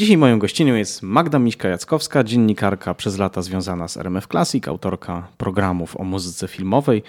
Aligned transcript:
Dzisiaj 0.00 0.16
moją 0.16 0.38
gościnią 0.38 0.74
jest 0.74 1.02
Magda 1.02 1.38
Miśka-Jackowska, 1.38 2.24
dziennikarka 2.24 2.94
przez 2.94 3.18
lata 3.18 3.42
związana 3.42 3.88
z 3.88 3.96
RMF 3.96 4.26
Classic, 4.26 4.68
autorka 4.68 5.28
programów 5.38 5.96
o 5.96 6.04
muzyce 6.04 6.48
filmowej, 6.48 7.02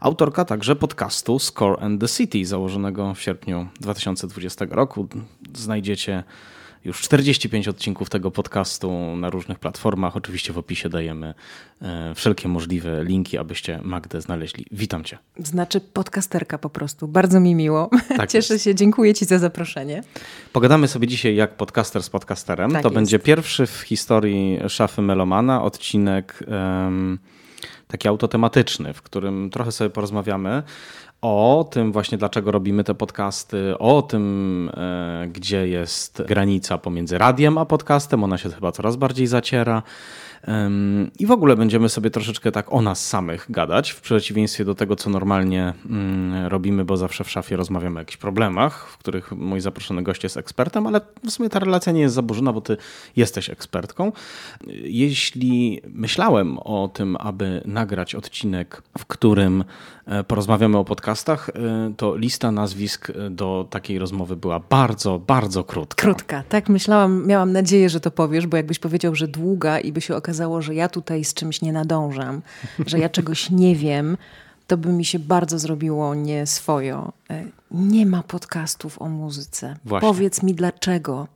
autorka 0.00 0.44
także 0.44 0.76
podcastu 0.76 1.38
Score 1.38 1.84
and 1.84 2.00
the 2.00 2.08
City, 2.08 2.46
założonego 2.46 3.14
w 3.14 3.20
sierpniu 3.20 3.66
2020 3.80 4.66
roku. 4.70 5.06
Znajdziecie 5.54 6.24
już 6.84 7.00
45 7.00 7.68
odcinków 7.68 8.10
tego 8.10 8.30
podcastu 8.30 9.16
na 9.16 9.30
różnych 9.30 9.58
platformach. 9.58 10.16
Oczywiście 10.16 10.52
w 10.52 10.58
opisie 10.58 10.88
dajemy 10.88 11.34
e, 11.82 12.14
wszelkie 12.14 12.48
możliwe 12.48 13.04
linki, 13.04 13.38
abyście 13.38 13.80
Magdę 13.82 14.20
znaleźli. 14.20 14.66
Witam 14.72 15.04
Cię. 15.04 15.18
Znaczy 15.38 15.80
podcasterka 15.80 16.58
po 16.58 16.70
prostu. 16.70 17.08
Bardzo 17.08 17.40
mi 17.40 17.54
miło. 17.54 17.90
Tak 18.16 18.30
Cieszę 18.32 18.54
jest. 18.54 18.64
się. 18.64 18.74
Dziękuję 18.74 19.14
Ci 19.14 19.24
za 19.24 19.38
zaproszenie. 19.38 20.02
Pogadamy 20.52 20.88
sobie 20.88 21.06
dzisiaj 21.06 21.36
jak 21.36 21.56
podcaster 21.56 22.02
z 22.02 22.10
podcasterem. 22.10 22.70
Tak 22.70 22.82
to 22.82 22.88
jest. 22.88 22.94
będzie 22.94 23.18
pierwszy 23.18 23.66
w 23.66 23.80
historii 23.80 24.58
szafy 24.68 25.02
Melomana 25.02 25.62
odcinek 25.62 26.44
um, 26.48 27.18
taki 27.86 28.08
autotematyczny, 28.08 28.92
w 28.92 29.02
którym 29.02 29.50
trochę 29.50 29.72
sobie 29.72 29.90
porozmawiamy 29.90 30.62
o 31.24 31.68
tym 31.70 31.92
właśnie, 31.92 32.18
dlaczego 32.18 32.50
robimy 32.50 32.84
te 32.84 32.94
podcasty, 32.94 33.78
o 33.78 34.02
tym, 34.02 34.70
e, 34.74 35.28
gdzie 35.32 35.68
jest 35.68 36.22
granica 36.22 36.78
pomiędzy 36.78 37.18
radiem 37.18 37.58
a 37.58 37.64
podcastem. 37.64 38.24
Ona 38.24 38.38
się 38.38 38.50
chyba 38.50 38.72
coraz 38.72 38.96
bardziej 38.96 39.26
zaciera. 39.26 39.82
I 41.18 41.26
w 41.26 41.30
ogóle 41.30 41.56
będziemy 41.56 41.88
sobie 41.88 42.10
troszeczkę 42.10 42.52
tak 42.52 42.72
o 42.72 42.82
nas 42.82 43.08
samych 43.08 43.46
gadać, 43.50 43.90
w 43.90 44.00
przeciwieństwie 44.00 44.64
do 44.64 44.74
tego, 44.74 44.96
co 44.96 45.10
normalnie 45.10 45.72
mm, 45.86 46.46
robimy, 46.46 46.84
bo 46.84 46.96
zawsze 46.96 47.24
w 47.24 47.30
szafie 47.30 47.56
rozmawiamy 47.56 47.96
o 47.96 47.98
jakichś 47.98 48.16
problemach, 48.16 48.88
w 48.88 48.98
których 48.98 49.32
mój 49.32 49.60
zaproszony 49.60 50.02
gość 50.02 50.22
jest 50.22 50.36
ekspertem, 50.36 50.86
ale 50.86 51.00
w 51.26 51.30
sumie 51.30 51.48
ta 51.48 51.58
relacja 51.58 51.92
nie 51.92 52.00
jest 52.00 52.14
zaburzona, 52.14 52.52
bo 52.52 52.60
ty 52.60 52.76
jesteś 53.16 53.50
ekspertką. 53.50 54.12
Jeśli 54.84 55.80
myślałem 55.88 56.58
o 56.58 56.88
tym, 56.88 57.16
aby 57.20 57.62
nagrać 57.64 58.14
odcinek, 58.14 58.82
w 58.98 59.06
którym 59.06 59.64
e, 60.06 60.24
porozmawiamy 60.24 60.78
o 60.78 60.84
podcastach, 60.84 61.50
e, 61.50 61.52
to 61.96 62.16
lista 62.16 62.52
nazwisk 62.52 63.10
e, 63.10 63.30
do 63.30 63.66
takiej 63.70 63.98
rozmowy 63.98 64.36
była 64.36 64.60
bardzo, 64.60 65.18
bardzo 65.18 65.64
krótka. 65.64 66.02
Krótka, 66.02 66.42
tak 66.48 66.68
myślałam, 66.68 67.26
miałam 67.26 67.52
nadzieję, 67.52 67.88
że 67.88 68.00
to 68.00 68.10
powiesz, 68.10 68.46
bo 68.46 68.56
jakbyś 68.56 68.78
powiedział, 68.78 69.14
że 69.14 69.28
długa 69.28 69.80
i 69.80 69.92
by 69.92 70.00
się 70.00 70.16
okazało, 70.16 70.33
okazało, 70.34 70.62
że 70.62 70.74
ja 70.74 70.88
tutaj 70.88 71.24
z 71.24 71.34
czymś 71.34 71.62
nie 71.62 71.72
nadążam, 71.72 72.42
że 72.86 72.98
ja 72.98 73.08
czegoś 73.08 73.50
nie 73.50 73.76
wiem, 73.76 74.16
to 74.66 74.76
by 74.76 74.92
mi 74.92 75.04
się 75.04 75.18
bardzo 75.18 75.58
zrobiło 75.58 76.14
nieswojo. 76.14 77.12
E, 77.30 77.44
nie 77.70 78.06
ma 78.06 78.22
podcastów 78.22 79.02
o 79.02 79.08
muzyce. 79.08 79.76
Właśnie. 79.84 80.08
Powiedz 80.08 80.42
mi 80.42 80.54
dlaczego. 80.54 81.28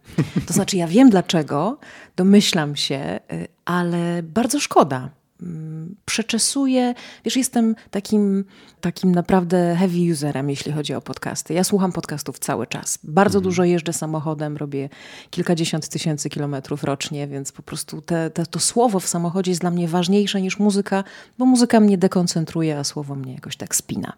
To 0.47 0.55
znaczy, 0.55 0.77
ja 0.77 0.87
wiem 0.87 1.11
dlaczego, 1.11 1.79
domyślam 2.17 2.77
się, 2.77 2.97
e, 2.97 3.21
ale 3.65 4.23
bardzo 4.23 4.61
szkoda. 4.61 5.11
Mm, 5.43 5.97
przeczesuję. 6.05 6.95
Wiesz, 7.25 7.37
jestem 7.37 7.75
takim, 7.91 8.45
takim 8.81 9.13
naprawdę 9.13 9.77
heavy 9.79 10.13
userem, 10.13 10.51
jeśli 10.51 10.73
chodzi 10.73 10.95
o 10.95 11.01
podcasty. 11.01 11.55
Ja 11.55 11.65
słucham 11.65 11.93
podcastów 11.93 12.39
cały 12.39 12.67
czas. 12.67 12.99
Bardzo 13.05 13.39
mhm. 13.39 13.45
dużo 13.45 13.65
jeżdżę 13.65 13.93
samochodem, 13.93 14.57
robię 14.57 14.89
kilkadziesiąt 15.31 15.89
tysięcy 15.89 16.31
kilometrów 16.31 16.85
rocznie, 16.85 17.29
więc 17.29 17.53
po 17.53 17.63
prostu 17.63 18.03
te, 18.03 18.31
te, 18.31 18.47
to 18.47 18.59
słowo 18.59 19.01
w 19.01 19.07
samochodzie 19.07 19.51
jest 19.51 19.61
dla 19.61 19.71
mnie 19.71 19.89
ważniejsze 19.89 20.41
niż 20.41 20.59
muzyka, 20.59 21.05
bo 21.39 21.47
muzyka 21.47 21.81
mnie 21.81 21.99
dekoncentruje, 21.99 22.79
a 22.79 22.85
słowo 22.85 23.15
mnie 23.15 23.35
jakoś 23.35 23.57
tak 23.57 23.77
spina. 23.77 24.13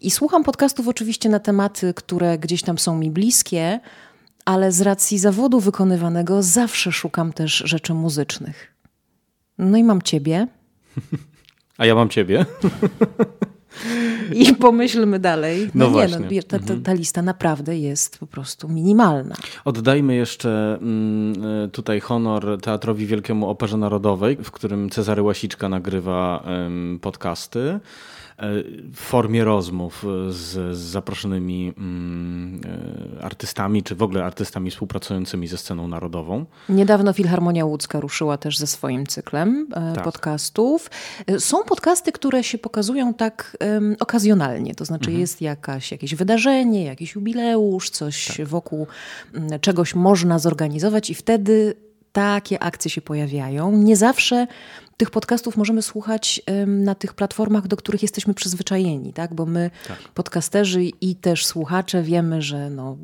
I 0.00 0.10
słucham 0.10 0.44
podcastów 0.44 0.88
oczywiście 0.88 1.28
na 1.28 1.38
tematy, 1.38 1.94
które 1.94 2.38
gdzieś 2.38 2.62
tam 2.62 2.78
są 2.78 2.98
mi 2.98 3.10
bliskie, 3.10 3.80
ale 4.44 4.72
z 4.72 4.80
racji 4.80 5.18
zawodu 5.18 5.60
wykonywanego 5.60 6.42
zawsze 6.42 6.92
szukam 6.92 7.32
też 7.32 7.62
rzeczy 7.66 7.94
muzycznych. 7.94 8.69
No 9.60 9.78
i 9.78 9.84
mam 9.84 10.02
ciebie. 10.02 10.46
A 11.78 11.86
ja 11.86 11.94
mam 11.94 12.08
ciebie. 12.08 12.46
I 14.32 14.54
pomyślmy 14.54 15.18
dalej. 15.18 15.70
No, 15.74 15.90
no 15.90 15.96
nie, 15.96 16.08
no, 16.08 16.18
ta, 16.18 16.58
ta, 16.58 16.64
mhm. 16.64 16.82
ta, 16.82 16.92
lista 16.92 17.22
naprawdę 17.22 17.78
jest 17.78 18.18
po 18.18 18.26
prostu 18.26 18.68
minimalna. 18.68 19.34
Oddajmy 19.64 20.14
jeszcze 20.14 20.78
mm, 20.82 21.34
e, 21.64 21.68
tutaj 21.68 22.00
honor 22.00 22.58
Teatrowi 22.60 23.06
Wielkiemu 23.06 23.48
Operze 23.48 23.76
Narodowej, 23.76 24.36
w 24.36 24.50
którym 24.50 24.90
Cezary 24.90 25.22
Łasiczka 25.22 25.68
nagrywa 25.68 26.44
podcasty 27.00 27.80
w 28.92 28.96
formie 28.96 29.44
rozmów 29.44 30.06
z, 30.28 30.76
z 30.76 30.78
zaproszonymi 30.78 31.72
mm, 31.78 32.60
e, 33.18 33.24
artystami, 33.24 33.82
czy 33.82 33.94
w 33.94 34.02
ogóle 34.02 34.24
artystami 34.24 34.70
współpracującymi 34.70 35.46
ze 35.46 35.58
sceną 35.58 35.88
narodową. 35.88 36.44
Niedawno 36.68 37.12
Filharmonia 37.12 37.64
Łódzka 37.64 38.00
ruszyła 38.00 38.36
też 38.36 38.58
ze 38.58 38.66
swoim 38.66 39.06
cyklem 39.06 39.66
e, 39.72 39.92
tak. 39.94 40.04
podcastów. 40.04 40.90
E, 41.26 41.40
są 41.40 41.62
podcasty, 41.64 42.12
które 42.12 42.44
się 42.44 42.58
pokazują 42.58 43.14
tak 43.14 43.56
um, 43.60 43.96
okazjonalnie, 44.00 44.74
to 44.74 44.84
znaczy 44.84 45.10
mhm. 45.10 45.20
jest 45.20 45.40
jakaś, 45.40 45.92
jakieś 45.92 46.14
wydarzenie, 46.14 46.84
jakiś 46.84 47.14
jubileusz, 47.14 47.90
coś 47.90 48.36
tak. 48.36 48.46
wokół 48.46 48.86
czegoś 49.60 49.94
można 49.94 50.38
zorganizować 50.38 51.10
i 51.10 51.14
wtedy 51.14 51.74
takie 52.12 52.62
akcje 52.62 52.90
się 52.90 53.00
pojawiają. 53.00 53.72
Nie 53.72 53.96
zawsze 53.96 54.46
tych 55.00 55.10
podcastów 55.10 55.56
możemy 55.56 55.82
słuchać 55.82 56.42
na 56.66 56.94
tych 56.94 57.14
platformach, 57.14 57.66
do 57.66 57.76
których 57.76 58.02
jesteśmy 58.02 58.34
przyzwyczajeni, 58.34 59.12
tak? 59.12 59.34
Bo 59.34 59.46
my, 59.46 59.70
tak. 59.88 59.98
podcasterzy 59.98 60.82
i 60.84 61.14
też 61.14 61.46
słuchacze, 61.46 62.02
wiemy, 62.02 62.42
że 62.42 62.70
no, 62.70 62.96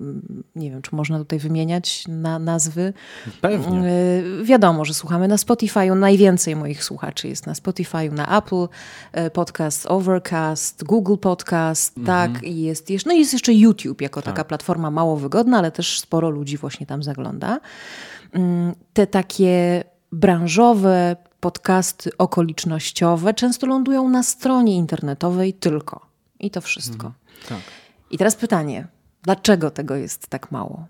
nie 0.56 0.70
wiem, 0.70 0.82
czy 0.82 0.96
można 0.96 1.18
tutaj 1.18 1.38
wymieniać 1.38 2.04
na 2.08 2.38
nazwy. 2.38 2.92
Pewnie. 3.40 3.78
E, 3.78 4.44
wiadomo, 4.44 4.84
że 4.84 4.94
słuchamy 4.94 5.28
na 5.28 5.36
Spotify'u. 5.36 5.96
Najwięcej 5.96 6.56
moich 6.56 6.84
słuchaczy 6.84 7.28
jest 7.28 7.46
na 7.46 7.52
Spotify'u, 7.52 8.12
na 8.12 8.38
Apple 8.38 8.66
e, 9.12 9.30
Podcast, 9.30 9.86
Overcast, 9.86 10.84
Google 10.84 11.16
Podcast, 11.16 11.98
mhm. 11.98 12.32
tak? 12.32 12.42
I 12.42 12.62
jest, 12.62 12.90
jeszcze, 12.90 13.08
no 13.08 13.14
jest 13.14 13.32
jeszcze 13.32 13.54
YouTube 13.54 14.00
jako 14.00 14.22
tak. 14.22 14.34
taka 14.34 14.44
platforma 14.44 14.90
mało 14.90 15.16
wygodna, 15.16 15.58
ale 15.58 15.70
też 15.70 16.00
sporo 16.00 16.30
ludzi 16.30 16.56
właśnie 16.56 16.86
tam 16.86 17.02
zagląda. 17.02 17.60
Mm, 18.32 18.74
te 18.92 19.06
takie 19.06 19.84
branżowe 20.12 21.16
podcasty 21.40 22.10
okolicznościowe 22.18 23.34
często 23.34 23.66
lądują 23.66 24.08
na 24.08 24.22
stronie 24.22 24.76
internetowej 24.76 25.54
tylko. 25.54 26.06
I 26.40 26.50
to 26.50 26.60
wszystko. 26.60 27.06
Mhm, 27.06 27.14
tak. 27.48 27.72
I 28.10 28.18
teraz 28.18 28.36
pytanie, 28.36 28.86
dlaczego 29.22 29.70
tego 29.70 29.96
jest 29.96 30.28
tak 30.28 30.50
mało? 30.50 30.86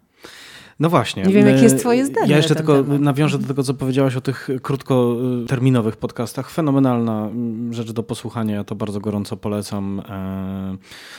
No 0.81 0.91
właśnie. 0.91 1.23
Nie 1.23 1.35
wiem, 1.35 1.47
jakie 1.47 1.63
jest 1.63 1.79
twoje 1.79 2.07
zdanie. 2.07 2.31
Ja 2.31 2.37
jeszcze 2.37 2.55
tylko 2.55 2.83
temat. 2.83 3.01
nawiążę 3.01 3.39
do 3.39 3.49
tego, 3.49 3.63
co 3.63 3.75
powiedziałaś 3.75 4.17
o 4.17 4.21
tych 4.21 4.49
krótkoterminowych 4.63 5.97
podcastach. 5.97 6.51
Fenomenalna 6.51 7.27
mm, 7.27 7.75
rzecz 7.75 7.93
do 7.93 8.03
posłuchania, 8.03 8.55
ja 8.55 8.65
to 8.65 8.75
bardzo 8.75 9.01
gorąco 9.01 9.37
polecam. 9.37 10.03
E, 10.09 10.77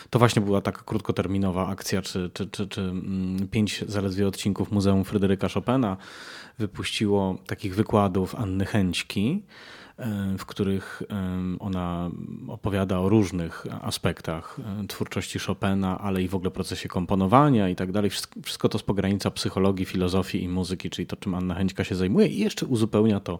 to 0.10 0.20
właśnie 0.20 0.42
była 0.42 0.62
taka 0.62 0.82
krótkoterminowa 0.86 1.68
akcja, 1.68 2.02
czy, 2.02 2.30
czy, 2.34 2.48
czy, 2.48 2.68
czy 2.68 2.82
mm, 2.82 3.48
pięć 3.48 3.84
zaledwie 3.88 4.28
odcinków 4.28 4.72
Muzeum 4.72 5.04
Fryderyka 5.04 5.48
Chopina 5.50 5.98
wypuściło 6.60 7.38
takich 7.48 7.76
wykładów 7.76 8.36
Anny 8.36 8.66
Chęćki 8.66 9.44
w 10.38 10.46
których 10.46 11.04
ona 11.60 12.12
opowiada 12.48 13.00
o 13.00 13.10
różnych 13.10 13.66
aspektach 13.82 14.58
twórczości 14.88 15.40
Chopina, 15.40 16.00
ale 16.00 16.24
i 16.24 16.28
w 16.28 16.36
ogóle 16.36 16.52
procesie 16.52 16.90
komponowania 16.90 17.70
i 17.70 17.76
tak 17.76 17.92
dalej. 17.92 18.12
Wszystko 18.44 18.70
to 18.70 18.80
z 18.80 18.84
pogranicza 18.84 19.32
psychologii, 19.32 19.86
filozofii 19.86 20.44
i 20.44 20.50
muzyki, 20.50 20.90
czyli 20.90 21.08
to, 21.08 21.16
czym 21.16 21.36
Anna 21.36 21.56
Chęćka 21.56 21.84
się 21.84 21.96
zajmuje 21.96 22.28
i 22.28 22.40
jeszcze 22.40 22.66
uzupełnia 22.66 23.20
to 23.20 23.40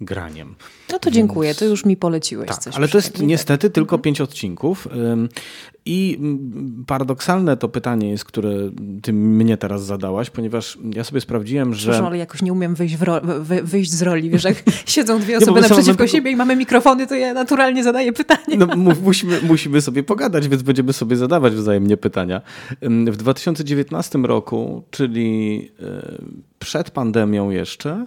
graniem. 0.00 0.54
No 0.92 0.98
to 0.98 1.10
dziękuję, 1.10 1.48
Więc... 1.48 1.58
to 1.58 1.64
już 1.64 1.84
mi 1.84 1.96
poleciłeś 1.96 2.48
tak, 2.48 2.58
coś. 2.58 2.76
Ale 2.76 2.88
to 2.88 2.98
jest 2.98 3.22
niestety 3.22 3.70
tylko 3.70 3.96
mhm. 3.96 4.02
pięć 4.02 4.20
odcinków. 4.20 4.88
I 5.86 6.18
paradoksalne 6.86 7.56
to 7.56 7.68
pytanie 7.68 8.10
jest, 8.10 8.24
które 8.24 8.50
ty 9.02 9.12
mnie 9.12 9.56
teraz 9.56 9.84
zadałaś, 9.84 10.30
ponieważ 10.30 10.78
ja 10.94 11.04
sobie 11.04 11.20
sprawdziłem, 11.20 11.74
że... 11.74 11.90
Proszę, 11.90 12.06
ale 12.06 12.18
jakoś 12.18 12.42
nie 12.42 12.52
umiem 12.52 12.74
wyjść, 12.74 13.00
ro... 13.00 13.20
wyjść 13.62 13.90
z 13.90 14.02
roli. 14.02 14.30
Wiesz, 14.30 14.44
jak 14.44 14.62
siedzą 14.86 15.20
dwie 15.20 15.36
osoby 15.36 15.60
no 15.60 15.68
naprzeciwko 15.68 16.06
siebie 16.06 16.30
i 16.30 16.36
mamy 16.36 16.56
mikrofony, 16.56 17.06
to 17.06 17.14
ja 17.14 17.34
naturalnie 17.34 17.84
zadaję 17.84 18.12
pytanie. 18.12 18.56
No, 18.58 18.66
musimy, 19.02 19.40
musimy 19.42 19.80
sobie 19.80 20.02
pogadać, 20.02 20.48
więc 20.48 20.62
będziemy 20.62 20.92
sobie 20.92 21.16
zadawać 21.16 21.54
wzajemnie 21.54 21.96
pytania. 21.96 22.42
W 23.06 23.16
2019 23.16 24.18
roku, 24.18 24.82
czyli 24.90 25.70
e, 25.82 26.18
przed 26.58 26.90
pandemią 26.90 27.50
jeszcze, 27.50 27.90
Mm, 27.90 28.06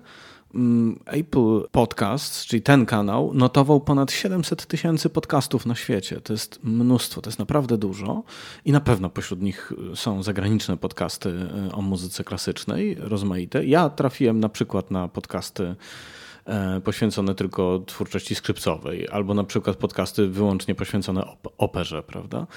Apple 1.06 1.68
Podcasts, 1.72 2.46
czyli 2.46 2.62
ten 2.62 2.86
kanał, 2.86 3.32
notował 3.34 3.82
ponad 3.82 4.12
700 4.12 4.66
tysięcy 4.66 5.10
podcastów 5.10 5.66
na 5.66 5.76
świecie. 5.76 6.22
To 6.22 6.34
jest 6.34 6.60
mnóstwo, 6.64 7.22
to 7.22 7.30
jest 7.30 7.40
naprawdę 7.40 7.78
dużo. 7.78 8.24
I 8.66 8.72
na 8.72 8.80
pewno 8.80 9.10
pośród 9.10 9.42
nich 9.42 9.74
są 9.96 10.24
zagraniczne 10.24 10.78
podcasty 10.78 11.30
e, 11.30 11.72
o 11.72 11.82
muzyce 11.82 12.24
klasycznej, 12.24 12.96
rozmaite. 13.00 13.66
Ja 13.66 13.90
trafiłem 13.90 14.40
na 14.40 14.50
przykład 14.50 14.92
na 14.92 15.08
podcasty 15.08 15.76
poświęcone 16.84 17.36
tylko 17.36 17.80
twórczości 17.86 18.36
skrzypcowej, 18.36 19.08
albo 19.12 19.34
na 19.34 19.44
przykład 19.44 19.78
podcasty 19.78 20.28
wyłącznie 20.28 20.76
poświęcone 20.76 21.26
op 21.26 21.54
operze, 21.58 22.04
prawda? 22.04 22.48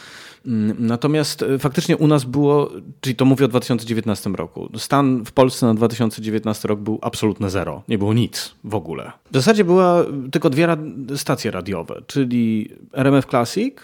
Mm, 0.47 0.77
natomiast 0.79 1.43
e, 1.43 1.59
faktycznie 1.59 1.97
u 1.97 2.07
nas 2.07 2.25
było, 2.25 2.71
czyli 3.01 3.17
to 3.17 3.25
mówię 3.25 3.45
o 3.45 3.49
2019 3.49 4.31
roku, 4.31 4.69
stan 4.77 5.25
w 5.25 5.33
Polsce 5.33 5.67
na 5.67 5.75
2019 5.75 6.69
rok 6.69 6.81
był 6.81 6.99
absolutne 7.03 7.51
zero, 7.51 7.83
nie 7.89 7.99
było 7.99 8.15
nic 8.15 8.55
w 8.65 8.75
ogóle. 8.75 9.13
W 9.31 9.35
zasadzie 9.35 9.65
była 9.65 10.05
tylko 10.31 10.51
dwie 10.51 10.77
stacje 11.17 11.51
radiowe, 11.51 12.03
czyli 12.07 12.71
RMF 12.93 13.27
Classic, 13.27 13.75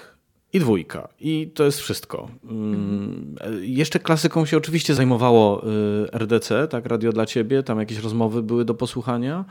i 0.56 0.61
dwójka. 0.61 1.08
I 1.20 1.50
to 1.55 1.64
jest 1.64 1.81
wszystko. 1.81 2.29
Mhm. 2.44 3.37
Jeszcze 3.61 3.99
klasyką 3.99 4.47
się 4.47 4.56
oczywiście 4.56 4.94
zajmowało 4.94 5.62
y, 5.67 6.19
RDC, 6.19 6.69
tak, 6.69 6.87
Radio 6.87 7.12
dla 7.12 7.26
Ciebie, 7.26 7.62
tam 7.62 7.79
jakieś 7.79 7.99
rozmowy 7.99 8.43
były 8.43 8.64
do 8.64 8.75
posłuchania. 8.75 9.44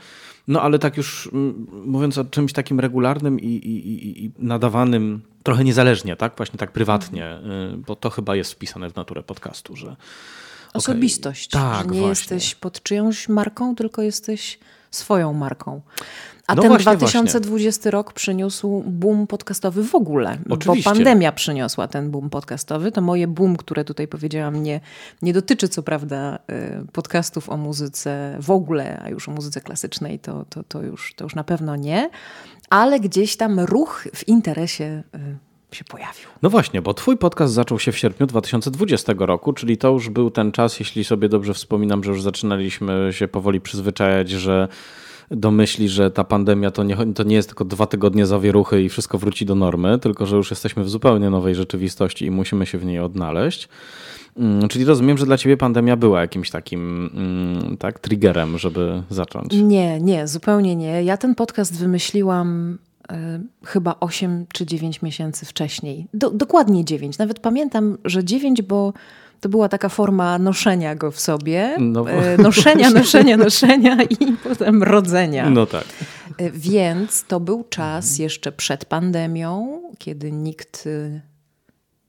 No 0.48 0.62
ale 0.62 0.78
tak 0.78 0.96
już 0.96 1.30
mm, 1.32 1.66
mówiąc 1.86 2.18
o 2.18 2.24
czymś 2.24 2.52
takim 2.52 2.80
regularnym 2.80 3.40
i, 3.40 3.46
i, 3.46 4.24
i 4.24 4.30
nadawanym 4.38 5.20
trochę 5.42 5.64
niezależnie, 5.64 6.16
tak, 6.16 6.36
właśnie 6.36 6.58
tak 6.58 6.72
prywatnie, 6.72 7.38
y, 7.74 7.76
bo 7.76 7.96
to 7.96 8.10
chyba 8.10 8.36
jest 8.36 8.52
wpisane 8.52 8.90
w 8.90 8.96
naturę 8.96 9.22
podcastu, 9.22 9.76
że 9.76 9.96
Osobistość, 10.74 11.54
okay. 11.54 11.70
tak, 11.70 11.88
że 11.88 11.94
nie 11.94 12.00
właśnie. 12.00 12.36
jesteś 12.36 12.54
pod 12.54 12.82
czyjąś 12.82 13.28
marką, 13.28 13.74
tylko 13.74 14.02
jesteś 14.02 14.58
swoją 14.96 15.32
marką. 15.32 15.80
A 16.46 16.54
no 16.54 16.62
ten 16.62 16.68
właśnie, 16.68 16.84
2020 16.84 17.78
właśnie. 17.78 17.90
rok 17.90 18.12
przyniósł 18.12 18.82
boom 18.86 19.26
podcastowy 19.26 19.82
w 19.84 19.94
ogóle, 19.94 20.38
Oczywiście. 20.50 20.90
bo 20.90 20.94
pandemia 20.94 21.32
przyniosła 21.32 21.88
ten 21.88 22.10
boom 22.10 22.30
podcastowy. 22.30 22.92
To 22.92 23.00
moje 23.00 23.26
boom, 23.26 23.56
które 23.56 23.84
tutaj 23.84 24.08
powiedziałam, 24.08 24.62
nie, 24.62 24.80
nie 25.22 25.32
dotyczy 25.32 25.68
co 25.68 25.82
prawda 25.82 26.38
y, 26.50 26.92
podcastów 26.92 27.50
o 27.50 27.56
muzyce 27.56 28.36
w 28.40 28.50
ogóle, 28.50 29.00
a 29.04 29.08
już 29.08 29.28
o 29.28 29.32
muzyce 29.32 29.60
klasycznej 29.60 30.18
to, 30.18 30.44
to, 30.50 30.62
to, 30.62 30.82
już, 30.82 31.14
to 31.14 31.24
już 31.24 31.34
na 31.34 31.44
pewno 31.44 31.76
nie, 31.76 32.10
ale 32.70 33.00
gdzieś 33.00 33.36
tam 33.36 33.60
ruch 33.60 34.08
w 34.14 34.28
interesie 34.28 35.02
y, 35.14 35.45
się 35.76 35.84
pojawił. 35.84 36.28
No 36.42 36.50
właśnie, 36.50 36.82
bo 36.82 36.94
twój 36.94 37.16
podcast 37.16 37.54
zaczął 37.54 37.78
się 37.78 37.92
w 37.92 37.98
sierpniu 37.98 38.26
2020 38.26 39.12
roku, 39.18 39.52
czyli 39.52 39.76
to 39.76 39.88
już 39.92 40.08
był 40.08 40.30
ten 40.30 40.52
czas, 40.52 40.80
jeśli 40.80 41.04
sobie 41.04 41.28
dobrze 41.28 41.54
wspominam, 41.54 42.04
że 42.04 42.10
już 42.10 42.22
zaczynaliśmy 42.22 43.08
się 43.12 43.28
powoli 43.28 43.60
przyzwyczajać, 43.60 44.30
że 44.30 44.68
do 45.30 45.50
myśli, 45.50 45.88
że 45.88 46.10
ta 46.10 46.24
pandemia 46.24 46.70
to 46.70 46.82
nie, 46.82 46.96
to 47.14 47.22
nie 47.22 47.36
jest 47.36 47.48
tylko 47.48 47.64
dwa 47.64 47.86
tygodnie 47.86 48.26
zawieruchy 48.26 48.82
i 48.82 48.88
wszystko 48.88 49.18
wróci 49.18 49.46
do 49.46 49.54
normy, 49.54 49.98
tylko 49.98 50.26
że 50.26 50.36
już 50.36 50.50
jesteśmy 50.50 50.84
w 50.84 50.88
zupełnie 50.88 51.30
nowej 51.30 51.54
rzeczywistości 51.54 52.26
i 52.26 52.30
musimy 52.30 52.66
się 52.66 52.78
w 52.78 52.84
niej 52.84 52.98
odnaleźć. 52.98 53.68
Mm, 54.36 54.68
czyli 54.68 54.84
rozumiem, 54.84 55.18
że 55.18 55.26
dla 55.26 55.38
ciebie 55.38 55.56
pandemia 55.56 55.96
była 55.96 56.20
jakimś 56.20 56.50
takim 56.50 57.10
mm, 57.14 57.76
tak, 57.76 57.98
triggerem, 57.98 58.58
żeby 58.58 59.02
zacząć. 59.10 59.52
Nie, 59.52 60.00
nie, 60.00 60.28
zupełnie 60.28 60.76
nie. 60.76 61.02
Ja 61.02 61.16
ten 61.16 61.34
podcast 61.34 61.78
wymyśliłam 61.78 62.78
chyba 63.64 63.96
8 64.00 64.46
czy 64.52 64.66
9 64.66 65.02
miesięcy 65.02 65.46
wcześniej. 65.46 66.06
Do, 66.14 66.30
dokładnie 66.30 66.84
9. 66.84 67.18
Nawet 67.18 67.40
pamiętam, 67.40 67.98
że 68.04 68.24
9, 68.24 68.62
bo 68.62 68.92
to 69.40 69.48
była 69.48 69.68
taka 69.68 69.88
forma 69.88 70.38
noszenia 70.38 70.94
go 70.94 71.10
w 71.10 71.20
sobie. 71.20 71.76
No 71.80 72.04
bo... 72.04 72.10
E, 72.10 72.36
noszenia, 72.36 72.90
noszenia, 72.90 73.36
noszenia 73.36 74.02
i 74.02 74.32
potem 74.48 74.82
rodzenia. 74.82 75.50
No 75.50 75.66
tak. 75.66 75.84
E, 76.38 76.50
więc 76.50 77.24
to 77.24 77.40
był 77.40 77.64
czas 77.64 78.18
jeszcze 78.18 78.52
przed 78.52 78.84
pandemią, 78.84 79.82
kiedy 79.98 80.32
nikt 80.32 80.84
e, 80.86 81.20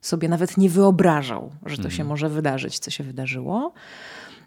sobie 0.02 0.30
nawet 0.30 0.58
nie 0.58 0.70
wyobrażał, 0.70 1.52
że 1.66 1.78
to 1.78 1.84
się 1.84 1.88
mhm. 1.88 2.08
może 2.08 2.30
wydarzyć, 2.30 2.80
co 2.80 2.92
się 2.92 3.04
wydarzyło. 3.04 3.74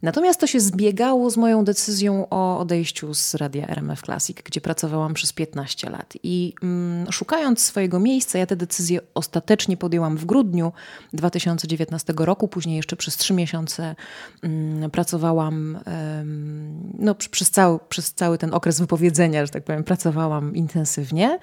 Natomiast 0.03 0.41
to 0.41 0.47
się 0.47 0.61
zbiegało 0.61 1.31
z 1.31 1.37
moją 1.37 1.65
decyzją 1.65 2.27
o 2.31 2.59
odejściu 2.59 3.15
z 3.15 3.35
radia 3.35 3.67
RMF 3.67 4.03
Classic, 4.03 4.39
gdzie 4.45 4.61
pracowałam 4.61 5.15
przez 5.15 5.33
15 5.33 5.91
lat. 5.91 6.15
I 6.23 6.55
mm, 6.63 7.13
szukając 7.13 7.63
swojego 7.63 8.01
miejsca, 8.01 8.39
ja 8.39 8.47
tę 8.47 8.57
decyzję 8.57 9.01
ostatecznie 9.15 9.77
podjęłam 9.77 10.17
w 10.17 10.25
grudniu 10.25 10.73
2019 11.13 12.13
roku. 12.17 12.49
Później 12.49 12.77
jeszcze 12.77 12.97
przez 12.97 13.17
trzy 13.17 13.35
miesiące 13.35 13.97
mm, 14.43 14.91
pracowałam, 14.91 15.79
ym, 16.21 16.93
no, 16.99 17.15
przez, 17.15 17.51
cały, 17.51 17.79
przez 17.89 18.15
cały 18.15 18.39
ten 18.39 18.55
okres 18.55 18.81
wypowiedzenia, 18.81 19.47
że 19.47 19.53
tak 19.53 19.65
powiem, 19.65 19.85
pracowałam 19.85 20.57
intensywnie 20.57 21.39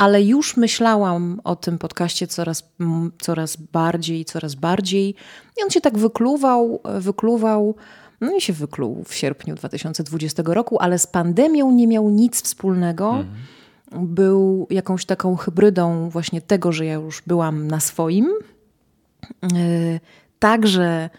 ale 0.00 0.22
już 0.22 0.56
myślałam 0.56 1.40
o 1.44 1.56
tym 1.56 1.78
podcaście 1.78 2.26
coraz, 2.26 2.72
coraz 3.20 3.56
bardziej, 3.56 4.24
coraz 4.24 4.54
bardziej. 4.54 5.14
I 5.58 5.64
on 5.64 5.70
się 5.70 5.80
tak 5.80 5.98
wykluwał, 5.98 6.80
wykluwał, 7.00 7.74
no 8.20 8.36
i 8.36 8.40
się 8.40 8.52
wykluł 8.52 9.04
w 9.04 9.14
sierpniu 9.14 9.54
2020 9.54 10.42
roku, 10.46 10.78
ale 10.80 10.98
z 10.98 11.06
pandemią 11.06 11.70
nie 11.70 11.86
miał 11.86 12.10
nic 12.10 12.42
wspólnego. 12.42 13.10
Mhm. 13.10 14.06
Był 14.06 14.66
jakąś 14.70 15.04
taką 15.04 15.36
hybrydą 15.36 16.10
właśnie 16.10 16.40
tego, 16.40 16.72
że 16.72 16.86
ja 16.86 16.94
już 16.94 17.22
byłam 17.26 17.66
na 17.66 17.80
swoim. 17.80 18.28
E, 19.42 19.48
także 20.38 21.10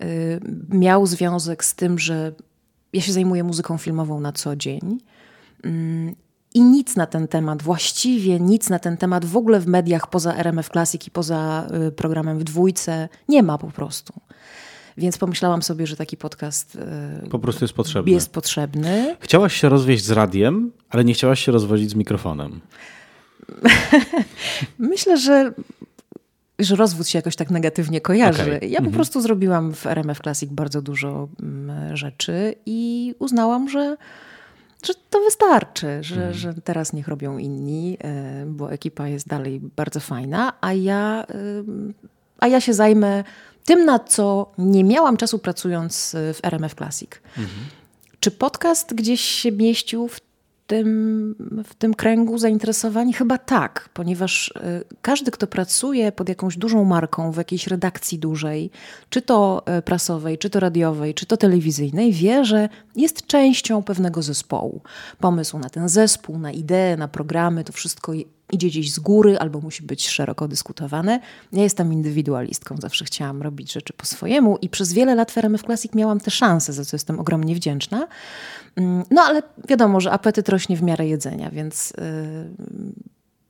e, 0.00 0.06
miał 0.68 1.06
związek 1.06 1.64
z 1.64 1.74
tym, 1.74 1.98
że 1.98 2.32
ja 2.92 3.00
się 3.00 3.12
zajmuję 3.12 3.44
muzyką 3.44 3.78
filmową 3.78 4.20
na 4.20 4.32
co 4.32 4.56
dzień. 4.56 4.98
Mm, 5.64 6.14
i 6.54 6.62
nic 6.62 6.96
na 6.96 7.06
ten 7.06 7.28
temat, 7.28 7.62
właściwie 7.62 8.40
nic 8.40 8.70
na 8.70 8.78
ten 8.78 8.96
temat 8.96 9.24
w 9.24 9.36
ogóle 9.36 9.60
w 9.60 9.66
mediach 9.66 10.10
poza 10.10 10.36
RMF 10.36 10.68
Classic 10.68 11.06
i 11.06 11.10
poza 11.10 11.66
y, 11.88 11.92
programem 11.92 12.38
w 12.38 12.44
dwójce 12.44 13.08
nie 13.28 13.42
ma 13.42 13.58
po 13.58 13.70
prostu. 13.70 14.12
Więc 14.96 15.18
pomyślałam 15.18 15.62
sobie, 15.62 15.86
że 15.86 15.96
taki 15.96 16.16
podcast 16.16 16.78
y, 17.24 17.28
po 17.28 17.38
prostu 17.38 17.64
jest 17.64 17.74
potrzebny. 17.74 18.12
Jest 18.12 18.32
potrzebny. 18.32 19.16
Chciałaś 19.20 19.60
się 19.60 19.68
rozwieść 19.68 20.04
z 20.04 20.10
radiem, 20.10 20.72
ale 20.90 21.04
nie 21.04 21.14
chciałaś 21.14 21.44
się 21.44 21.52
rozwodzić 21.52 21.90
z 21.90 21.94
mikrofonem. 21.94 22.60
Myślę, 24.78 25.16
że 25.16 25.52
że 26.58 26.76
rozwód 26.76 27.08
się 27.08 27.18
jakoś 27.18 27.36
tak 27.36 27.50
negatywnie 27.50 28.00
kojarzy. 28.00 28.56
Okay. 28.56 28.68
Ja 28.68 28.78
po 28.78 28.86
mhm. 28.86 28.92
prostu 28.94 29.20
zrobiłam 29.20 29.74
w 29.74 29.86
RMF 29.86 30.20
Classic 30.20 30.50
bardzo 30.50 30.82
dużo 30.82 31.28
mm, 31.42 31.96
rzeczy 31.96 32.54
i 32.66 33.14
uznałam, 33.18 33.68
że 33.68 33.96
że 34.86 34.94
to 35.10 35.20
wystarczy, 35.20 35.98
że, 36.00 36.14
mhm. 36.14 36.34
że 36.34 36.54
teraz 36.54 36.92
niech 36.92 37.08
robią 37.08 37.38
inni, 37.38 37.96
e, 38.04 38.44
bo 38.46 38.72
ekipa 38.72 39.08
jest 39.08 39.28
dalej 39.28 39.60
bardzo 39.76 40.00
fajna, 40.00 40.52
a 40.60 40.72
ja, 40.72 41.26
a 42.38 42.48
ja 42.48 42.60
się 42.60 42.74
zajmę 42.74 43.24
tym, 43.64 43.84
na 43.84 43.98
co 43.98 44.52
nie 44.58 44.84
miałam 44.84 45.16
czasu 45.16 45.38
pracując 45.38 46.16
w 46.34 46.38
RMF 46.42 46.74
Classic. 46.74 47.10
Mhm. 47.38 47.64
Czy 48.20 48.30
podcast 48.30 48.94
gdzieś 48.94 49.20
się 49.20 49.52
mieścił 49.52 50.08
w 50.08 50.20
tym, 50.66 51.34
w 51.64 51.74
tym 51.74 51.94
kręgu 51.94 52.38
zainteresowań? 52.38 53.12
Chyba 53.12 53.38
tak, 53.38 53.88
ponieważ 53.94 54.48
y, 54.48 54.84
każdy, 55.02 55.30
kto 55.30 55.46
pracuje 55.46 56.12
pod 56.12 56.28
jakąś 56.28 56.56
dużą 56.56 56.84
marką, 56.84 57.32
w 57.32 57.36
jakiejś 57.36 57.66
redakcji 57.66 58.18
dużej, 58.18 58.70
czy 59.10 59.22
to 59.22 59.62
y, 59.78 59.82
prasowej, 59.82 60.38
czy 60.38 60.50
to 60.50 60.60
radiowej, 60.60 61.14
czy 61.14 61.26
to 61.26 61.36
telewizyjnej, 61.36 62.12
wie, 62.12 62.44
że 62.44 62.68
jest 62.96 63.26
częścią 63.26 63.82
pewnego 63.82 64.22
zespołu. 64.22 64.80
Pomysł 65.18 65.58
na 65.58 65.70
ten 65.70 65.88
zespół, 65.88 66.38
na 66.38 66.52
ideę, 66.52 66.96
na 66.96 67.08
programy, 67.08 67.64
to 67.64 67.72
wszystko 67.72 68.12
idzie 68.52 68.68
gdzieś 68.68 68.92
z 68.92 68.98
góry 68.98 69.38
albo 69.38 69.60
musi 69.60 69.82
być 69.82 70.08
szeroko 70.08 70.48
dyskutowane. 70.48 71.20
Ja 71.52 71.62
jestem 71.62 71.92
indywidualistką, 71.92 72.76
zawsze 72.80 73.04
chciałam 73.04 73.42
robić 73.42 73.72
rzeczy 73.72 73.92
po 73.92 74.06
swojemu 74.06 74.58
i 74.62 74.68
przez 74.68 74.92
wiele 74.92 75.14
lat 75.14 75.30
w 75.30 75.38
RMF 75.38 75.62
Classic 75.62 75.94
miałam 75.94 76.20
tę 76.20 76.30
szansę, 76.30 76.72
za 76.72 76.84
co 76.84 76.94
jestem 76.96 77.20
ogromnie 77.20 77.54
wdzięczna. 77.54 78.08
Mm, 78.76 79.04
no 79.10 79.22
ale 79.22 79.42
wiadomo, 79.68 80.00
że 80.00 80.10
apetyt 80.10 80.48
rośnie 80.48 80.76
w 80.76 80.82
miarę 80.82 81.08
jedzenia, 81.08 81.50
więc 81.50 81.90
y, 81.90 81.94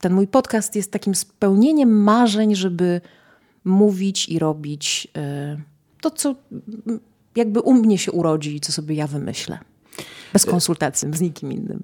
ten 0.01 0.13
mój 0.13 0.27
podcast 0.27 0.77
jest 0.77 0.93
takim 0.93 1.15
spełnieniem 1.15 2.03
marzeń, 2.03 2.55
żeby 2.55 3.01
mówić 3.65 4.29
i 4.29 4.39
robić 4.39 5.09
y, 5.57 5.63
to, 6.01 6.11
co 6.11 6.35
jakby 7.37 7.61
u 7.61 7.75
mnie 7.75 7.99
się 7.99 8.13
urodzi, 8.13 8.61
co 8.61 8.73
sobie 8.73 8.95
ja 8.95 9.07
wymyślę. 9.07 9.59
Bez 10.33 10.47
konsultacji 10.47 11.09
z 11.13 11.21
nikim 11.21 11.53
innym. 11.53 11.83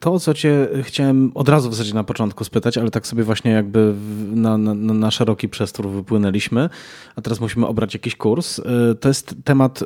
To, 0.00 0.20
co 0.20 0.34
cię 0.34 0.68
chciałem 0.82 1.32
od 1.34 1.48
razu 1.48 1.70
w 1.70 1.74
zasadzie 1.74 1.94
na 1.94 2.04
początku 2.04 2.44
spytać, 2.44 2.78
ale 2.78 2.90
tak 2.90 3.06
sobie 3.06 3.24
właśnie 3.24 3.50
jakby 3.50 3.94
na, 4.34 4.58
na, 4.58 4.74
na 4.74 5.10
szeroki 5.10 5.48
przestór 5.48 5.88
wypłynęliśmy, 5.88 6.68
a 7.16 7.20
teraz 7.22 7.40
musimy 7.40 7.66
obrać 7.66 7.94
jakiś 7.94 8.16
kurs. 8.16 8.58
Y, 8.58 8.62
to 9.00 9.08
jest 9.08 9.34
temat 9.44 9.84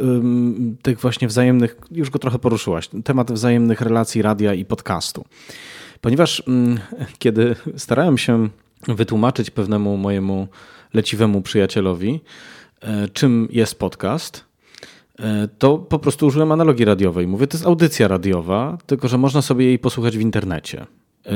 tych 0.83 1.01
właśnie 1.01 1.29
wzajemnych, 1.29 1.77
już 1.91 2.11
go 2.11 2.19
trochę 2.19 2.39
poruszyłaś, 2.39 2.89
temat 3.05 3.33
wzajemnych 3.33 3.81
relacji 3.81 4.23
radia 4.23 4.55
i 4.55 4.65
podcastu. 4.65 5.25
Ponieważ 6.01 6.43
kiedy 7.19 7.57
starałem 7.77 8.19
się 8.19 8.49
wytłumaczyć 8.89 9.51
pewnemu 9.51 9.97
mojemu 9.97 10.49
leciwemu 10.95 11.43
przyjacielowi, 11.43 12.21
y, 13.05 13.09
czym 13.09 13.49
jest 13.51 13.79
podcast, 13.79 14.50
E, 14.50 14.50
to 15.59 15.79
po 15.79 15.99
prostu 15.99 16.27
użyłem 16.27 16.53
analogii 16.53 16.85
radiowej. 16.85 17.27
Mówię, 17.27 17.47
to 17.47 17.57
jest 17.57 17.67
audycja 17.67 18.09
radiowa, 18.09 18.79
tylko 18.87 19.09
że 19.09 19.19
można 19.19 19.43
sobie 19.43 19.65
jej 19.65 19.79
posłuchać 19.79 20.19
w 20.19 20.21
internecie. 20.21 20.87
E, 21.27 21.33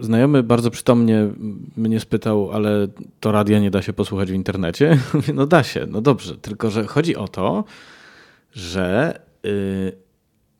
znajomy 0.00 0.42
bardzo 0.42 0.70
przytomnie 0.70 1.28
mnie 1.76 2.00
spytał, 2.00 2.52
ale 2.52 2.88
to 3.20 3.32
radia 3.32 3.58
nie 3.58 3.70
da 3.70 3.82
się 3.82 3.92
posłuchać 3.92 4.30
w 4.30 4.34
internecie? 4.34 4.98
Mówię, 5.14 5.32
no 5.32 5.46
da 5.46 5.62
się, 5.62 5.86
no 5.88 6.00
dobrze, 6.00 6.36
tylko 6.36 6.70
że 6.70 6.86
chodzi 6.86 7.16
o 7.16 7.28
to, 7.28 7.64
że 8.52 9.20
y, 9.46 9.92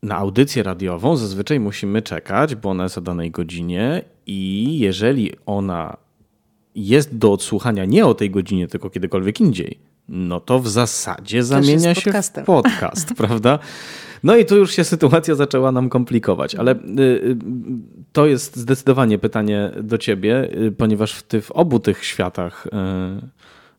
na 0.03 0.17
audycję 0.17 0.63
radiową 0.63 1.15
zazwyczaj 1.15 1.59
musimy 1.59 2.01
czekać, 2.01 2.55
bo 2.55 2.69
ona 2.69 2.83
jest 2.83 2.97
o 2.97 3.01
danej 3.01 3.31
godzinie 3.31 4.01
i 4.25 4.79
jeżeli 4.79 5.31
ona 5.45 5.97
jest 6.75 7.17
do 7.17 7.33
odsłuchania 7.33 7.85
nie 7.85 8.05
o 8.05 8.13
tej 8.13 8.31
godzinie, 8.31 8.67
tylko 8.67 8.89
kiedykolwiek 8.89 9.41
indziej, 9.41 9.79
no 10.09 10.39
to 10.39 10.59
w 10.59 10.67
zasadzie 10.67 11.43
zamienia 11.43 11.95
się 11.95 12.11
w 12.11 12.45
podcast, 12.45 13.13
prawda? 13.17 13.59
No 14.23 14.37
i 14.37 14.45
tu 14.45 14.57
już 14.57 14.75
się 14.75 14.83
sytuacja 14.83 15.35
zaczęła 15.35 15.71
nam 15.71 15.89
komplikować, 15.89 16.55
ale 16.55 16.71
y, 16.71 17.01
y, 17.01 17.37
to 18.11 18.25
jest 18.25 18.55
zdecydowanie 18.55 19.17
pytanie 19.17 19.71
do 19.83 19.97
ciebie, 19.97 20.49
y, 20.67 20.71
ponieważ 20.71 21.23
ty 21.23 21.41
w 21.41 21.51
obu 21.51 21.79
tych 21.79 22.05
światach 22.05 22.67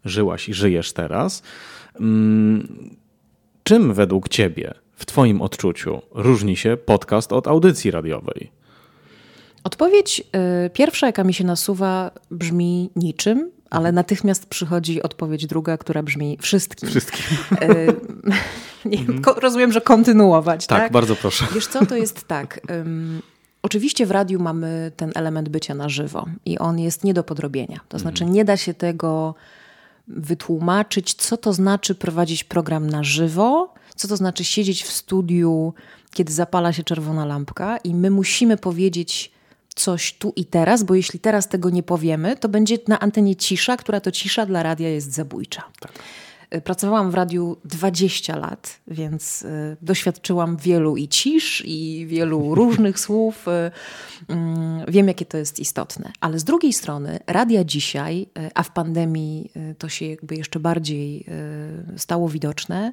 żyłaś 0.05 0.49
i 0.49 0.55
żyjesz 0.55 0.93
teraz. 0.93 1.43
Mm, 2.01 2.97
czym 3.63 3.95
według 3.95 4.29
ciebie, 4.29 4.75
w 4.95 5.07
twoim 5.07 5.43
odczuciu, 5.43 6.03
różni 6.11 6.57
się 6.57 6.77
podcast 6.77 7.33
od 7.33 7.49
audycji 7.49 7.91
radiowej? 7.91 8.51
Odpowiedź 9.65 10.23
pierwsza, 10.73 11.07
jaka 11.07 11.25
mi 11.25 11.35
się 11.35 11.45
nasuwa, 11.45 12.11
brzmi 12.31 12.91
niczym, 12.97 13.51
ale 13.71 13.93
natychmiast 13.93 14.47
przychodzi 14.47 15.03
odpowiedź 15.03 15.47
druga, 15.47 15.79
która 15.79 16.03
brzmi 16.03 16.39
wszystkim. 16.41 16.89
Wszystkim. 16.89 17.37
E, 17.61 17.87
nie, 18.91 18.99
mhm. 18.99 19.39
rozumiem, 19.39 19.73
że 19.73 19.81
kontynuować. 19.81 20.67
Tak, 20.67 20.79
tak, 20.79 20.93
bardzo 20.93 21.17
proszę. 21.17 21.47
Wiesz 21.55 21.67
co, 21.67 21.87
to 21.87 21.97
jest 21.97 22.29
tak. 22.29 22.61
Um, 22.69 23.23
oczywiście 23.62 24.07
w 24.07 24.11
radiu 24.11 24.41
mamy 24.41 24.93
ten 24.97 25.12
element 25.15 25.49
bycia 25.49 25.75
na 25.75 25.89
żywo 25.89 26.27
i 26.45 26.59
on 26.59 26.79
jest 26.79 27.05
nie 27.05 27.15
do 27.15 27.25
podrobienia. 27.25 27.81
To 27.89 27.99
znaczy 27.99 28.25
mhm. 28.25 28.35
nie 28.35 28.45
da 28.45 28.57
się 28.57 28.75
tego 28.75 29.35
wytłumaczyć, 30.09 31.15
co 31.15 31.37
to 31.37 31.53
znaczy 31.53 31.95
prowadzić 31.95 32.45
program 32.45 32.91
na 32.91 33.05
żywo, 33.05 33.75
co 33.97 34.09
to 34.09 34.17
znaczy 34.17 34.45
siedzieć 34.45 34.85
w 34.85 34.93
studiu, 34.93 35.75
kiedy 36.12 36.33
zapala 36.33 36.73
się 36.73 36.85
czerwona 36.85 37.25
lampka 37.25 37.77
i 37.77 37.95
my 37.95 38.11
musimy 38.11 38.57
powiedzieć 38.57 39.33
coś 39.75 40.12
tu 40.12 40.33
i 40.37 40.45
teraz, 40.45 40.83
bo 40.83 40.95
jeśli 40.95 41.21
teraz 41.21 41.49
tego 41.49 41.71
nie 41.71 41.83
powiemy, 41.83 42.37
to 42.37 42.49
będzie 42.49 42.79
na 42.89 43.00
antenie 43.00 43.37
cisza, 43.37 43.77
która 43.77 44.00
to 44.00 44.12
cisza 44.12 44.47
dla 44.47 44.62
radia 44.62 44.89
jest 44.89 45.12
zabójcza. 45.12 45.62
Tak. 45.81 45.93
Y, 46.55 46.61
pracowałam 46.61 47.11
w 47.11 47.15
radiu 47.15 47.57
20 47.65 48.37
lat, 48.37 48.81
więc 48.87 49.43
y, 49.43 49.77
doświadczyłam 49.83 50.57
wielu 50.57 50.97
i 50.97 51.09
cisz, 51.09 51.62
i 51.67 52.07
wielu 52.09 52.55
różnych 52.55 53.00
słów. 53.00 53.49
Y, 53.49 53.50
mm, 54.29 54.85
wiem, 54.89 55.09
jakie 55.09 55.25
to 55.25 55.39
jest 55.39 55.59
istotne. 55.59 56.12
Ale 56.21 56.39
z 56.39 56.45
drugiej 56.45 56.73
strony, 56.73 57.19
radia 57.27 57.65
dzisiaj, 57.65 58.27
a 58.55 58.62
w 58.62 58.71
pandemii 58.73 59.53
to 59.79 59.89
się 59.89 60.07
jakby 60.07 60.35
jeszcze 60.35 60.61
bardziej 60.61 61.27
stało 61.97 62.29
widoczne, 62.29 62.93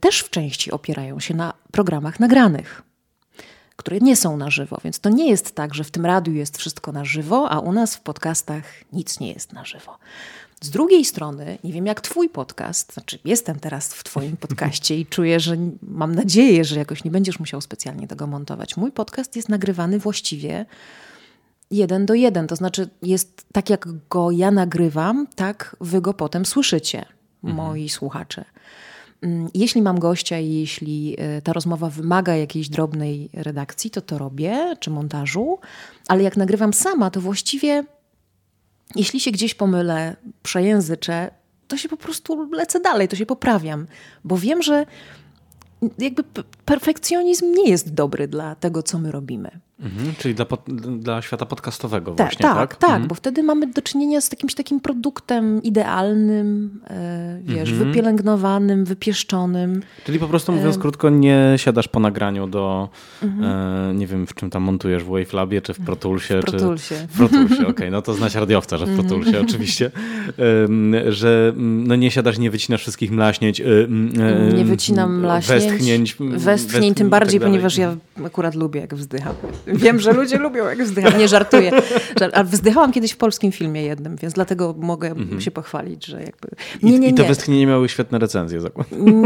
też 0.00 0.20
w 0.20 0.30
części 0.30 0.70
opierają 0.70 1.20
się 1.20 1.34
na 1.34 1.54
programach 1.72 2.20
nagranych 2.20 2.82
które 3.84 3.98
nie 4.00 4.16
są 4.16 4.36
na 4.36 4.50
żywo. 4.50 4.78
Więc 4.84 5.00
to 5.00 5.10
nie 5.10 5.30
jest 5.30 5.54
tak, 5.54 5.74
że 5.74 5.84
w 5.84 5.90
tym 5.90 6.06
radiu 6.06 6.34
jest 6.34 6.58
wszystko 6.58 6.92
na 6.92 7.04
żywo, 7.04 7.50
a 7.50 7.60
u 7.60 7.72
nas 7.72 7.96
w 7.96 8.00
podcastach 8.00 8.64
nic 8.92 9.20
nie 9.20 9.32
jest 9.32 9.52
na 9.52 9.64
żywo. 9.64 9.98
Z 10.60 10.70
drugiej 10.70 11.04
strony, 11.04 11.58
nie 11.64 11.72
wiem 11.72 11.86
jak 11.86 12.00
Twój 12.00 12.28
podcast, 12.28 12.92
znaczy 12.92 13.18
jestem 13.24 13.60
teraz 13.60 13.94
w 13.94 14.04
Twoim 14.04 14.36
podcaście 14.36 14.98
i 14.98 15.06
czuję, 15.06 15.40
że 15.40 15.56
mam 15.82 16.14
nadzieję, 16.14 16.64
że 16.64 16.78
jakoś 16.78 17.04
nie 17.04 17.10
będziesz 17.10 17.38
musiał 17.38 17.60
specjalnie 17.60 18.08
tego 18.08 18.26
montować. 18.26 18.76
Mój 18.76 18.92
podcast 18.92 19.36
jest 19.36 19.48
nagrywany 19.48 19.98
właściwie 19.98 20.66
jeden 21.70 22.06
do 22.06 22.14
jeden, 22.14 22.46
to 22.46 22.56
znaczy 22.56 22.88
jest 23.02 23.46
tak 23.52 23.70
jak 23.70 23.88
go 24.08 24.30
ja 24.30 24.50
nagrywam, 24.50 25.26
tak 25.34 25.76
Wy 25.80 26.00
go 26.00 26.14
potem 26.14 26.46
słyszycie, 26.46 27.06
mhm. 27.44 27.54
moi 27.54 27.88
słuchacze. 27.88 28.44
Mm, 29.24 29.48
jeśli 29.54 29.82
mam 29.82 29.98
gościa 29.98 30.38
i 30.38 30.52
jeśli 30.52 31.16
e, 31.18 31.42
ta 31.42 31.52
rozmowa 31.52 31.90
wymaga 31.90 32.36
jakiejś 32.36 32.68
drobnej 32.68 33.30
redakcji, 33.32 33.90
to 33.90 34.00
to 34.00 34.18
robię, 34.18 34.76
czy 34.80 34.90
montażu, 34.90 35.58
ale 36.08 36.22
jak 36.22 36.36
nagrywam 36.36 36.72
sama, 36.72 37.10
to 37.10 37.20
właściwie 37.20 37.84
jeśli 38.96 39.20
się 39.20 39.30
gdzieś 39.30 39.54
pomylę, 39.54 40.16
przejęzyczę, 40.42 41.30
to 41.68 41.76
się 41.76 41.88
po 41.88 41.96
prostu 41.96 42.50
lecę 42.52 42.80
dalej, 42.80 43.08
to 43.08 43.16
się 43.16 43.26
poprawiam, 43.26 43.86
bo 44.24 44.38
wiem, 44.38 44.62
że 44.62 44.86
jakby 45.98 46.24
perfekcjonizm 46.64 47.54
nie 47.54 47.70
jest 47.70 47.94
dobry 47.94 48.28
dla 48.28 48.54
tego, 48.54 48.82
co 48.82 48.98
my 48.98 49.12
robimy. 49.12 49.60
Mhm, 49.80 50.14
czyli 50.18 50.34
dla, 50.34 50.46
dla 50.98 51.22
świata 51.22 51.46
podcastowego 51.46 52.10
tak, 52.10 52.26
właśnie, 52.26 52.42
tak? 52.42 52.56
Tak, 52.56 52.76
tak, 52.76 52.90
mhm. 52.90 53.08
bo 53.08 53.14
wtedy 53.14 53.42
mamy 53.42 53.66
do 53.66 53.82
czynienia 53.82 54.20
z 54.20 54.32
jakimś 54.32 54.54
takim 54.54 54.80
produktem 54.80 55.62
idealnym, 55.62 56.80
e, 56.90 57.40
wiesz, 57.42 57.70
mhm. 57.70 57.88
wypielęgnowanym, 57.88 58.84
wypieszczonym. 58.84 59.82
Czyli 60.04 60.18
po 60.18 60.28
prostu 60.28 60.52
mówiąc 60.52 60.76
e... 60.76 60.78
krótko, 60.78 61.10
nie 61.10 61.54
siadasz 61.56 61.88
po 61.88 62.00
nagraniu 62.00 62.46
do, 62.46 62.88
mhm. 63.22 63.44
e, 63.90 63.94
nie 63.94 64.06
wiem, 64.06 64.26
w 64.26 64.34
czym 64.34 64.50
tam 64.50 64.62
montujesz, 64.62 65.04
w 65.04 65.06
Wavelabie, 65.06 65.62
czy 65.62 65.74
w 65.74 65.80
Protulsie. 65.80 66.40
W 66.40 66.44
Protulsie. 66.44 66.94
Czy... 66.94 67.06
W 67.06 67.16
Protulsie, 67.16 67.54
okej, 67.54 67.66
okay, 67.66 67.90
no 67.90 68.02
to 68.02 68.14
znać 68.14 68.34
radiowca, 68.34 68.78
że 68.78 68.86
w 68.86 68.88
mhm. 68.88 69.08
Protulsie 69.08 69.40
oczywiście. 69.40 69.90
E, 71.04 71.12
że 71.12 71.52
no 71.56 71.96
nie 71.96 72.10
siadasz, 72.10 72.38
nie 72.38 72.50
wycinasz 72.50 72.80
wszystkich 72.80 73.10
mlaśnięć. 73.10 73.60
E, 73.60 73.64
nie 74.56 74.64
wycinam 74.64 75.20
mlaśnięć. 75.20 75.62
Westchnięć. 75.64 76.16
Westchnień, 76.20 76.94
tym 76.94 77.10
bardziej, 77.10 77.40
tak 77.40 77.48
ponieważ 77.48 77.76
ja 77.76 77.96
akurat 78.24 78.54
lubię, 78.54 78.80
jak 78.80 78.94
wzdycham. 78.94 79.34
Wiem, 79.66 80.00
że 80.00 80.12
ludzie 80.12 80.38
lubią, 80.38 80.64
jak 80.64 80.84
wzdycham. 80.84 81.18
Nie 81.18 81.28
żartuję. 81.28 81.72
A 82.32 82.44
wzdychałam 82.44 82.92
kiedyś 82.92 83.12
w 83.12 83.16
polskim 83.16 83.52
filmie 83.52 83.82
jednym, 83.82 84.16
więc 84.16 84.34
dlatego 84.34 84.74
mogę 84.78 85.08
mhm. 85.08 85.40
się 85.40 85.50
pochwalić, 85.50 86.06
że 86.06 86.22
jakby... 86.22 86.48
Nie, 86.82 86.92
nie, 86.92 86.98
nie. 86.98 87.08
I 87.08 87.14
te 87.14 87.24
westchnienie 87.24 87.66
miały 87.66 87.88
świetne 87.88 88.18
recenzje. 88.18 88.60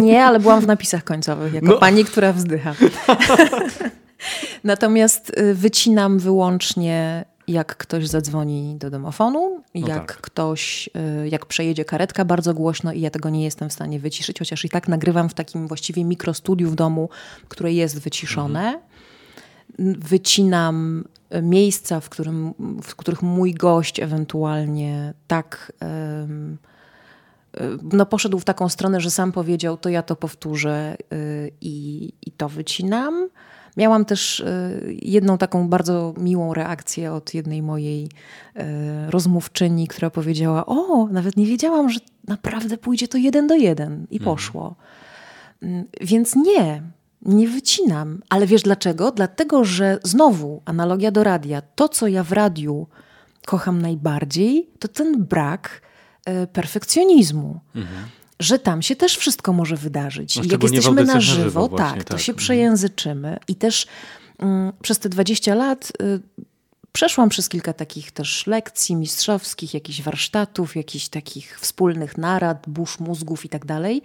Nie, 0.03 0.25
ale 0.25 0.41
byłam 0.41 0.61
w 0.61 0.67
napisach 0.67 1.05
końcowych, 1.05 1.55
jako 1.55 1.67
no. 1.67 1.79
pani, 1.79 2.05
która 2.05 2.33
wzdycha. 2.33 2.75
Natomiast 4.65 5.39
y, 5.39 5.55
wycinam 5.55 6.19
wyłącznie 6.19 7.25
jak 7.49 7.77
ktoś 7.77 8.09
zadzwoni 8.09 8.77
do 8.79 8.91
domofonu, 8.91 9.63
no 9.75 9.89
jak 9.89 10.07
tak. 10.07 10.21
ktoś, 10.21 10.91
y, 11.25 11.29
jak 11.29 11.47
przejedzie 11.47 11.85
karetka 11.85 12.25
bardzo 12.25 12.55
głośno 12.55 12.93
i 12.93 13.01
ja 13.01 13.11
tego 13.11 13.31
nie 13.31 13.45
jestem 13.45 13.69
w 13.69 13.73
stanie 13.73 14.01
wyciszyć, 14.01 14.39
chociaż 14.39 14.65
i 14.65 14.69
tak 14.69 14.89
nagrywam 14.89 15.29
w 15.29 15.35
takim 15.35 15.69
właściwie 15.69 16.05
mikrostudiu 16.05 16.71
w 16.71 16.75
domu, 16.75 17.09
które 17.49 17.73
jest 17.73 18.01
wyciszone. 18.01 18.61
Mhm 18.61 18.89
wycinam 19.99 21.05
miejsca, 21.43 22.01
w, 22.01 22.09
którym, 22.09 22.55
w 22.83 22.97
których 22.97 23.23
mój 23.23 23.55
gość 23.55 24.01
ewentualnie 24.01 25.15
tak 25.27 25.73
no 27.93 28.07
poszedł 28.07 28.39
w 28.39 28.45
taką 28.45 28.69
stronę, 28.69 29.01
że 29.01 29.11
sam 29.11 29.33
powiedział, 29.33 29.77
to 29.77 29.89
ja 29.89 30.03
to 30.03 30.17
powtórzę 30.17 30.97
y, 31.13 31.51
i, 31.61 32.13
i 32.27 32.31
to 32.31 32.49
wycinam. 32.49 33.29
Miałam 33.77 34.05
też 34.05 34.41
y, 34.41 34.97
jedną 35.03 35.39
taką 35.39 35.69
bardzo 35.69 36.15
miłą 36.17 36.55
reakcję 36.55 37.13
od 37.13 37.35
jednej 37.35 37.63
mojej 37.63 38.09
rozmówczyni, 39.09 39.89
która 39.89 40.11
powiedziała: 40.11 40.67
O, 40.67 41.09
nawet 41.11 41.37
nie 41.37 41.47
wiedziałam, 41.47 41.91
że 41.91 42.01
naprawdę 42.29 42.79
pójdzie 42.79 43.09
to 43.09 43.19
jeden 43.19 43.47
do 43.47 43.55
jeden. 43.55 44.07
I 44.11 44.17
mhm. 44.17 44.25
poszło. 44.25 44.77
Mm, 45.63 45.85
więc 46.01 46.37
nie, 46.37 46.83
nie 47.23 47.49
wycinam. 47.49 48.23
Ale 48.29 48.47
wiesz 48.47 48.63
dlaczego? 48.63 49.11
Dlatego, 49.13 49.65
że 49.65 49.99
znowu 50.03 50.63
analogia 50.65 51.11
do 51.11 51.25
radia. 51.25 51.63
To, 51.63 51.89
co 51.89 52.07
ja 52.07 52.25
w 52.25 52.33
radiu 52.33 52.87
kocham 53.47 53.83
najbardziej, 53.83 54.71
to 54.79 54.89
ten 54.89 55.25
brak 55.25 55.83
e, 56.25 56.47
perfekcjonizmu. 56.47 57.61
Mhm. 57.75 58.05
że 58.41 58.59
tam 58.59 58.83
się 58.83 58.97
też 58.97 59.17
wszystko 59.17 59.53
może 59.53 59.77
wydarzyć. 59.77 60.37
No, 60.37 60.43
jak 60.51 60.63
jesteśmy 60.63 61.05
na 61.05 61.21
żywo, 61.21 61.43
żywo 61.43 61.69
właśnie, 61.69 61.97
tak, 61.97 62.05
to 62.05 62.15
tak. 62.15 62.21
się 62.21 62.33
mhm. 62.33 62.39
przejęzyczymy. 62.39 63.39
I 63.49 63.55
też 63.55 63.87
mm, 64.39 64.73
przez 64.83 64.99
te 64.99 65.09
20 65.09 65.55
lat 65.55 65.93
y, 66.03 66.21
przeszłam 66.93 67.29
przez 67.29 67.49
kilka 67.49 67.73
takich 67.73 68.11
też 68.11 68.47
lekcji 68.47 68.97
mistrzowskich, 68.97 69.75
jakichś 69.75 70.03
warsztatów, 70.03 70.77
jakichś 70.77 71.09
takich 71.09 71.61
wspólnych 71.61 72.19
narad, 72.19 72.65
burz 72.69 72.99
mózgów 72.99 73.45
i 73.45 73.49
tak 73.49 73.67
dalej. 73.67 74.03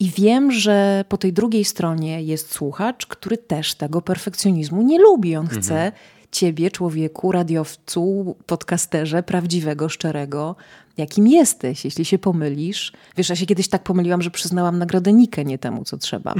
I 0.00 0.10
wiem, 0.10 0.52
że 0.52 1.04
po 1.08 1.16
tej 1.16 1.32
drugiej 1.32 1.64
stronie 1.64 2.22
jest 2.22 2.52
słuchacz, 2.52 3.06
który 3.06 3.38
też 3.38 3.74
tego 3.74 4.02
perfekcjonizmu 4.02 4.82
nie 4.82 4.98
lubi. 4.98 5.36
On 5.36 5.44
mhm. 5.44 5.62
chce 5.62 5.92
ciebie, 6.30 6.70
człowieku, 6.70 7.32
radiowcu, 7.32 8.36
podcasterze, 8.46 9.22
prawdziwego, 9.22 9.88
szczerego, 9.88 10.56
jakim 10.96 11.26
jesteś, 11.28 11.84
jeśli 11.84 12.04
się 12.04 12.18
pomylisz. 12.18 12.92
Wiesz, 13.16 13.28
ja 13.28 13.36
się 13.36 13.46
kiedyś 13.46 13.68
tak 13.68 13.82
pomyliłam, 13.82 14.22
że 14.22 14.30
przyznałam 14.30 14.78
nagrodę 14.78 15.12
Nikę 15.12 15.44
nie 15.44 15.58
temu, 15.58 15.84
co 15.84 15.96
trzeba 15.96 16.34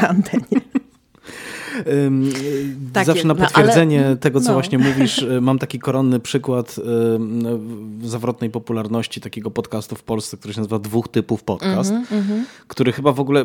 na 0.00 0.08
antenie. 0.08 0.60
Tak 2.92 3.06
Zawsze 3.06 3.28
na 3.28 3.34
potwierdzenie 3.34 4.00
no, 4.00 4.06
ale, 4.06 4.16
tego, 4.16 4.40
co 4.40 4.46
no. 4.48 4.52
właśnie 4.52 4.78
mówisz, 4.88 5.22
e, 5.22 5.40
mam 5.40 5.58
taki 5.58 5.78
koronny 5.78 6.20
przykład 6.20 6.80
zawrotnej 8.02 8.50
popularności 8.50 9.20
takiego 9.20 9.50
podcastu 9.50 9.96
w 9.96 10.02
Polsce, 10.02 10.36
który 10.36 10.54
się 10.54 10.60
nazywa 10.60 10.78
Dwóch 10.78 11.08
Typów 11.08 11.42
Podcast, 11.42 11.90
mm 11.90 12.04
-hmm, 12.04 12.42
który 12.68 12.92
chyba 12.92 13.12
w 13.12 13.20
ogóle, 13.20 13.44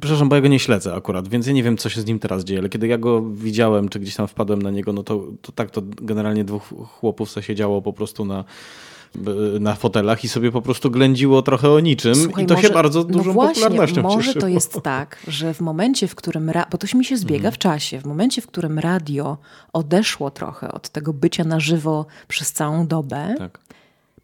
przepraszam, 0.00 0.28
bo 0.28 0.36
ja 0.36 0.42
go 0.42 0.48
nie 0.48 0.58
śledzę 0.58 0.94
akurat, 0.94 1.28
więc 1.28 1.46
ja 1.46 1.52
nie 1.52 1.62
wiem, 1.62 1.76
co 1.76 1.88
się 1.88 2.00
z 2.00 2.06
nim 2.06 2.18
teraz 2.18 2.44
dzieje, 2.44 2.60
ale 2.60 2.68
kiedy 2.68 2.86
ja 2.86 2.98
go 2.98 3.22
widziałem, 3.22 3.88
czy 3.88 4.00
gdzieś 4.00 4.16
tam 4.16 4.28
wpadłem 4.28 4.62
na 4.62 4.70
niego, 4.70 4.92
no 4.92 5.02
to, 5.02 5.26
to 5.42 5.52
tak, 5.52 5.70
to 5.70 5.82
generalnie 6.02 6.44
dwóch 6.44 6.62
chłopów 6.88 7.30
co 7.30 7.42
siedziało 7.42 7.82
po 7.82 7.92
prostu 7.92 8.24
na 8.24 8.44
na 9.60 9.74
fotelach 9.74 10.24
i 10.24 10.28
sobie 10.28 10.52
po 10.52 10.62
prostu 10.62 10.90
ględziło 10.90 11.42
trochę 11.42 11.70
o 11.70 11.80
niczym 11.80 12.14
Słuchaj, 12.14 12.44
i 12.44 12.46
to 12.46 12.54
może, 12.54 12.68
się 12.68 12.74
bardzo 12.74 12.98
no 12.98 13.04
dużą 13.04 13.24
no 13.24 13.32
właśnie, 13.32 13.62
popularnością 13.62 14.02
może 14.02 14.26
cieszyło. 14.26 14.40
to 14.40 14.48
jest 14.48 14.82
tak, 14.82 15.18
że 15.28 15.54
w 15.54 15.60
momencie, 15.60 16.08
w 16.08 16.14
którym, 16.14 16.52
bo 16.70 16.78
to 16.78 16.86
się 16.86 16.98
mi 16.98 17.04
się 17.04 17.16
zbiega 17.16 17.36
mhm. 17.36 17.54
w 17.54 17.58
czasie, 17.58 18.00
w 18.00 18.04
momencie, 18.04 18.42
w 18.42 18.46
którym 18.46 18.78
radio 18.78 19.38
odeszło 19.72 20.30
trochę 20.30 20.72
od 20.72 20.88
tego 20.88 21.12
bycia 21.12 21.44
na 21.44 21.60
żywo 21.60 22.06
przez 22.28 22.52
całą 22.52 22.86
dobę, 22.86 23.34
tak. 23.38 23.58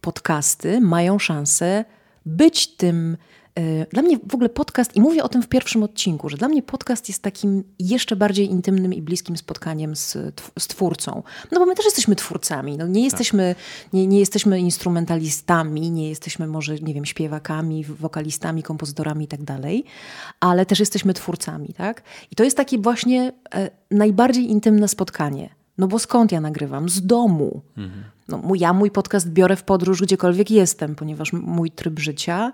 podcasty 0.01 0.81
mają 0.81 1.19
szansę 1.19 1.85
być 2.27 2.67
tym 2.67 3.17
dla 3.91 4.03
mnie 4.03 4.19
w 4.29 4.35
ogóle 4.35 4.49
podcast, 4.49 4.97
i 4.97 5.01
mówię 5.01 5.23
o 5.23 5.29
tym 5.29 5.43
w 5.43 5.49
pierwszym 5.49 5.83
odcinku, 5.83 6.29
że 6.29 6.37
dla 6.37 6.49
mnie 6.49 6.63
podcast 6.63 7.09
jest 7.09 7.23
takim 7.23 7.65
jeszcze 7.79 8.17
bardziej 8.17 8.51
intymnym 8.51 8.95
i 8.95 9.03
bliskim 9.03 9.37
spotkaniem 9.37 9.97
z, 9.97 10.13
z 10.59 10.67
twórcą. 10.67 11.23
No 11.53 11.61
bo 11.61 11.67
my 11.67 11.75
też 11.75 11.85
jesteśmy 11.85 12.17
twórcami. 12.17 12.77
No 12.77 12.87
nie, 12.87 12.95
tak. 12.95 13.05
jesteśmy, 13.05 13.55
nie, 13.93 14.07
nie 14.07 14.19
jesteśmy 14.19 14.61
instrumentalistami, 14.61 15.91
nie 15.91 16.09
jesteśmy 16.09 16.47
może, 16.47 16.75
nie 16.75 16.95
wiem, 16.95 17.05
śpiewakami, 17.05 17.85
wokalistami, 17.85 18.63
kompozytorami 18.63 19.25
i 19.25 19.29
tak 19.29 19.43
dalej, 19.43 19.85
ale 20.41 20.67
też 20.67 20.81
jesteśmy 20.81 21.15
twórcami, 21.15 21.75
tak? 21.77 22.03
I 22.31 22.37
to 22.37 22.45
jest 22.45 22.57
takie 22.57 22.79
właśnie 22.79 23.33
e, 23.55 23.71
najbardziej 23.91 24.51
intymne 24.51 24.89
spotkanie. 24.89 25.60
No 25.81 25.87
bo 25.89 25.99
skąd 25.99 26.33
ja 26.33 26.41
nagrywam? 26.41 26.89
Z 26.89 27.07
domu. 27.07 27.63
No, 28.29 28.43
ja 28.55 28.73
mój 28.73 28.91
podcast 28.91 29.29
biorę 29.29 29.57
w 29.57 29.63
podróż 29.63 30.03
gdziekolwiek 30.03 30.51
jestem, 30.51 30.95
ponieważ 30.95 31.33
mój 31.33 31.71
tryb 31.71 31.99
życia 31.99 32.53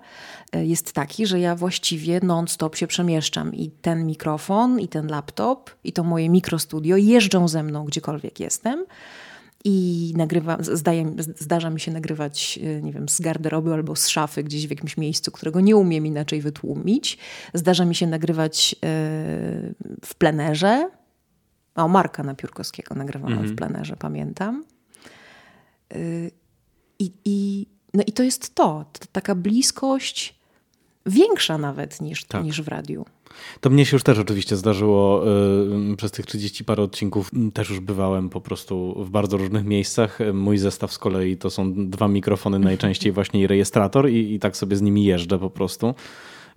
e, 0.51 0.65
jest 0.65 0.93
taki, 0.93 1.27
że 1.27 1.39
ja 1.39 1.55
właściwie 1.55 2.19
non-stop 2.23 2.75
się 2.75 2.87
przemieszczam 2.87 3.55
i 3.55 3.69
ten 3.69 4.05
mikrofon, 4.05 4.79
i 4.79 4.87
ten 4.87 5.07
laptop, 5.07 5.71
i 5.83 5.93
to 5.93 6.03
moje 6.03 6.29
mikrostudio 6.29 6.97
jeżdżą 6.97 7.47
ze 7.47 7.63
mną 7.63 7.85
gdziekolwiek 7.85 8.39
jestem. 8.39 8.85
I 9.65 10.13
nagrywam, 10.17 10.63
zdaje, 10.63 11.15
zdarza 11.17 11.69
mi 11.69 11.79
się 11.79 11.91
nagrywać, 11.91 12.59
e, 12.63 12.81
nie 12.81 12.93
wiem, 12.93 13.09
z 13.09 13.21
garderoby 13.21 13.73
albo 13.73 13.95
z 13.95 14.07
szafy 14.07 14.43
gdzieś 14.43 14.67
w 14.67 14.69
jakimś 14.69 14.97
miejscu, 14.97 15.31
którego 15.31 15.59
nie 15.59 15.75
umiem 15.75 16.05
inaczej 16.05 16.41
wytłumić. 16.41 17.17
Zdarza 17.53 17.85
mi 17.85 17.95
się 17.95 18.07
nagrywać 18.07 18.75
e, 18.75 18.77
w 20.05 20.15
plenerze, 20.17 20.89
o, 21.77 21.87
Marka 21.87 22.23
Napiórkowskiego 22.23 22.95
nagrywałam 22.95 23.33
mhm. 23.33 23.53
w 23.53 23.57
plenerze, 23.57 23.95
pamiętam. 23.95 24.63
Y, 25.95 26.31
I, 26.99 27.11
i, 27.25 27.67
no 27.93 28.03
i 28.07 28.11
to 28.11 28.23
jest 28.23 28.55
to, 28.55 28.85
taka 29.11 29.35
bliskość 29.35 30.39
większa 31.05 31.57
nawet 31.57 32.01
niż, 32.01 32.23
tak. 32.23 32.43
niż 32.43 32.61
w 32.61 32.67
radiu. 32.67 33.05
To 33.61 33.69
mnie 33.69 33.85
się 33.85 33.95
już 33.95 34.03
też 34.03 34.19
oczywiście 34.19 34.55
zdarzyło 34.55 35.23
y, 35.91 35.95
przez 35.97 36.11
tych 36.11 36.25
30 36.25 36.65
parę 36.65 36.83
odcinków. 36.83 37.31
Też 37.53 37.69
już 37.69 37.79
bywałem 37.79 38.29
po 38.29 38.41
prostu 38.41 39.03
w 39.03 39.09
bardzo 39.09 39.37
różnych 39.37 39.65
miejscach. 39.65 40.19
Mój 40.33 40.57
zestaw 40.57 40.93
z 40.93 40.97
kolei 40.97 41.37
to 41.37 41.49
są 41.49 41.89
dwa 41.89 42.07
mikrofony 42.07 42.59
najczęściej 42.59 43.11
właśnie 43.17 43.41
i 43.41 43.47
rejestrator 43.47 44.09
i, 44.09 44.33
i 44.33 44.39
tak 44.39 44.57
sobie 44.57 44.75
z 44.75 44.81
nimi 44.81 45.05
jeżdżę 45.05 45.39
po 45.39 45.49
prostu 45.49 45.95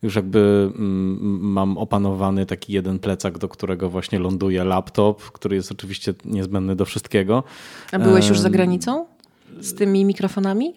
już 0.02 0.16
jakby 0.16 0.70
mm, 0.74 1.18
mam 1.40 1.78
opanowany 1.78 2.46
taki 2.46 2.72
jeden 2.72 2.98
plecak, 2.98 3.38
do 3.38 3.48
którego 3.48 3.90
właśnie 3.90 4.18
ląduje 4.18 4.64
laptop, 4.64 5.22
który 5.22 5.56
jest 5.56 5.72
oczywiście 5.72 6.14
niezbędny 6.24 6.76
do 6.76 6.84
wszystkiego. 6.84 7.44
A 7.92 7.98
byłeś 7.98 8.28
już 8.28 8.38
za 8.38 8.50
granicą 8.50 9.06
z 9.60 9.74
tymi 9.74 10.04
mikrofonami? 10.04 10.74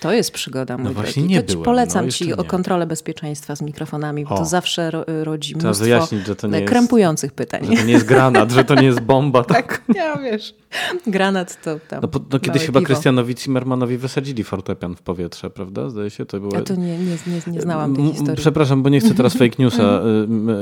To 0.00 0.12
jest 0.12 0.30
przygoda, 0.30 0.78
mój 0.78 0.84
no 0.84 0.92
właśnie 0.92 1.22
nie 1.22 1.42
to 1.42 1.52
ci 1.52 1.58
polecam 1.58 2.04
no, 2.04 2.12
ci 2.12 2.34
o 2.34 2.44
kontrolę 2.44 2.86
bezpieczeństwa 2.86 3.56
z 3.56 3.62
mikrofonami, 3.62 4.24
bo 4.24 4.34
o. 4.34 4.38
to 4.38 4.44
zawsze 4.44 4.90
ro, 4.90 5.04
rodzi 5.22 5.56
mnóstwo 5.56 5.84
wyjaśnić, 5.84 6.26
że 6.26 6.36
to 6.36 6.48
nie 6.48 6.64
krępujących 6.64 7.28
jest, 7.28 7.36
pytań. 7.36 7.64
Że 7.64 7.76
to 7.76 7.82
nie 7.84 7.92
jest 7.92 8.06
granat, 8.06 8.50
że 8.50 8.64
to 8.64 8.74
nie 8.74 8.86
jest 8.86 9.00
bomba. 9.00 9.44
tak, 9.54 9.82
ja 9.94 10.16
wiesz. 10.16 10.54
Granat 11.06 11.62
to 11.62 11.80
tam 11.88 12.00
No, 12.02 12.08
no 12.32 12.40
kiedyś 12.40 12.66
chyba 12.66 12.80
Krystianowi 12.80 13.34
Zimmermanowi 13.38 13.96
wysadzili 13.96 14.44
fortepian 14.44 14.96
w 14.96 15.02
powietrze, 15.02 15.50
prawda? 15.50 15.90
Zdaje 15.90 16.10
się, 16.10 16.26
to 16.26 16.40
było... 16.40 16.56
A 16.56 16.62
to 16.62 16.74
nie, 16.74 16.98
nie, 16.98 17.16
nie, 17.26 17.52
nie 17.52 17.60
znałam 17.60 17.96
tej 17.96 18.04
historii. 18.04 18.36
Przepraszam, 18.36 18.82
bo 18.82 18.88
nie 18.88 19.00
chcę 19.00 19.14
teraz 19.14 19.36
fake 19.38 19.56
newsa 19.58 20.02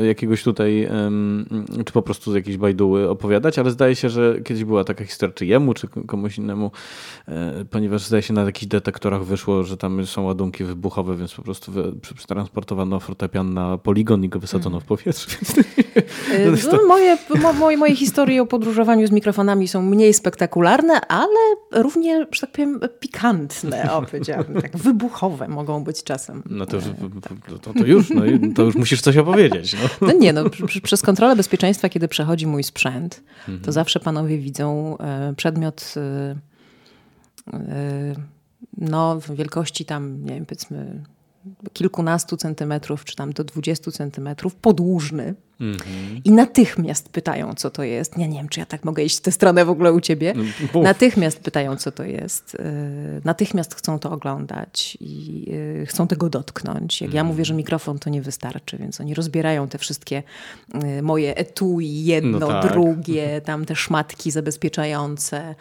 jakiegoś 0.02 0.42
tutaj, 0.42 0.88
czy 1.86 1.92
po 1.92 2.02
prostu 2.02 2.32
z 2.32 2.34
jakiejś 2.34 2.56
bajduły 2.56 3.10
opowiadać, 3.10 3.58
ale 3.58 3.70
zdaje 3.70 3.96
się, 3.96 4.10
że 4.10 4.40
kiedyś 4.44 4.64
była 4.64 4.84
taka 4.84 5.04
historia, 5.04 5.34
czy 5.34 5.46
jemu, 5.46 5.74
czy 5.74 5.88
komuś 6.06 6.38
innemu, 6.38 6.70
e, 7.28 7.64
ponieważ 7.70 8.02
zdaje 8.02 8.22
się 8.22 8.34
na 8.34 8.42
jakichś 8.42 8.66
detektorach 8.66 9.24
wyszło, 9.24 9.64
że 9.64 9.76
tam 9.76 10.06
są 10.06 10.22
ładunki 10.22 10.64
wybuchowe, 10.64 11.16
więc 11.16 11.34
po 11.34 11.42
prostu 11.42 11.72
przetransportowano 12.14 13.00
fortepian 13.00 13.54
na 13.54 13.78
poligon 13.78 14.24
i 14.24 14.28
go 14.28 14.38
wysadzono 14.38 14.76
mm. 14.76 14.80
w 14.80 14.84
powietrze. 14.84 15.36
E, 16.32 16.50
no, 16.72 16.86
moje, 16.86 17.18
moje, 17.58 17.76
moje 17.76 17.96
historie 17.96 18.42
o 18.42 18.46
podróżowaniu 18.46 19.06
z 19.06 19.10
mikrofonami 19.10 19.68
są 19.68 19.82
mniej 19.82 20.14
spektakularne, 20.14 21.00
ale 21.08 21.38
równie, 21.72 22.26
że 22.32 22.40
tak 22.40 22.52
powiem, 22.52 22.80
pikantne, 23.00 23.92
o, 23.92 24.02
powiedziałabym, 24.10 24.62
tak, 24.62 24.76
wybuchowe 24.76 25.48
mogą 25.48 25.84
być 25.84 26.02
czasem. 26.04 26.42
No 26.50 26.66
to, 26.66 26.78
to, 27.62 27.72
to 27.74 27.86
już, 27.86 28.10
no, 28.10 28.22
to 28.54 28.62
już 28.62 28.74
musisz 28.74 29.00
coś 29.00 29.16
opowiedzieć. 29.16 29.72
No, 29.72 30.06
no 30.06 30.12
nie, 30.12 30.32
no, 30.32 30.44
przez 30.82 31.02
kontrolę 31.02 31.36
bezpieczeństwa, 31.36 31.88
kiedy 31.88 32.08
przechodzi 32.08 32.46
mój 32.46 32.64
sprzęt, 32.64 33.22
mhm. 33.38 33.60
to 33.60 33.72
zawsze 33.72 34.00
panowie 34.00 34.38
widzą 34.38 34.98
e, 34.98 35.34
przedmiot 35.36 35.94
e, 35.96 36.36
no, 38.78 39.20
w 39.20 39.34
wielkości 39.34 39.84
tam, 39.84 40.24
nie 40.24 40.34
wiem, 40.34 40.46
powiedzmy 40.46 41.04
kilkunastu 41.72 42.36
centymetrów, 42.36 43.04
czy 43.04 43.16
tam 43.16 43.32
do 43.32 43.44
dwudziestu 43.44 43.90
centymetrów, 43.90 44.54
podłużny. 44.54 45.34
Mm-hmm. 45.60 46.20
I 46.24 46.30
natychmiast 46.30 47.08
pytają, 47.08 47.54
co 47.54 47.70
to 47.70 47.82
jest. 47.82 48.18
Ja 48.18 48.26
nie 48.26 48.38
wiem, 48.38 48.48
czy 48.48 48.60
ja 48.60 48.66
tak 48.66 48.84
mogę 48.84 49.02
iść 49.02 49.18
w 49.18 49.20
tę 49.20 49.32
stronę 49.32 49.64
w 49.64 49.70
ogóle 49.70 49.92
u 49.92 50.00
ciebie. 50.00 50.34
No, 50.74 50.82
natychmiast 50.82 51.40
pytają, 51.40 51.76
co 51.76 51.92
to 51.92 52.04
jest. 52.04 52.54
Y, 52.54 52.58
natychmiast 53.24 53.74
chcą 53.74 53.98
to 53.98 54.10
oglądać 54.10 54.98
i 55.00 55.44
y, 55.82 55.86
chcą 55.86 56.06
tego 56.06 56.30
dotknąć. 56.30 57.00
Jak 57.00 57.14
ja 57.14 57.24
mówię, 57.24 57.44
że 57.44 57.54
mikrofon 57.54 57.98
to 57.98 58.10
nie 58.10 58.22
wystarczy, 58.22 58.76
więc 58.78 59.00
oni 59.00 59.14
rozbierają 59.14 59.68
te 59.68 59.78
wszystkie 59.78 60.22
y, 60.98 61.02
moje 61.02 61.36
etui, 61.36 62.04
jedno, 62.04 62.38
no 62.38 62.48
tak. 62.48 62.72
drugie, 62.72 63.40
tam 63.44 63.64
te 63.64 63.76
szmatki 63.76 64.30
zabezpieczające. 64.30 65.54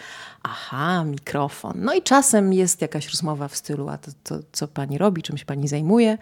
Aha, 0.44 1.04
mikrofon. 1.04 1.74
No 1.78 1.94
i 1.94 2.02
czasem 2.02 2.54
jest 2.54 2.82
jakaś 2.82 3.10
rozmowa 3.10 3.48
w 3.48 3.56
stylu, 3.56 3.90
a 3.90 3.98
to, 3.98 4.12
to 4.24 4.40
co 4.52 4.68
pani 4.68 4.98
robi, 4.98 5.22
czym 5.22 5.38
się 5.38 5.46
pani 5.46 5.68
zajmuje. 5.68 6.18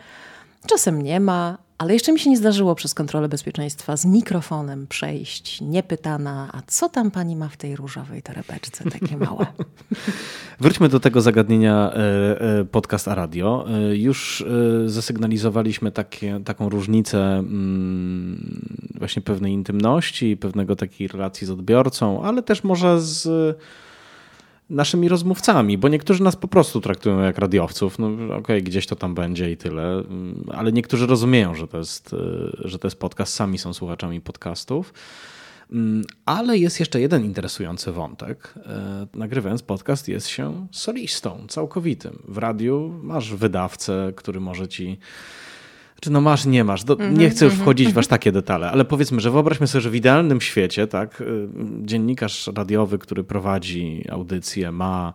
Czasem 0.67 1.01
nie 1.01 1.19
ma, 1.19 1.64
ale 1.77 1.93
jeszcze 1.93 2.13
mi 2.13 2.19
się 2.19 2.29
nie 2.29 2.37
zdarzyło 2.37 2.75
przez 2.75 2.93
kontrolę 2.93 3.29
bezpieczeństwa 3.29 3.97
z 3.97 4.05
mikrofonem 4.05 4.87
przejść, 4.87 5.61
niepytana, 5.61 6.49
a 6.53 6.61
co 6.67 6.89
tam 6.89 7.11
pani 7.11 7.35
ma 7.35 7.49
w 7.49 7.57
tej 7.57 7.75
różowej 7.75 8.21
torebeczce, 8.21 8.91
takie 8.91 9.17
małe. 9.25 9.45
Wróćmy 10.59 10.89
do 10.89 10.99
tego 10.99 11.21
zagadnienia 11.21 11.91
e, 11.93 12.41
e, 12.59 12.65
podcast 12.65 13.07
a 13.07 13.15
radio. 13.15 13.65
E, 13.69 13.95
już 13.95 14.45
zasygnalizowaliśmy 14.85 15.91
takie, 15.91 16.39
taką 16.45 16.69
różnicę 16.69 17.37
mm, 17.37 18.61
właśnie 18.95 19.21
pewnej 19.21 19.53
intymności, 19.53 20.37
pewnego 20.37 20.75
takiej 20.75 21.07
relacji 21.07 21.47
z 21.47 21.49
odbiorcą, 21.49 22.23
ale 22.23 22.43
też 22.43 22.63
może 22.63 23.01
z 23.01 23.27
naszymi 24.69 25.09
rozmówcami, 25.09 25.77
bo 25.77 25.87
niektórzy 25.87 26.23
nas 26.23 26.35
po 26.35 26.47
prostu 26.47 26.81
traktują 26.81 27.19
jak 27.19 27.37
radiowców. 27.37 27.99
No 27.99 28.07
okej, 28.07 28.37
okay, 28.37 28.61
gdzieś 28.61 28.87
to 28.87 28.95
tam 28.95 29.15
będzie 29.15 29.51
i 29.51 29.57
tyle, 29.57 30.03
ale 30.53 30.71
niektórzy 30.71 31.07
rozumieją, 31.07 31.55
że 31.55 31.67
to 31.67 31.77
jest, 31.77 32.13
e, 32.13 32.67
że 32.67 32.79
to 32.79 32.87
jest 32.87 32.99
podcast, 32.99 33.33
sami 33.33 33.57
są 33.57 33.73
słuchaczami 33.73 34.21
podcastów. 34.21 34.93
Mm, 35.71 36.03
ale 36.25 36.57
jest 36.57 36.79
jeszcze 36.79 37.01
jeden 37.01 37.25
interesujący 37.25 37.91
wątek. 37.91 38.53
E, 38.65 39.07
nagrywając 39.13 39.63
podcast 39.63 40.07
jest 40.07 40.27
się 40.27 40.67
solistą 40.71 41.45
całkowitym. 41.47 42.19
W 42.27 42.37
radiu 42.37 42.99
masz 43.03 43.33
wydawcę, 43.33 44.13
który 44.15 44.39
może 44.39 44.67
ci 44.67 44.99
czy 46.05 46.11
no 46.11 46.21
masz, 46.21 46.45
nie 46.45 46.63
masz. 46.63 46.83
Do, 46.83 46.95
-hmm, 46.95 47.17
nie 47.17 47.29
chcę 47.29 47.45
już 47.45 47.53
-hmm, 47.53 47.57
wchodzić 47.57 47.93
w 47.93 47.97
aż 47.97 48.07
takie 48.07 48.31
detale, 48.31 48.71
ale 48.71 48.85
powiedzmy, 48.85 49.21
że 49.21 49.31
wyobraźmy 49.31 49.67
sobie, 49.67 49.81
że 49.81 49.89
w 49.89 49.95
idealnym 49.95 50.41
świecie, 50.41 50.87
tak, 50.87 51.21
y, 51.21 51.47
dziennikarz 51.81 52.47
radiowy, 52.55 52.97
który 52.97 53.23
prowadzi 53.23 54.05
audycję, 54.09 54.71
ma 54.71 55.13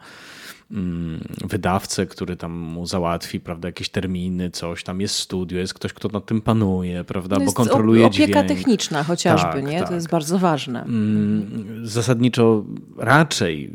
mm, 0.71 1.21
wydawcę, 1.45 2.07
który 2.07 2.37
tam 2.37 2.53
mu 2.53 2.87
załatwi, 2.87 3.41
prawda, 3.41 3.69
jakieś 3.69 3.89
terminy, 3.89 4.51
coś, 4.51 4.85
tam 4.85 5.01
jest 5.01 5.15
studio, 5.15 5.59
jest 5.59 5.75
ktoś, 5.75 5.93
kto 5.93 6.09
nad 6.09 6.27
tym 6.27 6.41
panuje, 6.41 7.05
prawda, 7.05 7.37
no 7.39 7.45
bo 7.45 7.53
kontroluje 7.53 8.07
opieka 8.07 8.27
dźwięk. 8.27 8.49
techniczna 8.49 9.05
chociażby, 9.05 9.53
tak, 9.53 9.67
nie? 9.67 9.79
Tak. 9.79 9.89
To 9.89 9.95
jest 9.95 10.09
bardzo 10.09 10.39
ważne. 10.39 10.83
Mm, 10.83 11.81
zasadniczo 11.83 12.65
raczej 12.99 13.71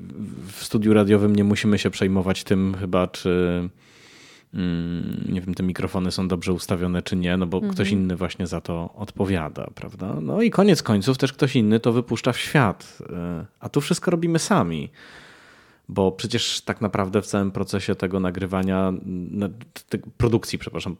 w 0.51 0.63
studiu 0.63 0.93
radiowym 0.93 1.35
nie 1.35 1.43
musimy 1.43 1.79
się 1.79 1.89
przejmować 1.89 2.43
tym 2.43 2.75
chyba, 2.79 3.07
czy 3.07 3.69
nie 5.29 5.41
wiem, 5.41 5.53
te 5.53 5.63
mikrofony 5.63 6.11
są 6.11 6.27
dobrze 6.27 6.53
ustawione 6.53 7.01
czy 7.01 7.15
nie, 7.15 7.37
no 7.37 7.45
bo 7.45 7.57
mhm. 7.57 7.73
ktoś 7.73 7.91
inny 7.91 8.15
właśnie 8.15 8.47
za 8.47 8.61
to 8.61 8.89
odpowiada, 8.95 9.67
prawda? 9.75 10.17
No 10.21 10.41
i 10.41 10.51
koniec 10.51 10.83
końców 10.83 11.17
też 11.17 11.33
ktoś 11.33 11.55
inny 11.55 11.79
to 11.79 11.91
wypuszcza 11.91 12.33
w 12.33 12.37
świat, 12.37 12.97
e, 13.09 13.45
a 13.59 13.69
tu 13.69 13.81
wszystko 13.81 14.11
robimy 14.11 14.39
sami. 14.39 14.89
Bo 15.89 16.11
przecież 16.11 16.61
tak 16.61 16.81
naprawdę 16.81 17.21
w 17.21 17.25
całym 17.25 17.51
procesie 17.51 17.95
tego 17.95 18.19
nagrywania, 18.19 18.93
produkcji, 20.17 20.59
przepraszam, 20.59 20.95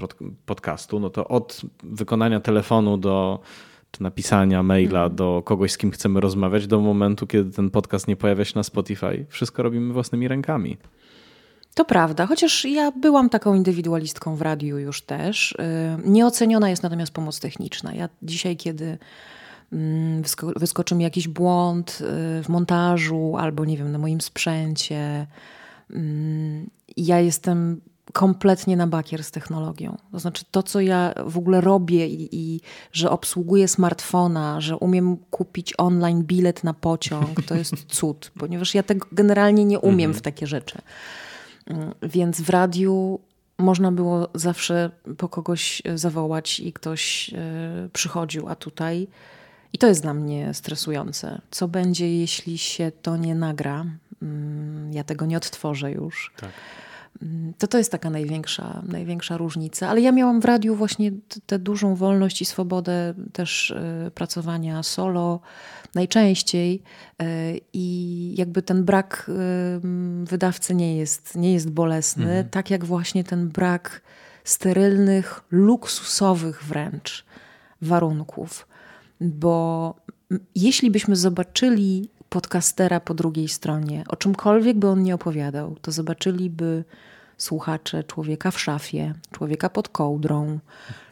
podcastu, 0.46 1.00
no 1.00 1.10
to 1.10 1.28
od 1.28 1.62
wykonania 1.84 2.40
telefonu 2.40 2.98
do 2.98 3.40
czy 3.92 4.04
napisania 4.04 4.64
maila 4.64 5.00
mhm. 5.00 5.16
do 5.16 5.42
kogoś, 5.46 5.72
z 5.72 5.78
kim 5.78 5.92
chcemy 5.92 6.22
rozmawiać, 6.22 6.68
do 6.68 6.80
momentu, 6.80 7.28
kiedy 7.28 7.52
ten 7.52 7.70
podcast 7.70 8.08
nie 8.08 8.16
pojawia 8.16 8.46
się 8.46 8.54
na 8.56 8.64
Spotify, 8.64 9.26
wszystko 9.30 9.64
robimy 9.64 9.94
własnymi 9.94 10.28
rękami. 10.28 10.78
To 11.76 11.86
prawda, 11.86 12.26
chociaż 12.26 12.66
ja 12.66 12.92
byłam 12.92 13.30
taką 13.30 13.54
indywidualistką 13.54 14.36
w 14.36 14.42
radiu 14.42 14.78
już 14.78 15.02
też. 15.02 15.52
Y, 15.52 15.56
nieoceniona 16.10 16.70
jest 16.70 16.84
natomiast 16.84 17.12
pomoc 17.12 17.40
techniczna. 17.40 17.94
Ja 17.94 18.10
dzisiaj, 18.22 18.58
kiedy 18.58 18.98
mm, 19.74 20.24
wyskoczy 20.56 20.96
mi 20.96 21.04
jakiś 21.04 21.28
błąd 21.28 22.02
y, 22.02 22.44
w 22.44 22.50
montażu 22.50 23.36
albo 23.38 23.66
nie 23.66 23.78
wiem, 23.78 23.92
na 23.92 23.98
moim 23.98 24.22
sprzęcie, 24.22 25.28
mm, 25.90 26.70
ja 26.98 27.20
jestem 27.20 27.82
kompletnie 28.14 28.78
na 28.78 28.88
bakier 28.88 29.24
z 29.24 29.32
technologią. 29.32 29.98
To 30.12 30.20
znaczy 30.20 30.46
to, 30.52 30.64
co 30.64 30.82
ja 30.82 31.14
w 31.28 31.38
ogóle 31.38 31.62
robię 31.62 32.08
i, 32.08 32.30
i, 32.32 32.62
że 32.92 33.10
obsługuję 33.10 33.68
smartfona, 33.68 34.62
że 34.62 34.78
umiem 34.78 35.18
kupić 35.18 35.74
online 35.78 36.24
bilet 36.24 36.64
na 36.64 36.74
pociąg, 36.74 37.46
to 37.48 37.56
jest 37.56 37.74
cud, 37.98 38.32
ponieważ 38.40 38.76
ja 38.76 38.84
tego 38.84 39.08
generalnie 39.12 39.66
nie 39.66 39.80
umiem 39.80 40.14
w 40.14 40.22
takie 40.22 40.48
rzeczy. 40.48 40.82
Mm, 41.68 41.94
więc 42.02 42.42
w 42.42 42.50
radiu 42.50 43.20
można 43.58 43.92
było 43.92 44.30
zawsze 44.34 44.92
po 45.18 45.30
kogoś 45.30 45.82
zawołać 45.96 46.60
i 46.60 46.74
ktoś 46.74 47.32
e, 47.34 47.90
przychodził, 47.94 48.50
a 48.50 48.56
tutaj. 48.56 49.08
I 49.74 49.78
to 49.78 49.88
jest 49.88 50.02
dla 50.02 50.14
mnie 50.14 50.54
stresujące. 50.54 51.42
Co 51.52 51.68
będzie, 51.68 52.20
jeśli 52.20 52.58
się 52.58 52.92
to 53.02 53.18
nie 53.18 53.36
nagra? 53.36 53.86
Mm, 54.22 54.94
ja 54.94 55.04
tego 55.04 55.26
nie 55.26 55.38
odtworzę 55.38 55.92
już. 55.92 56.34
Tak. 56.38 56.50
Mm, 57.22 57.54
to 57.58 57.68
to 57.68 57.78
jest 57.78 57.92
taka 57.92 58.10
największa, 58.10 58.84
największa 58.88 59.38
różnica. 59.38 59.90
Ale 59.90 60.02
ja 60.02 60.12
miałam 60.12 60.42
w 60.42 60.46
radiu 60.46 60.76
właśnie 60.76 61.12
tę 61.46 61.60
dużą 61.60 61.96
wolność 61.96 62.42
i 62.42 62.46
swobodę 62.46 63.14
też 63.34 63.72
y, 63.72 64.12
pracowania 64.16 64.84
solo 64.84 65.40
najczęściej 65.96 66.82
y, 67.22 67.26
i 67.74 68.36
jakby 68.38 68.62
ten 68.62 68.84
brak 68.86 69.30
y, 69.30 69.88
wydawcy 70.26 70.76
nie 70.76 70.98
jest, 70.98 71.36
nie 71.36 71.54
jest 71.54 71.72
bolesny, 71.72 72.26
mhm. 72.26 72.50
tak 72.50 72.72
jak 72.72 72.86
właśnie 72.86 73.24
ten 73.24 73.50
brak 73.50 74.02
sterylnych, 74.44 75.42
luksusowych 75.52 76.64
wręcz 76.64 77.26
warunków. 77.82 78.68
Bo 79.22 79.96
jeśli 80.56 80.92
byśmy 80.92 81.16
zobaczyli 81.16 82.10
podcastera 82.30 83.00
po 83.00 83.14
drugiej 83.14 83.48
stronie, 83.48 84.04
o 84.08 84.16
czymkolwiek 84.16 84.78
by 84.78 84.88
on 84.88 85.04
nie 85.04 85.16
opowiadał, 85.16 85.76
to 85.82 85.92
zobaczyliby 85.92 86.84
słuchacze 87.38 88.04
człowieka 88.04 88.52
w 88.52 88.60
szafie, 88.60 89.14
człowieka 89.32 89.70
pod 89.70 89.90
kołdrą, 89.90 90.60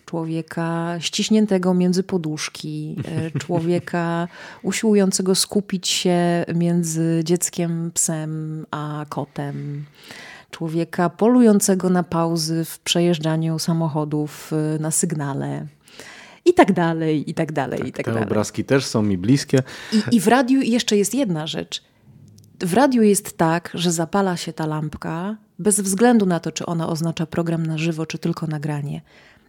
człowieka 0.05 0.95
ściśniętego 0.99 1.73
między 1.73 2.03
poduszki, 2.03 2.95
e, 3.05 3.39
człowieka 3.39 4.27
usiłującego 4.63 5.35
skupić 5.35 5.87
się 5.87 6.45
między 6.55 7.21
dzieckiem, 7.23 7.91
psem 7.93 8.65
a 8.71 9.05
kotem 9.09 9.85
człowieka 10.53 11.09
polującego 11.09 11.89
na 11.89 12.03
pauzy 12.03 12.65
w 12.65 12.79
przejeżdżaniu 12.79 13.59
samochodów 13.59 14.51
e, 14.53 14.79
na 14.79 14.91
sygnale. 14.91 15.67
I 16.45 16.53
tak 16.53 16.73
dalej, 16.73 17.29
i 17.29 17.33
tak 17.33 17.51
dalej, 17.51 17.79
tak, 17.79 17.87
i 17.87 17.91
tak 17.91 18.05
te 18.05 18.11
dalej. 18.11 18.27
obrazki 18.27 18.65
też 18.65 18.85
są 18.85 19.03
mi 19.03 19.17
bliskie. 19.17 19.63
I, 19.91 20.15
I 20.15 20.19
w 20.19 20.27
radiu 20.27 20.61
jeszcze 20.61 20.97
jest 20.97 21.15
jedna 21.15 21.47
rzecz. 21.47 21.83
W 22.59 22.73
radiu 22.73 23.03
jest 23.03 23.37
tak, 23.37 23.71
że 23.73 23.91
zapala 23.91 24.37
się 24.37 24.53
ta 24.53 24.65
lampka 24.65 25.37
bez 25.59 25.79
względu 25.79 26.25
na 26.25 26.39
to, 26.39 26.51
czy 26.51 26.65
ona 26.65 26.89
oznacza 26.89 27.25
program 27.25 27.65
na 27.65 27.77
żywo, 27.77 28.05
czy 28.05 28.17
tylko 28.17 28.47
nagranie. 28.47 29.01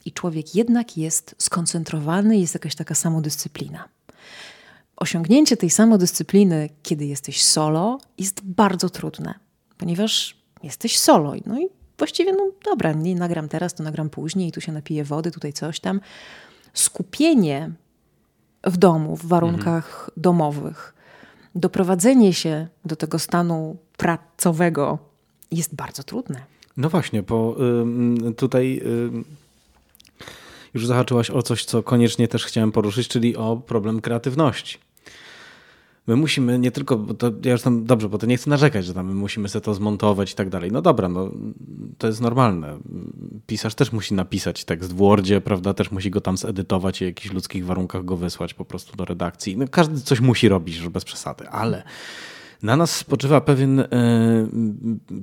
I 0.04 0.12
człowiek 0.12 0.54
jednak 0.54 0.96
jest 0.96 1.34
skoncentrowany, 1.38 2.38
jest 2.38 2.54
jakaś 2.54 2.74
taka 2.74 2.94
samodyscyplina. 2.94 3.88
Osiągnięcie 4.96 5.56
tej 5.56 5.70
samodyscypliny, 5.70 6.68
kiedy 6.82 7.06
jesteś 7.06 7.44
solo, 7.44 7.98
jest 8.18 8.40
bardzo 8.44 8.90
trudne, 8.90 9.34
ponieważ 9.78 10.36
jesteś 10.62 10.98
solo. 10.98 11.32
No 11.46 11.60
i 11.60 11.68
właściwie, 11.98 12.32
no 12.32 12.50
dobra, 12.64 12.92
nie 12.92 13.14
nagram 13.14 13.48
teraz, 13.48 13.74
to 13.74 13.82
nagram 13.82 14.10
później, 14.10 14.52
tu 14.52 14.60
się 14.60 14.72
napiję 14.72 15.04
wody, 15.04 15.30
tutaj 15.30 15.52
coś 15.52 15.80
tam. 15.80 16.00
Skupienie 16.74 17.70
w 18.64 18.76
domu, 18.76 19.16
w 19.16 19.26
warunkach 19.26 19.94
mhm. 19.94 20.10
domowych, 20.16 20.94
doprowadzenie 21.54 22.32
się 22.32 22.68
do 22.84 22.96
tego 22.96 23.18
stanu 23.18 23.76
pracowego 23.96 24.98
jest 25.50 25.74
bardzo 25.74 26.02
trudne. 26.02 26.40
No 26.76 26.90
właśnie, 26.90 27.22
bo 27.22 27.56
y, 28.28 28.34
tutaj 28.34 28.80
y, 28.86 29.10
już 30.74 30.86
zahaczyłaś 30.86 31.30
o 31.30 31.42
coś, 31.42 31.64
co 31.64 31.82
koniecznie 31.82 32.28
też 32.28 32.44
chciałem 32.44 32.72
poruszyć, 32.72 33.08
czyli 33.08 33.36
o 33.36 33.56
problem 33.56 34.00
kreatywności. 34.00 34.78
My 36.06 36.16
musimy 36.16 36.58
nie 36.58 36.70
tylko, 36.70 36.96
bo 36.96 37.14
to 37.14 37.32
ja 37.44 37.52
już 37.52 37.62
tam, 37.62 37.84
dobrze, 37.84 38.08
bo 38.08 38.18
to 38.18 38.26
nie 38.26 38.36
chcę 38.36 38.50
narzekać, 38.50 38.84
że 38.84 38.94
tam 38.94 39.06
my 39.06 39.14
musimy 39.14 39.48
sobie 39.48 39.64
to 39.64 39.74
zmontować 39.74 40.32
i 40.32 40.34
tak 40.34 40.48
dalej. 40.48 40.72
No 40.72 40.82
dobra, 40.82 41.08
no 41.08 41.30
to 41.98 42.06
jest 42.06 42.20
normalne. 42.20 42.78
Pisarz 43.46 43.74
też 43.74 43.92
musi 43.92 44.14
napisać 44.14 44.64
tekst 44.64 44.92
w 44.92 44.96
Wordzie, 44.96 45.40
prawda, 45.40 45.74
też 45.74 45.90
musi 45.90 46.10
go 46.10 46.20
tam 46.20 46.36
zedytować 46.36 47.02
i 47.02 47.04
w 47.04 47.08
jakichś 47.08 47.34
ludzkich 47.34 47.66
warunkach 47.66 48.04
go 48.04 48.16
wysłać 48.16 48.54
po 48.54 48.64
prostu 48.64 48.96
do 48.96 49.04
redakcji. 49.04 49.56
No, 49.56 49.64
każdy 49.70 50.00
coś 50.00 50.20
musi 50.20 50.48
robić, 50.48 50.74
że 50.74 50.90
bez 50.90 51.04
przesady, 51.04 51.48
ale 51.48 51.82
na 52.62 52.76
nas 52.76 52.96
spoczywa 52.96 53.40
pewien, 53.40 53.80
e, 53.80 53.86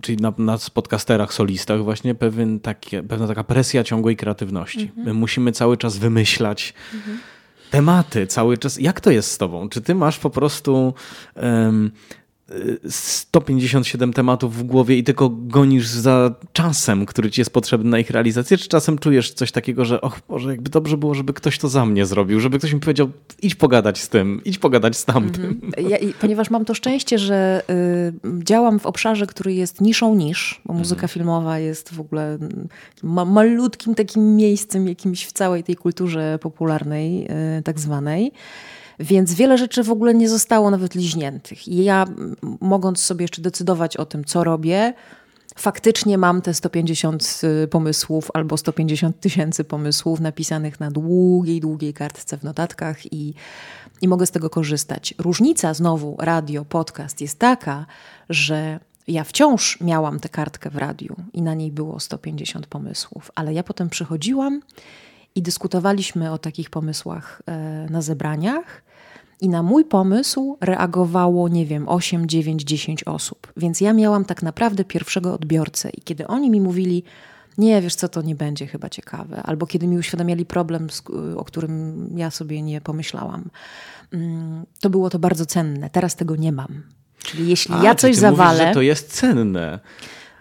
czyli 0.01 0.17
na 0.17 0.33
nas 0.37 0.69
podcasterach, 0.69 1.33
solistach 1.33 1.83
właśnie 1.83 2.15
pewien 2.15 2.59
takie, 2.59 3.03
pewna 3.03 3.27
taka 3.27 3.43
presja 3.43 3.83
ciągłej 3.83 4.15
kreatywności. 4.15 4.81
Mhm. 4.81 5.07
My 5.07 5.13
musimy 5.13 5.51
cały 5.51 5.77
czas 5.77 5.97
wymyślać 5.97 6.73
mhm. 6.93 7.17
Tematy, 7.71 8.27
cały 8.27 8.57
czas. 8.57 8.79
Jak 8.79 9.01
to 9.01 9.11
jest 9.11 9.31
z 9.31 9.37
tobą? 9.37 9.69
Czy 9.69 9.81
ty 9.81 9.95
masz 9.95 10.19
po 10.19 10.29
prostu 10.29 10.93
um, 11.35 11.91
157 12.89 14.13
tematów 14.13 14.57
w 14.57 14.63
głowie 14.63 14.97
i 14.97 15.03
tylko 15.03 15.29
gonisz 15.29 15.87
za 15.87 16.35
czasem, 16.53 17.05
który 17.05 17.31
ci 17.31 17.41
jest 17.41 17.53
potrzebny 17.53 17.89
na 17.89 17.99
ich 17.99 18.09
realizację, 18.09 18.57
czy 18.57 18.67
czasem 18.67 18.97
czujesz 18.97 19.33
coś 19.33 19.51
takiego, 19.51 19.85
że 19.85 20.01
och 20.01 20.19
Boże, 20.29 20.49
jakby 20.49 20.69
dobrze 20.69 20.97
było, 20.97 21.13
żeby 21.13 21.33
ktoś 21.33 21.57
to 21.57 21.69
za 21.69 21.85
mnie 21.85 22.05
zrobił, 22.05 22.39
żeby 22.39 22.59
ktoś 22.59 22.73
mi 22.73 22.79
powiedział, 22.79 23.09
idź 23.41 23.55
pogadać 23.55 24.01
z 24.01 24.09
tym, 24.09 24.41
idź 24.45 24.57
pogadać 24.57 24.97
z 24.97 25.05
tamtym. 25.05 25.61
Mhm. 25.63 25.89
Ja, 25.89 25.97
ponieważ 26.19 26.49
mam 26.49 26.65
to 26.65 26.73
szczęście, 26.73 27.17
że 27.19 27.63
y, 28.25 28.43
działam 28.43 28.79
w 28.79 28.85
obszarze, 28.85 29.27
który 29.27 29.53
jest 29.53 29.81
niszą 29.81 30.15
nisz, 30.15 30.61
bo 30.65 30.73
muzyka 30.73 31.01
mhm. 31.01 31.09
filmowa 31.09 31.59
jest 31.59 31.93
w 31.93 31.99
ogóle 31.99 32.37
ma, 33.03 33.25
malutkim 33.25 33.95
takim 33.95 34.35
miejscem 34.35 34.87
jakimś 34.87 35.25
w 35.25 35.31
całej 35.31 35.63
tej 35.63 35.75
kulturze 35.75 36.39
popularnej, 36.41 37.27
y, 37.59 37.63
tak 37.63 37.79
zwanej. 37.79 38.31
Więc 39.01 39.33
wiele 39.33 39.57
rzeczy 39.57 39.83
w 39.83 39.91
ogóle 39.91 40.13
nie 40.13 40.29
zostało 40.29 40.71
nawet 40.71 40.95
liźniętych. 40.95 41.67
I 41.67 41.83
ja, 41.83 42.05
mogąc 42.61 42.99
sobie 42.99 43.23
jeszcze 43.23 43.41
decydować 43.41 43.97
o 43.97 44.05
tym, 44.05 44.25
co 44.25 44.43
robię, 44.43 44.93
faktycznie 45.55 46.17
mam 46.17 46.41
te 46.41 46.53
150 46.53 47.41
y, 47.63 47.67
pomysłów 47.67 48.31
albo 48.33 48.57
150 48.57 49.19
tysięcy 49.19 49.63
pomysłów 49.63 50.19
napisanych 50.19 50.79
na 50.79 50.91
długiej, 50.91 51.59
długiej 51.59 51.93
kartce 51.93 52.37
w 52.37 52.43
notatkach 52.43 53.13
i, 53.13 53.33
i 54.01 54.07
mogę 54.07 54.25
z 54.25 54.31
tego 54.31 54.49
korzystać. 54.49 55.13
Różnica 55.17 55.73
znowu 55.73 56.15
radio, 56.19 56.65
podcast 56.65 57.21
jest 57.21 57.39
taka, 57.39 57.85
że 58.29 58.79
ja 59.07 59.23
wciąż 59.23 59.81
miałam 59.81 60.19
tę 60.19 60.29
kartkę 60.29 60.69
w 60.69 60.75
radiu 60.75 61.15
i 61.33 61.41
na 61.41 61.53
niej 61.53 61.71
było 61.71 61.99
150 61.99 62.67
pomysłów, 62.67 63.31
ale 63.35 63.53
ja 63.53 63.63
potem 63.63 63.89
przychodziłam 63.89 64.61
i 65.35 65.41
dyskutowaliśmy 65.41 66.31
o 66.31 66.37
takich 66.37 66.69
pomysłach 66.69 67.41
e, 67.45 67.87
na 67.89 68.01
zebraniach 68.01 68.83
I 69.41 69.49
na 69.49 69.63
mój 69.63 69.85
pomysł 69.85 70.57
reagowało, 70.61 71.49
nie 71.49 71.65
wiem, 71.65 71.89
8, 71.89 72.27
9, 72.27 72.63
10 72.63 73.03
osób. 73.03 73.53
Więc 73.57 73.81
ja 73.81 73.93
miałam 73.93 74.25
tak 74.25 74.43
naprawdę 74.43 74.83
pierwszego 74.83 75.33
odbiorcę. 75.33 75.89
I 75.89 76.01
kiedy 76.01 76.27
oni 76.27 76.49
mi 76.49 76.61
mówili, 76.61 77.03
nie, 77.57 77.81
wiesz 77.81 77.95
co, 77.95 78.09
to 78.09 78.21
nie 78.21 78.35
będzie 78.35 78.67
chyba 78.67 78.89
ciekawe. 78.89 79.43
Albo 79.43 79.67
kiedy 79.67 79.87
mi 79.87 79.97
uświadamiali 79.97 80.45
problem, 80.45 80.87
o 81.35 81.43
którym 81.43 82.07
ja 82.15 82.31
sobie 82.31 82.61
nie 82.61 82.81
pomyślałam, 82.81 83.49
mm, 84.13 84.65
to 84.79 84.89
było 84.89 85.09
to 85.09 85.19
bardzo 85.19 85.45
cenne. 85.45 85.89
Teraz 85.89 86.15
tego 86.15 86.35
nie 86.35 86.51
mam. 86.51 86.83
Czyli 87.23 87.49
jeśli 87.49 87.75
A, 87.75 87.83
ja 87.83 87.95
coś 87.95 88.15
zawalę. 88.15 88.59
Mówisz, 88.59 88.67
że 88.67 88.73
to 88.73 88.81
jest 88.81 89.13
cenne. 89.13 89.79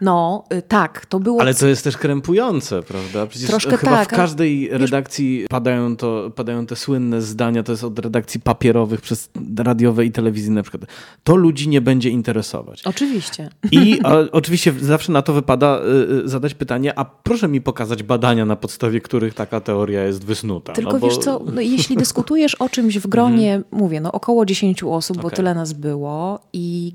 No, 0.01 0.45
y, 0.53 0.63
tak, 0.63 1.07
to 1.07 1.21
było. 1.21 1.41
Ale 1.41 1.55
to 1.55 1.67
jest 1.67 1.85
też 1.85 1.97
krępujące, 1.97 2.83
prawda? 2.83 3.27
Przecież 3.27 3.51
Troszkę 3.51 3.77
chyba 3.77 3.93
tak, 3.93 4.09
w 4.09 4.17
każdej 4.17 4.69
redakcji 4.73 5.47
padają, 5.51 5.97
to, 5.97 6.31
padają 6.35 6.67
te 6.67 6.77
słynne 6.77 7.23
zdania, 7.23 7.63
to 7.63 7.73
jest 7.73 7.85
od 7.85 7.99
redakcji 7.99 8.41
papierowych 8.41 9.01
przez 9.01 9.31
radiowe 9.59 10.05
i 10.05 10.13
telewizyjne 10.13 10.55
na 10.55 10.63
przykład. 10.63 10.83
To 11.25 11.37
ludzi 11.37 11.69
nie 11.69 11.81
będzie 11.81 12.11
interesować. 12.11 12.83
Oczywiście. 12.85 13.51
I 13.71 14.01
a, 14.05 14.15
oczywiście 14.33 14.75
zawsze 14.81 15.13
na 15.13 15.23
to 15.23 15.33
wypada 15.33 15.81
y, 15.81 16.25
y, 16.25 16.29
zadać 16.29 16.55
pytanie, 16.55 16.99
a 16.99 17.05
proszę 17.05 17.49
mi 17.49 17.61
pokazać 17.61 18.03
badania, 18.03 18.47
na 18.47 18.57
podstawie 18.57 19.01
których 19.01 19.35
taka 19.35 19.61
teoria 19.61 20.05
jest 20.05 20.25
wysnuta. 20.25 20.73
Tylko 20.73 20.93
no 20.93 20.99
bo... 20.99 21.07
wiesz 21.07 21.19
co, 21.19 21.43
no, 21.55 21.61
jeśli 21.61 21.97
dyskutujesz 21.97 22.55
o 22.55 22.69
czymś 22.69 22.99
w 22.99 23.07
gronie, 23.07 23.59
-hmm. 23.59 23.79
mówię, 23.79 24.01
no 24.01 24.13
około 24.13 24.47
10 24.47 24.83
osób, 24.83 25.17
okay. 25.17 25.31
bo 25.31 25.37
tyle 25.37 25.55
nas 25.55 25.73
było 25.73 26.41
i 26.53 26.93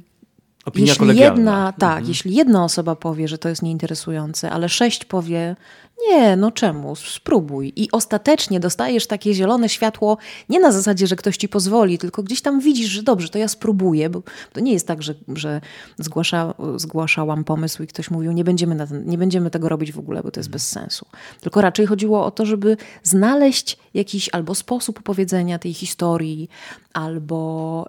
Opinia 0.66 0.94
jeśli 1.00 1.20
jedna, 1.20 1.74
tak, 1.80 1.90
mhm. 1.90 2.08
jeśli 2.08 2.36
jedna 2.36 2.64
osoba 2.64 2.96
powie, 2.96 3.28
że 3.28 3.38
to 3.38 3.50
jest 3.50 3.62
nieinteresujące, 3.62 4.52
ale 4.52 4.70
sześć 4.70 5.06
powie, 5.06 5.56
nie, 6.08 6.36
no 6.36 6.52
czemu? 6.52 6.96
Spróbuj. 6.96 7.74
I 7.76 7.92
ostatecznie 7.92 8.60
dostajesz 8.60 9.08
takie 9.08 9.34
zielone 9.34 9.70
światło 9.70 10.18
nie 10.50 10.60
na 10.60 10.72
zasadzie, 10.72 11.08
że 11.08 11.16
ktoś 11.16 11.38
ci 11.38 11.50
pozwoli, 11.50 11.98
tylko 11.98 12.24
gdzieś 12.24 12.42
tam 12.42 12.60
widzisz, 12.60 12.90
że 12.90 13.04
dobrze, 13.04 13.30
to 13.30 13.38
ja 13.38 13.48
spróbuję, 13.48 14.10
bo 14.10 14.22
to 14.54 14.60
nie 14.60 14.74
jest 14.74 14.88
tak, 14.88 15.04
że, 15.04 15.16
że 15.28 15.62
zgłasza, 15.98 16.54
zgłaszałam 16.76 17.44
pomysł 17.44 17.84
i 17.84 17.88
ktoś 17.88 18.12
mówił, 18.12 18.32
nie 18.32 18.44
będziemy, 18.44 18.88
ten, 18.88 19.06
nie 19.06 19.18
będziemy 19.18 19.50
tego 19.50 19.70
robić 19.70 19.92
w 19.92 20.00
ogóle, 20.00 20.24
bo 20.24 20.32
to 20.32 20.40
jest 20.40 20.50
bez 20.50 20.68
sensu. 20.68 21.06
Tylko 21.42 21.62
raczej 21.62 21.86
chodziło 21.86 22.26
o 22.26 22.32
to, 22.32 22.46
żeby 22.46 22.78
znaleźć 23.04 23.78
jakiś 23.96 24.30
albo 24.30 24.56
sposób 24.56 25.00
opowiedzenia 25.00 25.60
tej 25.60 25.74
historii, 25.74 26.50
albo 26.94 27.88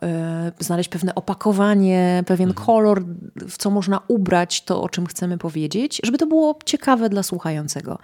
y, 0.61 0.65
znaleźć 0.65 0.89
pewne 0.89 1.15
opakowanie, 1.15 2.25
pewien 2.27 2.49
mhm. 2.49 2.67
kolor, 2.67 3.05
w 3.49 3.57
co 3.57 3.71
można 3.71 4.01
ubrać 4.09 4.65
to, 4.65 4.83
o 4.83 4.89
czym 4.89 5.07
chcemy 5.07 5.39
powiedzieć, 5.39 6.01
żeby 6.05 6.19
to 6.19 6.27
było 6.27 6.59
ciekawe 6.65 7.09
dla 7.09 7.23
słuchającego. 7.23 7.99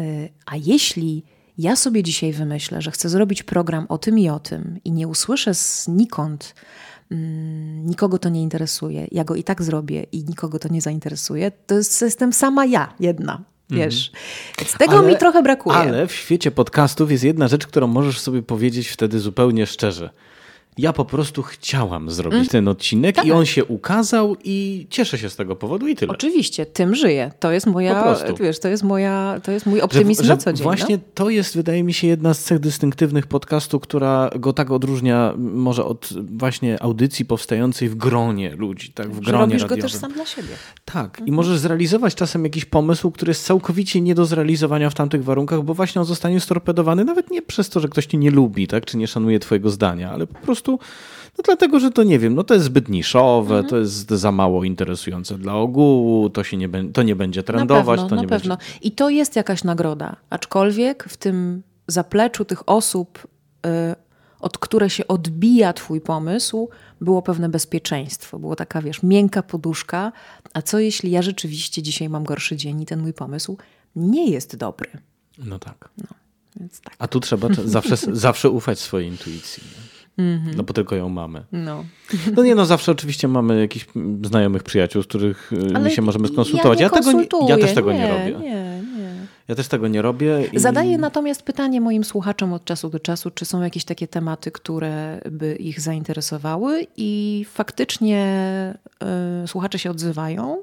Y, 0.00 0.28
a 0.46 0.56
jeśli 0.56 1.24
ja 1.58 1.76
sobie 1.76 2.02
dzisiaj 2.02 2.32
wymyślę, 2.32 2.82
że 2.82 2.90
chcę 2.90 3.08
zrobić 3.08 3.42
program 3.42 3.86
o 3.88 3.98
tym 3.98 4.18
i 4.18 4.28
o 4.28 4.38
tym 4.38 4.78
i 4.84 4.92
nie 4.92 5.08
usłyszę 5.08 5.54
znikąd, 5.54 6.54
mm, 7.10 7.86
nikogo 7.86 8.18
to 8.18 8.28
nie 8.28 8.42
interesuje, 8.42 9.06
ja 9.12 9.24
go 9.24 9.34
i 9.34 9.44
tak 9.44 9.62
zrobię 9.62 10.02
i 10.12 10.24
nikogo 10.24 10.58
to 10.58 10.68
nie 10.68 10.80
zainteresuje, 10.80 11.50
to 11.50 11.74
jest, 11.74 12.02
jestem 12.02 12.32
sama 12.32 12.64
ja, 12.64 12.94
jedna. 13.00 13.44
Wiesz, 13.70 14.08
mhm. 14.08 14.24
Więc 14.58 14.72
tego 14.72 14.98
ale, 14.98 15.08
mi 15.08 15.16
trochę 15.16 15.42
brakuje. 15.42 15.76
Ale 15.76 16.06
w 16.06 16.12
świecie 16.12 16.50
podcastów 16.50 17.10
jest 17.10 17.24
jedna 17.24 17.48
rzecz, 17.48 17.66
którą 17.66 17.86
możesz 17.86 18.20
sobie 18.20 18.42
powiedzieć 18.42 18.88
wtedy 18.88 19.20
zupełnie 19.20 19.66
szczerze 19.66 20.10
ja 20.78 20.92
po 20.92 21.04
prostu 21.04 21.42
chciałam 21.42 22.10
zrobić 22.10 22.38
mm. 22.38 22.48
ten 22.48 22.68
odcinek 22.68 23.16
tak. 23.16 23.26
i 23.26 23.32
on 23.32 23.46
się 23.46 23.64
ukazał 23.64 24.36
i 24.44 24.86
cieszę 24.90 25.18
się 25.18 25.30
z 25.30 25.36
tego 25.36 25.56
powodu 25.56 25.88
i 25.88 25.96
tyle. 25.96 26.12
Oczywiście, 26.12 26.66
tym 26.66 26.94
żyję. 26.94 27.32
To 27.40 27.52
jest 27.52 27.66
moja, 27.66 28.16
wiesz, 28.40 28.58
to 28.58 28.68
jest 28.68 28.82
moja, 28.82 29.40
to 29.42 29.52
jest 29.52 29.66
mój 29.66 29.80
optymizm 29.80 30.24
że, 30.24 30.28
na 30.28 30.36
co 30.36 30.52
dzień. 30.52 30.62
Właśnie 30.62 30.96
no? 30.96 31.02
to 31.14 31.30
jest, 31.30 31.56
wydaje 31.56 31.82
mi 31.82 31.92
się, 31.92 32.06
jedna 32.06 32.34
z 32.34 32.44
cech 32.44 32.58
dystynktywnych 32.58 33.26
podcastu, 33.26 33.80
która 33.80 34.30
go 34.36 34.52
tak 34.52 34.70
odróżnia 34.70 35.34
może 35.38 35.84
od 35.84 36.08
właśnie 36.36 36.82
audycji 36.82 37.24
powstającej 37.24 37.88
w 37.88 37.94
gronie 37.94 38.56
ludzi, 38.56 38.92
tak, 38.92 39.06
w 39.06 39.20
gronie 39.20 39.26
że 39.26 39.32
robisz 39.32 39.62
radiowym. 39.62 39.76
go 39.76 39.82
też 39.82 39.94
sam 39.94 40.12
dla 40.12 40.26
siebie. 40.26 40.48
Tak. 40.84 41.06
Mhm. 41.06 41.28
I 41.28 41.32
możesz 41.32 41.58
zrealizować 41.58 42.14
czasem 42.14 42.44
jakiś 42.44 42.64
pomysł, 42.64 43.10
który 43.10 43.30
jest 43.30 43.44
całkowicie 43.44 44.00
nie 44.00 44.14
do 44.14 44.24
zrealizowania 44.24 44.90
w 44.90 44.94
tamtych 44.94 45.24
warunkach, 45.24 45.62
bo 45.62 45.74
właśnie 45.74 46.00
on 46.00 46.06
zostanie 46.06 46.40
storpedowany 46.40 47.04
nawet 47.04 47.30
nie 47.30 47.42
przez 47.42 47.68
to, 47.68 47.80
że 47.80 47.88
ktoś 47.88 48.06
cię 48.06 48.18
nie 48.18 48.30
lubi, 48.30 48.66
tak, 48.66 48.86
czy 48.86 48.96
nie 48.96 49.06
szanuje 49.06 49.38
twojego 49.38 49.70
zdania, 49.70 50.10
ale 50.10 50.26
po 50.26 50.38
prostu 50.38 50.67
prostu 50.76 51.18
no 51.38 51.42
dlatego, 51.42 51.80
że 51.80 51.90
to 51.90 52.02
nie 52.02 52.18
wiem, 52.18 52.34
no 52.34 52.44
to 52.44 52.54
jest 52.54 52.66
zbyt 52.66 52.88
niszowe, 52.88 53.54
mhm. 53.54 53.70
to 53.70 53.78
jest 53.78 54.10
za 54.10 54.32
mało 54.32 54.64
interesujące 54.64 55.38
dla 55.38 55.54
ogółu, 55.54 56.30
to, 56.30 56.44
się 56.44 56.56
nie, 56.56 56.68
to 56.92 57.02
nie 57.02 57.16
będzie 57.16 57.42
trendować. 57.42 58.00
Na 58.00 58.02
pewno, 58.02 58.08
to 58.08 58.16
nie 58.16 58.22
na 58.22 58.28
pewno. 58.28 58.56
Będzie... 58.56 58.72
I 58.80 58.92
to 58.92 59.10
jest 59.10 59.36
jakaś 59.36 59.64
nagroda. 59.64 60.16
Aczkolwiek 60.30 61.04
w 61.04 61.16
tym 61.16 61.62
zapleczu 61.86 62.44
tych 62.44 62.68
osób, 62.68 63.28
y, 63.66 63.70
od 64.40 64.58
które 64.58 64.90
się 64.90 65.06
odbija 65.06 65.72
twój 65.72 66.00
pomysł, 66.00 66.68
było 67.00 67.22
pewne 67.22 67.48
bezpieczeństwo. 67.48 68.38
Było 68.38 68.56
taka, 68.56 68.82
wiesz, 68.82 69.02
miękka 69.02 69.42
poduszka. 69.42 70.12
A 70.54 70.62
co 70.62 70.78
jeśli 70.78 71.10
ja 71.10 71.22
rzeczywiście 71.22 71.82
dzisiaj 71.82 72.08
mam 72.08 72.24
gorszy 72.24 72.56
dzień 72.56 72.80
i 72.80 72.86
ten 72.86 73.00
mój 73.00 73.12
pomysł 73.12 73.56
nie 73.96 74.30
jest 74.30 74.56
dobry? 74.56 74.90
No 75.38 75.58
tak. 75.58 75.88
No, 75.98 76.16
więc 76.60 76.80
tak. 76.80 76.94
A 76.98 77.08
tu 77.08 77.20
trzeba 77.20 77.48
zawsze, 77.64 77.96
zawsze 78.12 78.50
ufać 78.50 78.78
swojej 78.78 79.08
intuicji. 79.08 79.62
Mm 79.76 79.87
-hmm. 80.18 80.56
No 80.56 80.62
bo 80.62 80.72
tylko 80.72 80.96
ją 80.96 81.08
mamy. 81.08 81.44
No. 81.52 81.84
no 82.36 82.44
nie, 82.44 82.54
no 82.54 82.66
zawsze 82.66 82.92
oczywiście 82.92 83.28
mamy 83.28 83.60
jakichś 83.60 83.86
znajomych 84.24 84.62
przyjaciół, 84.62 85.02
z 85.02 85.06
których 85.06 85.52
y, 85.52 85.56
Ale 85.74 85.80
my 85.80 85.90
się 85.90 86.02
możemy 86.02 86.28
skonsultować. 86.28 86.80
Ja, 86.80 86.84
ja, 86.84 87.02
tego, 87.02 87.22
ja 87.48 87.58
też 87.58 87.74
tego 87.74 87.92
nie, 87.92 87.98
nie 87.98 88.08
robię. 88.08 88.38
Nie, 88.40 88.82
nie. 88.98 89.14
Ja 89.48 89.54
też 89.54 89.68
tego 89.68 89.88
nie 89.88 90.02
robię. 90.02 90.48
I... 90.52 90.58
Zadaję 90.58 90.98
natomiast 90.98 91.42
pytanie 91.42 91.80
moim 91.80 92.04
słuchaczom 92.04 92.52
od 92.52 92.64
czasu 92.64 92.90
do 92.90 93.00
czasu, 93.00 93.30
czy 93.30 93.44
są 93.44 93.62
jakieś 93.62 93.84
takie 93.84 94.08
tematy, 94.08 94.50
które 94.50 95.20
by 95.30 95.56
ich 95.56 95.80
zainteresowały 95.80 96.86
i 96.96 97.44
faktycznie 97.52 98.74
y, 99.44 99.48
słuchacze 99.48 99.78
się 99.78 99.90
odzywają. 99.90 100.62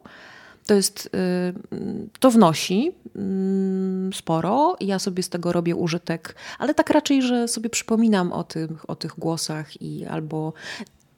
To 0.66 0.74
jest, 0.74 1.06
y, 1.06 2.10
to 2.20 2.32
wnosi 2.32 2.92
mm, 3.16 4.14
sporo. 4.14 4.76
Ja 4.80 5.00
sobie 5.00 5.24
z 5.24 5.30
tego 5.30 5.52
robię 5.52 5.76
użytek, 5.76 6.36
ale 6.60 6.74
tak 6.74 6.90
raczej, 6.90 7.22
że 7.22 7.48
sobie 7.48 7.70
przypominam 7.70 8.32
o 8.32 8.44
tych, 8.44 8.90
o 8.90 8.96
tych 8.96 9.20
głosach 9.20 9.82
i 9.82 10.06
albo 10.06 10.54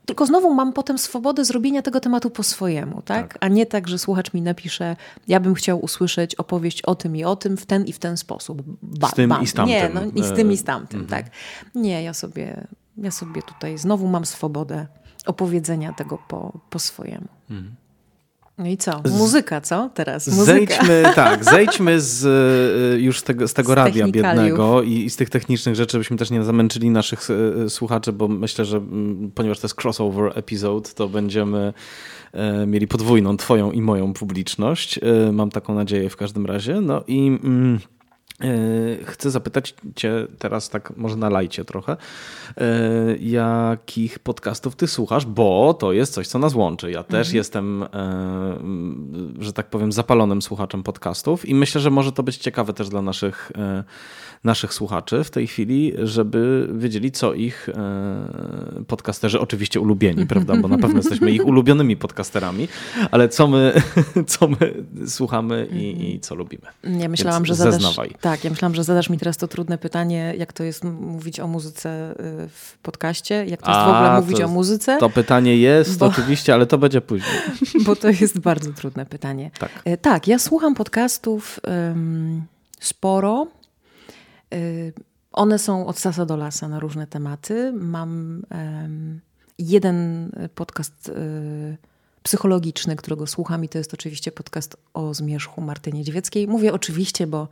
tylko 0.07 0.25
znowu 0.25 0.53
mam 0.53 0.73
potem 0.73 0.97
swobodę 0.97 1.45
zrobienia 1.45 1.81
tego 1.81 1.99
tematu 1.99 2.29
po 2.29 2.43
swojemu, 2.43 3.01
tak? 3.01 3.33
tak? 3.33 3.37
A 3.41 3.47
nie 3.47 3.65
tak, 3.65 3.87
że 3.87 3.99
słuchacz 3.99 4.33
mi 4.33 4.41
napisze, 4.41 4.95
ja 5.27 5.39
bym 5.39 5.53
chciał 5.53 5.79
usłyszeć 5.79 6.35
opowieść 6.35 6.81
o 6.81 6.95
tym 6.95 7.15
i 7.15 7.23
o 7.23 7.35
tym 7.35 7.57
w 7.57 7.65
ten 7.65 7.85
i 7.85 7.93
w 7.93 7.99
ten 7.99 8.17
sposób. 8.17 8.61
Ba, 8.81 9.07
z 9.07 9.13
tym 9.13 9.29
bam. 9.29 9.43
i 9.43 9.47
z 9.47 9.53
tamtym. 9.53 9.75
Nie, 9.75 9.89
no, 9.93 10.01
i 10.15 10.23
z 10.23 10.33
tym 10.33 10.51
i 10.51 10.57
z 10.57 10.63
tamtym, 10.63 10.99
mhm. 10.99 11.23
tak. 11.23 11.33
Nie, 11.75 12.03
ja 12.03 12.13
sobie, 12.13 12.67
ja 12.97 13.11
sobie 13.11 13.41
tutaj 13.41 13.77
znowu 13.77 14.07
mam 14.07 14.25
swobodę 14.25 14.87
opowiedzenia 15.25 15.93
tego 15.93 16.17
po, 16.27 16.59
po 16.69 16.79
swojemu. 16.79 17.27
Mhm. 17.49 17.75
No 18.57 18.67
i 18.67 18.77
co? 18.77 19.01
Muzyka, 19.17 19.61
co 19.61 19.89
teraz? 19.93 20.27
Muzyka. 20.27 20.45
Zejdźmy, 20.45 21.03
tak, 21.15 21.43
zejdźmy 21.55 22.01
z, 22.01 22.25
y, 22.95 23.01
już 23.01 23.19
z 23.19 23.23
tego, 23.23 23.47
z 23.47 23.53
tego 23.53 23.73
z 23.73 23.75
radia 23.75 24.07
biednego 24.07 24.83
i, 24.83 24.91
i, 24.91 25.09
z 25.09 25.15
tych 25.15 25.29
technicznych 25.29 25.75
rzeczy, 25.75 25.91
żebyśmy 25.91 26.17
też 26.17 26.31
nie 26.31 26.43
zamęczyli 26.43 26.89
naszych 26.89 27.29
y, 27.65 27.69
słuchaczy, 27.69 28.13
bo 28.13 28.27
myślę, 28.27 28.65
że 28.65 28.77
mm, 28.77 29.31
ponieważ 29.35 29.59
to 29.59 29.67
jest 29.67 29.83
crossover 29.83 30.31
episode, 30.35 30.89
to 30.95 31.09
będziemy 31.09 31.73
e, 32.33 32.65
mieli 32.65 32.87
podwójną 32.87 33.37
twoją 33.37 33.71
i 33.71 33.81
moją 33.81 34.13
publiczność. 34.13 34.97
E, 34.97 35.31
mam 35.31 35.49
taką 35.49 35.75
nadzieję 35.75 36.09
w 36.09 36.15
każdym 36.15 36.45
razie. 36.45 36.81
No 36.81 37.03
i... 37.07 37.27
Mm, 37.27 37.79
E, 37.79 37.96
chcę 39.05 39.31
zapytać 39.31 39.75
Cię 39.95 40.27
teraz, 40.39 40.69
tak 40.69 40.97
może 40.97 41.15
nalajcie 41.15 41.65
trochę, 41.65 41.97
e, 42.57 42.67
jakich 43.19 44.19
podcastów 44.19 44.75
Ty 44.75 44.87
słuchasz, 44.87 45.25
bo 45.25 45.73
to 45.73 45.93
jest 45.93 46.13
coś, 46.13 46.27
co 46.27 46.39
nas 46.39 46.55
łączy. 46.55 46.91
Ja 46.91 47.03
też 47.03 47.27
mhm. 47.27 47.35
jestem, 47.35 47.83
e, 47.83 47.87
że 49.39 49.53
tak 49.53 49.69
powiem, 49.69 49.91
zapalonym 49.91 50.41
słuchaczem 50.41 50.83
podcastów 50.83 51.45
i 51.45 51.55
myślę, 51.55 51.81
że 51.81 51.89
może 51.89 52.11
to 52.11 52.23
być 52.23 52.37
ciekawe 52.37 52.73
też 52.73 52.89
dla 52.89 53.01
naszych 53.01 53.51
naszych 54.43 54.73
słuchaczy 54.73 55.23
w 55.23 55.29
tej 55.29 55.47
chwili, 55.47 55.93
żeby 56.03 56.69
wiedzieli, 56.73 57.11
co 57.11 57.33
ich 57.33 57.69
e, 57.69 58.83
podcasterzy, 58.87 59.39
oczywiście 59.39 59.79
ulubieni, 59.79 60.27
prawda, 60.27 60.57
bo 60.57 60.67
na 60.67 60.77
pewno 60.77 60.97
jesteśmy 60.97 61.31
ich 61.31 61.45
ulubionymi 61.45 61.97
podcasterami, 61.97 62.67
ale 63.11 63.29
co 63.29 63.47
my, 63.47 63.73
co 64.27 64.47
my 64.47 64.73
słuchamy 65.07 65.67
i, 65.71 66.13
i 66.15 66.19
co 66.19 66.35
lubimy. 66.35 66.63
Ja 66.83 67.09
myślałam, 67.09 67.43
Więc 67.43 67.47
że 67.47 67.55
zadasz, 67.55 67.73
zeznawaj. 67.73 68.15
tak, 68.21 68.43
ja 68.43 68.49
myślałam, 68.49 68.75
że 68.75 68.83
zadasz 68.83 69.09
mi 69.09 69.17
teraz 69.17 69.37
to 69.37 69.47
trudne 69.47 69.77
pytanie, 69.77 70.33
jak 70.37 70.53
to 70.53 70.63
jest 70.63 70.83
mówić 70.83 71.39
o 71.39 71.47
muzyce 71.47 72.11
y, 72.11 72.15
w 72.49 72.77
podcaście, 72.81 73.35
jak 73.35 73.61
to 73.61 73.71
jest 73.71 73.81
A, 73.81 73.85
w 73.85 73.95
ogóle 73.95 74.21
mówić 74.21 74.41
o 74.41 74.47
muzyce. 74.47 74.97
To 74.99 75.09
pytanie 75.09 75.57
jest 75.57 75.97
bo, 75.97 76.05
oczywiście, 76.05 76.53
ale 76.53 76.65
to 76.65 76.77
będzie 76.77 77.01
później. 77.01 77.41
Bo 77.85 77.95
to 77.95 78.09
jest 78.09 78.39
bardzo 78.39 78.73
trudne 78.73 79.05
pytanie. 79.05 79.51
Tak, 79.59 79.71
e, 79.85 79.97
tak 79.97 80.27
ja 80.27 80.39
słucham 80.39 80.75
podcastów 80.75 81.59
um, 81.67 82.45
sporo. 82.79 83.47
Y, 84.53 84.93
one 85.31 85.59
są 85.59 85.87
od 85.87 85.99
sasa 85.99 86.25
do 86.25 86.37
lasa 86.37 86.67
na 86.67 86.79
różne 86.79 87.07
tematy. 87.07 87.73
Mam 87.73 88.43
jeden 89.57 90.31
podcast 90.55 91.09
y, 91.09 91.77
psychologiczny, 92.23 92.95
którego 92.95 93.27
słucham 93.27 93.63
i 93.63 93.69
to 93.69 93.77
jest 93.77 93.93
oczywiście 93.93 94.31
podcast 94.31 94.77
o 94.93 95.13
zmierzchu 95.13 95.61
Marty 95.61 95.93
Niedźwieckiej. 95.93 96.47
Mówię 96.47 96.73
oczywiście, 96.73 97.27
bo 97.27 97.47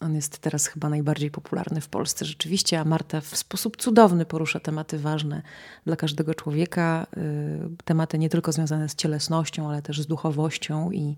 On 0.00 0.14
jest 0.14 0.38
teraz 0.38 0.66
chyba 0.66 0.88
najbardziej 0.88 1.30
popularny 1.30 1.80
w 1.80 1.88
Polsce 1.88 2.24
rzeczywiście, 2.24 2.80
a 2.80 2.84
Marta 2.84 3.20
w 3.20 3.36
sposób 3.36 3.76
cudowny 3.76 4.26
porusza 4.26 4.60
tematy 4.60 4.98
ważne 4.98 5.42
dla 5.86 5.96
każdego 5.96 6.34
człowieka. 6.34 7.06
Y, 7.16 7.84
tematy 7.84 8.18
nie 8.18 8.28
tylko 8.28 8.52
związane 8.52 8.88
z 8.88 8.94
cielesnością, 8.94 9.68
ale 9.68 9.82
też 9.82 10.00
z 10.00 10.06
duchowością 10.06 10.90
i 10.90 11.16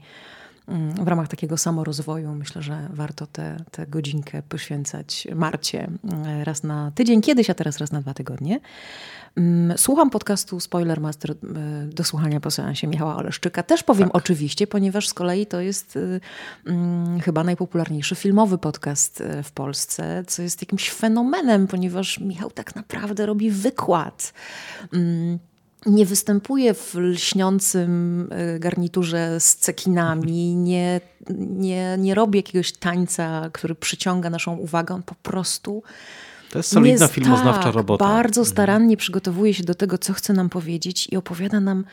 w 1.05 1.09
ramach 1.09 1.29
takiego 1.29 1.57
samorozwoju 1.57 2.35
myślę, 2.35 2.62
że 2.62 2.88
warto 2.92 3.27
tę 3.27 3.87
godzinkę 3.88 4.42
poświęcać 4.42 5.29
Marcie 5.35 5.90
y, 6.40 6.44
raz 6.44 6.62
na 6.62 6.90
tydzień, 6.94 7.20
kiedyś, 7.20 7.51
a 7.51 7.55
teraz 7.55 7.79
raz 7.79 7.92
na 7.92 8.01
dwa 8.01 8.14
tygodnie. 8.14 8.61
Mm, 9.37 9.79
słucham 9.79 10.11
podcastu 10.11 10.61
Spoiler 10.61 11.01
Master 11.01 11.31
y, 11.31 11.35
do 11.87 12.05
słuchania 12.05 12.40
po 12.40 12.51
seansie 12.51 12.87
Michała 12.87 13.16
Oleszczyka. 13.16 13.62
Też 13.62 13.83
powiem 13.83 14.09
tak. 14.09 14.16
oczywiście, 14.16 14.66
ponieważ 14.66 15.09
z 15.09 15.14
kolei 15.14 15.46
to 15.46 15.61
jest 15.61 15.96
y, 15.96 16.20
mm, 16.66 17.20
chyba 17.20 17.44
najpopularniejszy 17.44 18.14
filmowy 18.14 18.59
podcast 18.59 19.22
w 19.42 19.53
Polsce, 19.53 20.25
co 20.27 20.42
jest 20.42 20.62
jakimś 20.62 20.90
fenomenem, 20.90 21.66
ponieważ 21.66 22.20
Michał 22.20 22.51
tak 22.51 22.77
naprawdę 22.77 23.27
robi 23.27 23.51
wykład 23.51 24.33
mm, 24.92 25.38
nie 25.87 26.07
występuje 26.07 26.75
w 26.75 26.95
lśniącym 26.95 28.29
garniturze 28.59 29.40
z 29.40 29.57
cekinami, 29.57 30.57
nie, 30.57 31.01
nie, 31.38 31.97
nie 31.99 32.14
robi 32.14 32.38
jakiegoś 32.38 32.73
tańca, 32.73 33.51
który 33.53 33.75
przyciąga 33.75 34.31
naszą 34.31 34.57
uwagę. 34.57 34.95
On 34.95 35.03
po 35.03 35.14
prostu 35.14 35.83
to 36.51 36.59
jest 36.59 36.71
solidna 36.71 37.05
jest, 37.05 37.14
filmoznawcza 37.14 37.62
tak, 37.62 37.75
robota. 37.75 38.05
Bardzo 38.05 38.40
mhm. 38.40 38.53
starannie 38.53 38.97
przygotowuje 38.97 39.55
się 39.55 39.64
do 39.64 39.75
tego, 39.75 39.99
co 39.99 40.12
chce 40.12 40.33
nam 40.33 40.49
powiedzieć 40.49 41.09
i 41.12 41.16
opowiada 41.16 41.61
nam 41.61 41.85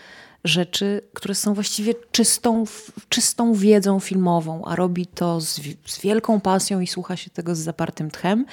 rzeczy, 0.43 1.01
które 1.13 1.35
są 1.35 1.53
właściwie 1.53 1.93
czystą, 2.11 2.63
czystą 3.09 3.53
wiedzą 3.53 3.99
filmową, 3.99 4.65
a 4.65 4.75
robi 4.75 5.07
to 5.07 5.41
z, 5.41 5.61
z 5.85 6.01
wielką 6.01 6.41
pasją 6.41 6.79
i 6.79 6.87
słucha 6.87 7.17
się 7.17 7.29
tego 7.29 7.55
z 7.55 7.59
zapartym 7.59 8.11
tchem. 8.11 8.45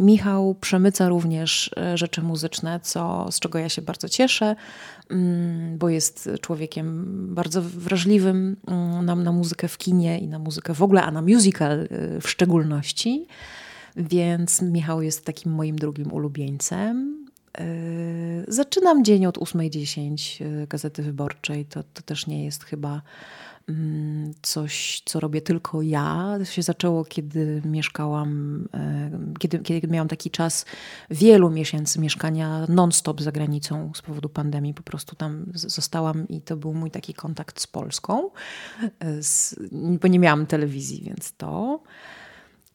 Michał 0.00 0.54
przemyca 0.54 1.08
również 1.08 1.70
e, 1.76 1.98
rzeczy 1.98 2.22
muzyczne, 2.22 2.80
co, 2.82 3.26
z 3.32 3.40
czego 3.40 3.58
ja 3.58 3.68
się 3.68 3.82
bardzo 3.82 4.08
cieszę, 4.08 4.56
mm, 5.10 5.78
bo 5.78 5.88
jest 5.88 6.30
człowiekiem 6.40 7.06
bardzo 7.34 7.62
wrażliwym 7.62 8.56
mm, 8.66 9.04
na, 9.04 9.14
na 9.14 9.32
muzykę 9.32 9.68
w 9.68 9.78
kinie 9.78 10.18
i 10.18 10.28
na 10.28 10.38
muzykę 10.38 10.74
w 10.74 10.82
ogóle, 10.82 11.02
a 11.02 11.10
na 11.10 11.22
musical 11.22 11.80
e, 11.80 12.20
w 12.20 12.28
szczególności. 12.28 13.26
Więc 13.96 14.62
Michał 14.62 15.02
jest 15.02 15.24
takim 15.24 15.52
moim 15.52 15.76
drugim 15.76 16.12
ulubieńcem. 16.12 17.26
Yy, 17.58 18.44
zaczynam 18.48 19.04
dzień 19.04 19.26
od 19.26 19.38
8.10 19.38 20.44
yy, 20.44 20.66
Gazety 20.66 21.02
Wyborczej. 21.02 21.64
To, 21.64 21.82
to 21.94 22.02
też 22.02 22.26
nie 22.26 22.44
jest 22.44 22.64
chyba 22.64 23.02
mm, 23.68 24.34
coś, 24.42 25.02
co 25.04 25.20
robię 25.20 25.40
tylko 25.42 25.82
ja. 25.82 26.34
To 26.38 26.44
się 26.44 26.62
zaczęło, 26.62 27.04
kiedy 27.04 27.62
mieszkałam, 27.64 28.68
yy, 28.74 29.38
kiedy, 29.38 29.58
kiedy 29.58 29.88
miałam 29.88 30.08
taki 30.08 30.30
czas 30.30 30.66
wielu 31.10 31.50
miesięcy 31.50 32.00
mieszkania 32.00 32.66
non-stop 32.68 33.20
za 33.20 33.32
granicą 33.32 33.92
z 33.94 34.02
powodu 34.02 34.28
pandemii. 34.28 34.74
Po 34.74 34.82
prostu 34.82 35.16
tam 35.16 35.46
zostałam 35.54 36.28
i 36.28 36.40
to 36.40 36.56
był 36.56 36.74
mój 36.74 36.90
taki 36.90 37.14
kontakt 37.14 37.60
z 37.60 37.66
Polską, 37.66 38.30
z, 39.20 39.54
bo 40.00 40.08
nie 40.08 40.18
miałam 40.18 40.46
telewizji, 40.46 41.02
więc 41.06 41.32
to. 41.32 41.80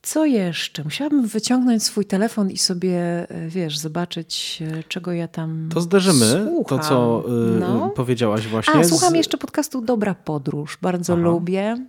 Co 0.05 0.25
jeszcze? 0.25 0.83
Musiałabym 0.83 1.27
wyciągnąć 1.27 1.83
swój 1.83 2.05
telefon 2.05 2.51
i 2.51 2.57
sobie, 2.57 2.99
e, 3.29 3.49
wiesz, 3.49 3.77
zobaczyć, 3.77 4.61
e, 4.61 4.83
czego 4.83 5.11
ja 5.11 5.27
tam. 5.27 5.69
To 5.73 5.81
zderzymy 5.81 6.45
słucham. 6.45 6.79
to, 6.79 6.85
co 6.85 7.23
y, 7.27 7.59
no. 7.59 7.89
powiedziałaś 7.89 8.47
właśnie. 8.47 8.73
A, 8.73 8.83
słucham 8.83 9.15
jeszcze 9.15 9.37
podcastu 9.37 9.81
Dobra 9.81 10.15
Podróż. 10.15 10.77
Bardzo 10.81 11.13
Aha. 11.13 11.21
lubię. 11.21 11.85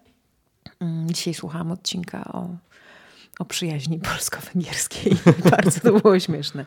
Mm, 0.81 1.11
dzisiaj 1.11 1.35
słuchałam 1.35 1.73
odcinka 1.73 2.25
o, 2.33 2.49
o 3.39 3.45
przyjaźni 3.45 3.99
polsko-węgierskiej. 4.13 5.17
Bardzo 5.51 5.81
to 5.81 6.01
było 6.01 6.21
śmieszne. 6.21 6.67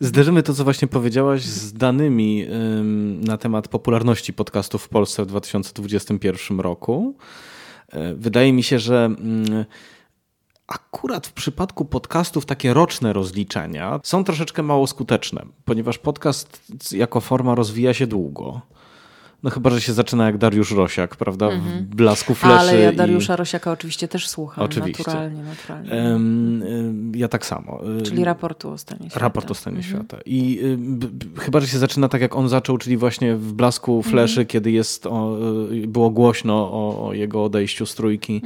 Zderzymy 0.00 0.42
to, 0.42 0.54
co 0.54 0.64
właśnie 0.64 0.88
powiedziałaś, 0.88 1.42
z 1.42 1.72
danymi 1.72 2.46
ym, 2.46 3.20
na 3.24 3.38
temat 3.38 3.68
popularności 3.68 4.32
podcastów 4.32 4.82
w 4.82 4.88
Polsce 4.88 5.22
w 5.22 5.26
2021 5.26 6.60
roku. 6.60 7.16
Wydaje 8.16 8.52
mi 8.52 8.62
się, 8.62 8.78
że. 8.78 9.04
Ym, 9.04 9.64
Akurat 10.68 11.26
w 11.26 11.32
przypadku 11.32 11.84
podcastów 11.84 12.46
takie 12.46 12.74
roczne 12.74 13.12
rozliczenia 13.12 14.00
są 14.02 14.24
troszeczkę 14.24 14.62
mało 14.62 14.86
skuteczne, 14.86 15.42
ponieważ 15.64 15.98
podcast 15.98 16.64
jako 16.92 17.20
forma 17.20 17.54
rozwija 17.54 17.94
się 17.94 18.06
długo. 18.06 18.60
No 19.42 19.50
chyba, 19.50 19.70
że 19.70 19.80
się 19.80 19.92
zaczyna 19.92 20.26
jak 20.26 20.38
Dariusz 20.38 20.72
Rosiak, 20.72 21.16
prawda? 21.16 21.48
W 21.48 21.52
mhm. 21.52 21.84
blasku 21.84 22.34
fleszy. 22.34 22.58
Ale 22.58 22.78
ja 22.78 22.92
Dariusza 22.92 23.34
i... 23.34 23.36
Rosiaka 23.36 23.72
oczywiście 23.72 24.08
też 24.08 24.28
słucham. 24.28 24.64
Oczywiście. 24.64 25.04
Naturalnie, 25.06 25.42
naturalnie. 25.42 25.90
Um, 25.90 27.12
ja 27.14 27.28
tak 27.28 27.46
samo. 27.46 27.80
Czyli 28.04 28.24
raportu 28.24 28.70
o 28.70 28.78
stanie 28.78 29.00
świata. 29.00 29.20
Raport 29.20 29.50
o 29.50 29.54
stanie 29.54 29.76
mhm. 29.76 29.94
świata. 29.94 30.18
I 30.26 30.60
y, 31.36 31.40
chyba, 31.40 31.60
że 31.60 31.66
się 31.66 31.78
zaczyna 31.78 32.08
tak 32.08 32.20
jak 32.20 32.36
on 32.36 32.48
zaczął, 32.48 32.78
czyli 32.78 32.96
właśnie 32.96 33.36
w 33.36 33.52
blasku 33.52 34.02
fleszy, 34.02 34.40
mhm. 34.40 34.46
kiedy 34.46 34.70
jest 34.70 35.06
o, 35.06 35.38
y, 35.72 35.86
było 35.86 36.10
głośno 36.10 36.54
o, 36.54 37.06
o, 37.08 37.12
jego 37.12 37.44
odejściu 37.44 37.86
z 37.86 37.94
trójki. 37.94 38.42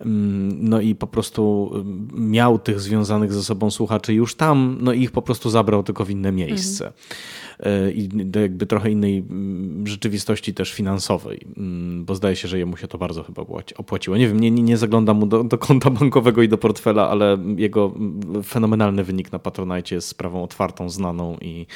Mhm. 0.00 0.68
No 0.68 0.80
i 0.80 0.94
po 0.94 1.06
prostu 1.06 1.70
miał 2.14 2.58
tych 2.58 2.80
związanych 2.80 3.32
ze 3.32 3.42
sobą 3.42 3.70
słuchaczy 3.70 4.14
już 4.14 4.34
tam, 4.34 4.78
no 4.80 4.92
i 4.92 5.02
ich 5.02 5.10
po 5.10 5.22
prostu 5.22 5.50
zabrał 5.50 5.82
tylko 5.82 6.04
w 6.04 6.10
inne 6.10 6.32
miejsce. 6.32 6.86
Mhm. 6.86 7.86
E, 7.86 7.92
i 7.92 8.08
do 8.08 8.40
jakby 8.40 8.66
trochę 8.66 8.90
innej 8.90 9.18
mm, 9.18 9.86
rzeczywistości 9.86 10.54
też 10.54 10.72
finansowej, 10.72 11.46
mm, 11.56 12.04
bo 12.04 12.14
zdaje 12.14 12.36
się, 12.36 12.48
że 12.48 12.58
jemu 12.58 12.76
się 12.76 12.88
to 12.88 12.98
bardzo 12.98 13.22
chyba 13.22 13.42
opłaciło. 13.76 14.16
Nie 14.16 14.28
wiem, 14.28 14.40
nie, 14.40 14.50
nie 14.50 14.76
zaglądam 14.76 15.16
mu 15.16 15.26
do, 15.26 15.44
do 15.44 15.58
konta 15.58 15.90
bankowego 15.90 16.42
i 16.42 16.48
do 16.48 16.58
portfela, 16.58 17.10
ale 17.10 17.38
jego 17.56 17.92
mm, 17.96 18.42
fenomenalny 18.42 19.04
wynik 19.04 19.32
na 19.32 19.38
Patronite 19.38 19.94
jest 19.94 20.08
sprawą 20.08 20.42
otwartą, 20.42 20.90
znaną 20.90 21.36
i 21.40 21.66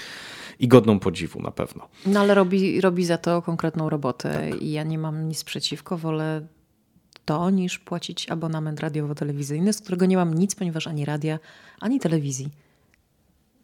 i 0.61 0.69
godną 0.69 0.99
podziwu 0.99 1.43
na 1.43 1.51
pewno. 1.51 1.89
No 2.07 2.21
ale 2.21 2.35
robi, 2.35 2.81
robi 2.81 3.05
za 3.05 3.19
to 3.19 3.43
konkretną 3.43 3.91
robotę 3.91 4.51
tak. 4.51 4.63
i 4.63 4.73
ja 4.73 4.83
nie 4.83 4.99
mam 4.99 5.29
nic 5.29 5.45
przeciwko, 5.45 5.99
wolę 5.99 6.47
to 7.25 7.51
niż 7.51 7.79
płacić 7.79 8.31
abonament 8.31 8.81
radiowo-telewizyjny, 8.81 9.73
z 9.73 9.81
którego 9.81 10.07
nie 10.07 10.17
mam 10.17 10.35
nic, 10.35 10.55
ponieważ 10.55 10.87
ani 10.87 11.05
radia, 11.05 11.39
ani 11.81 12.01
telewizji 12.01 12.51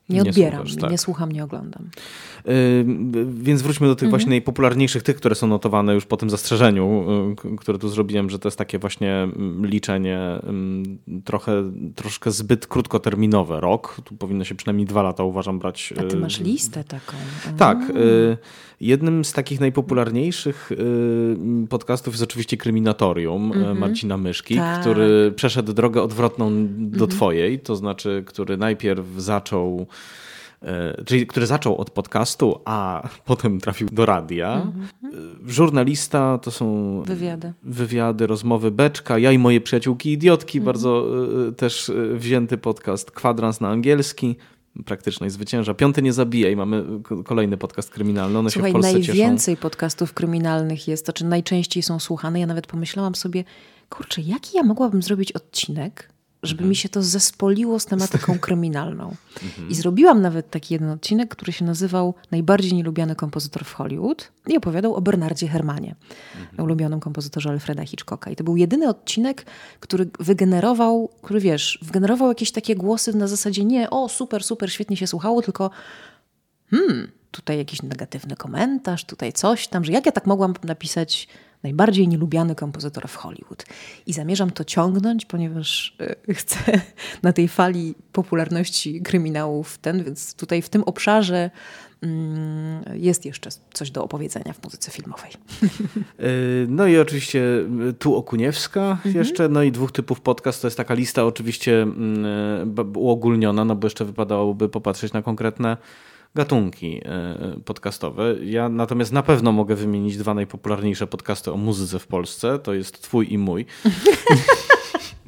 nie 0.08 0.22
odbieram, 0.22 0.64
nie, 0.64 0.66
słuchasz, 0.66 0.82
tak. 0.82 0.90
nie 0.90 0.98
słucham, 0.98 1.32
nie 1.32 1.44
oglądam. 1.44 1.90
Yy, 2.44 2.54
więc 3.24 3.62
wróćmy 3.62 3.86
do 3.86 3.94
tych 3.94 4.06
mhm. 4.06 4.10
właśnie 4.10 4.30
najpopularniejszych, 4.30 5.02
tych, 5.02 5.16
które 5.16 5.34
są 5.34 5.46
notowane 5.46 5.94
już 5.94 6.06
po 6.06 6.16
tym 6.16 6.30
zastrzeżeniu, 6.30 7.04
yy, 7.44 7.56
które 7.56 7.78
tu 7.78 7.88
zrobiłem, 7.88 8.30
że 8.30 8.38
to 8.38 8.48
jest 8.48 8.58
takie 8.58 8.78
właśnie 8.78 9.28
liczenie 9.62 10.40
yy, 11.08 11.22
trochę, 11.22 11.72
troszkę 11.94 12.30
zbyt 12.30 12.66
krótkoterminowe. 12.66 13.60
Rok, 13.60 14.00
tu 14.04 14.16
powinno 14.16 14.44
się 14.44 14.54
przynajmniej 14.54 14.86
dwa 14.86 15.02
lata 15.02 15.24
uważam 15.24 15.58
brać. 15.58 15.94
A 15.96 16.02
ty 16.02 16.16
y, 16.16 16.20
masz 16.20 16.40
listę 16.40 16.84
taką. 16.84 17.16
Tak. 17.56 17.90
Y, 17.90 18.36
jednym 18.80 19.24
z 19.24 19.32
takich 19.32 19.60
najpopularniejszych 19.60 20.72
y, 20.72 21.66
podcastów 21.68 22.14
jest 22.14 22.22
oczywiście 22.22 22.56
Kryminatorium 22.56 23.52
mhm. 23.52 23.78
Marcina 23.78 24.16
Myszki, 24.16 24.56
tak. 24.56 24.80
który 24.80 25.32
przeszedł 25.36 25.72
drogę 25.72 26.02
odwrotną 26.02 26.50
do 26.78 27.04
mhm. 27.04 27.10
twojej, 27.10 27.60
to 27.60 27.76
znaczy, 27.76 28.22
który 28.26 28.56
najpierw 28.56 29.06
zaczął 29.16 29.86
czyli 31.06 31.26
który 31.26 31.46
zaczął 31.46 31.76
od 31.76 31.90
podcastu, 31.90 32.60
a 32.64 33.08
potem 33.24 33.60
trafił 33.60 33.88
do 33.92 34.06
radia. 34.06 34.54
Mhm. 34.54 34.84
E, 35.04 35.50
żurnalista 35.52 36.38
to 36.38 36.50
są 36.50 37.02
wywiady, 37.02 37.52
wywiady 37.62 38.26
rozmowy 38.26 38.70
Beczka, 38.70 39.18
ja 39.18 39.32
i 39.32 39.38
moje 39.38 39.60
przyjaciółki 39.60 40.12
idiotki, 40.12 40.58
mhm. 40.58 40.64
bardzo 40.64 41.06
e, 41.48 41.52
też 41.52 41.92
wzięty 42.14 42.58
podcast, 42.58 43.10
kwadrans 43.10 43.60
na 43.60 43.68
angielski, 43.68 44.36
praktycznej 44.84 45.30
zwycięża. 45.30 45.74
Piąty 45.74 46.02
nie 46.02 46.12
zabija 46.12 46.50
i 46.50 46.56
mamy 46.56 46.84
kolejny 47.24 47.56
podcast 47.56 47.90
kryminalny. 47.90 48.38
One 48.38 48.50
Słuchaj, 48.50 48.72
się 48.72 48.78
w 48.78 48.80
Polsce 48.82 48.92
najwięcej 48.92 49.54
cieszą. 49.54 49.62
podcastów 49.62 50.14
kryminalnych 50.14 50.88
jest, 50.88 51.06
to 51.06 51.12
czy 51.12 51.24
najczęściej 51.24 51.82
są 51.82 51.98
słuchane. 51.98 52.40
Ja 52.40 52.46
nawet 52.46 52.66
pomyślałam 52.66 53.14
sobie, 53.14 53.44
kurczę, 53.88 54.20
jaki 54.20 54.56
ja 54.56 54.62
mogłabym 54.62 55.02
zrobić 55.02 55.32
odcinek, 55.32 56.08
żeby 56.42 56.58
mhm. 56.58 56.68
mi 56.68 56.76
się 56.76 56.88
to 56.88 57.02
zespoliło 57.02 57.80
z 57.80 57.86
tematyką 57.86 58.38
kryminalną. 58.44 59.14
Mhm. 59.42 59.70
I 59.70 59.74
zrobiłam 59.74 60.22
nawet 60.22 60.50
taki 60.50 60.74
jeden 60.74 60.90
odcinek, 60.90 61.28
który 61.28 61.52
się 61.52 61.64
nazywał 61.64 62.14
Najbardziej 62.30 62.74
nielubiany 62.74 63.14
kompozytor 63.14 63.64
w 63.64 63.72
Hollywood 63.72 64.32
i 64.46 64.56
opowiadał 64.56 64.94
o 64.94 65.00
Bernardzie 65.00 65.48
Hermanie, 65.48 65.94
mhm. 66.40 66.64
ulubionym 66.64 67.00
kompozytorze 67.00 67.50
Alfreda 67.50 67.84
Hitchcocka. 67.84 68.30
I 68.30 68.36
to 68.36 68.44
był 68.44 68.56
jedyny 68.56 68.88
odcinek, 68.88 69.46
który 69.80 70.10
wygenerował, 70.20 71.10
który 71.22 71.40
wiesz, 71.40 71.78
wygenerował 71.82 72.28
jakieś 72.28 72.52
takie 72.52 72.76
głosy 72.76 73.16
na 73.16 73.26
zasadzie 73.26 73.64
nie, 73.64 73.90
o 73.90 74.08
super, 74.08 74.44
super, 74.44 74.72
świetnie 74.72 74.96
się 74.96 75.06
słuchało, 75.06 75.42
tylko 75.42 75.70
hmm, 76.70 77.08
tutaj 77.30 77.58
jakiś 77.58 77.82
negatywny 77.82 78.36
komentarz, 78.36 79.04
tutaj 79.04 79.32
coś 79.32 79.68
tam, 79.68 79.84
że 79.84 79.92
jak 79.92 80.06
ja 80.06 80.12
tak 80.12 80.26
mogłam 80.26 80.54
napisać 80.64 81.28
najbardziej 81.62 82.08
nielubiany 82.08 82.54
kompozytor 82.54 83.08
w 83.08 83.16
Hollywood. 83.16 83.64
I 84.06 84.12
zamierzam 84.12 84.50
to 84.50 84.64
ciągnąć, 84.64 85.26
ponieważ 85.26 85.96
e, 86.00 86.34
chcę 86.40 86.80
na 87.22 87.32
tej 87.32 87.48
fali 87.48 87.94
popularności 88.12 89.02
kryminałów 89.02 89.78
ten, 89.78 90.04
więc 90.04 90.34
tutaj 90.34 90.62
w 90.62 90.68
tym 90.68 90.82
obszarze 90.82 91.50
mm, 92.02 92.84
jest 92.94 93.24
jeszcze 93.24 93.50
coś 93.72 93.90
do 93.90 94.04
opowiedzenia 94.04 94.52
w 94.52 94.64
muzyce 94.64 94.90
filmowej. 94.90 95.30
No 96.68 96.86
i 96.86 96.98
oczywiście 96.98 97.42
tu 97.98 98.16
Okuniewska 98.16 98.90
mhm. 98.90 99.14
jeszcze, 99.14 99.48
no 99.48 99.62
i 99.62 99.72
dwóch 99.72 99.92
typów 99.92 100.20
podcast. 100.20 100.62
To 100.62 100.66
jest 100.66 100.76
taka 100.76 100.94
lista 100.94 101.24
oczywiście 101.24 101.82
mm, 101.82 102.74
uogólniona, 102.94 103.64
no 103.64 103.76
bo 103.76 103.86
jeszcze 103.86 104.04
wypadałoby 104.04 104.68
popatrzeć 104.68 105.12
na 105.12 105.22
konkretne 105.22 105.76
gatunki 106.34 107.00
e, 107.04 107.36
podcastowe. 107.64 108.34
Ja 108.44 108.68
natomiast 108.68 109.12
na 109.12 109.22
pewno 109.22 109.52
mogę 109.52 109.74
wymienić 109.74 110.16
dwa 110.16 110.34
najpopularniejsze 110.34 111.06
podcasty 111.06 111.52
o 111.52 111.56
muzyce 111.56 111.98
w 111.98 112.06
Polsce. 112.06 112.58
To 112.58 112.74
jest 112.74 113.02
twój 113.02 113.32
i 113.32 113.38
mój. 113.38 113.66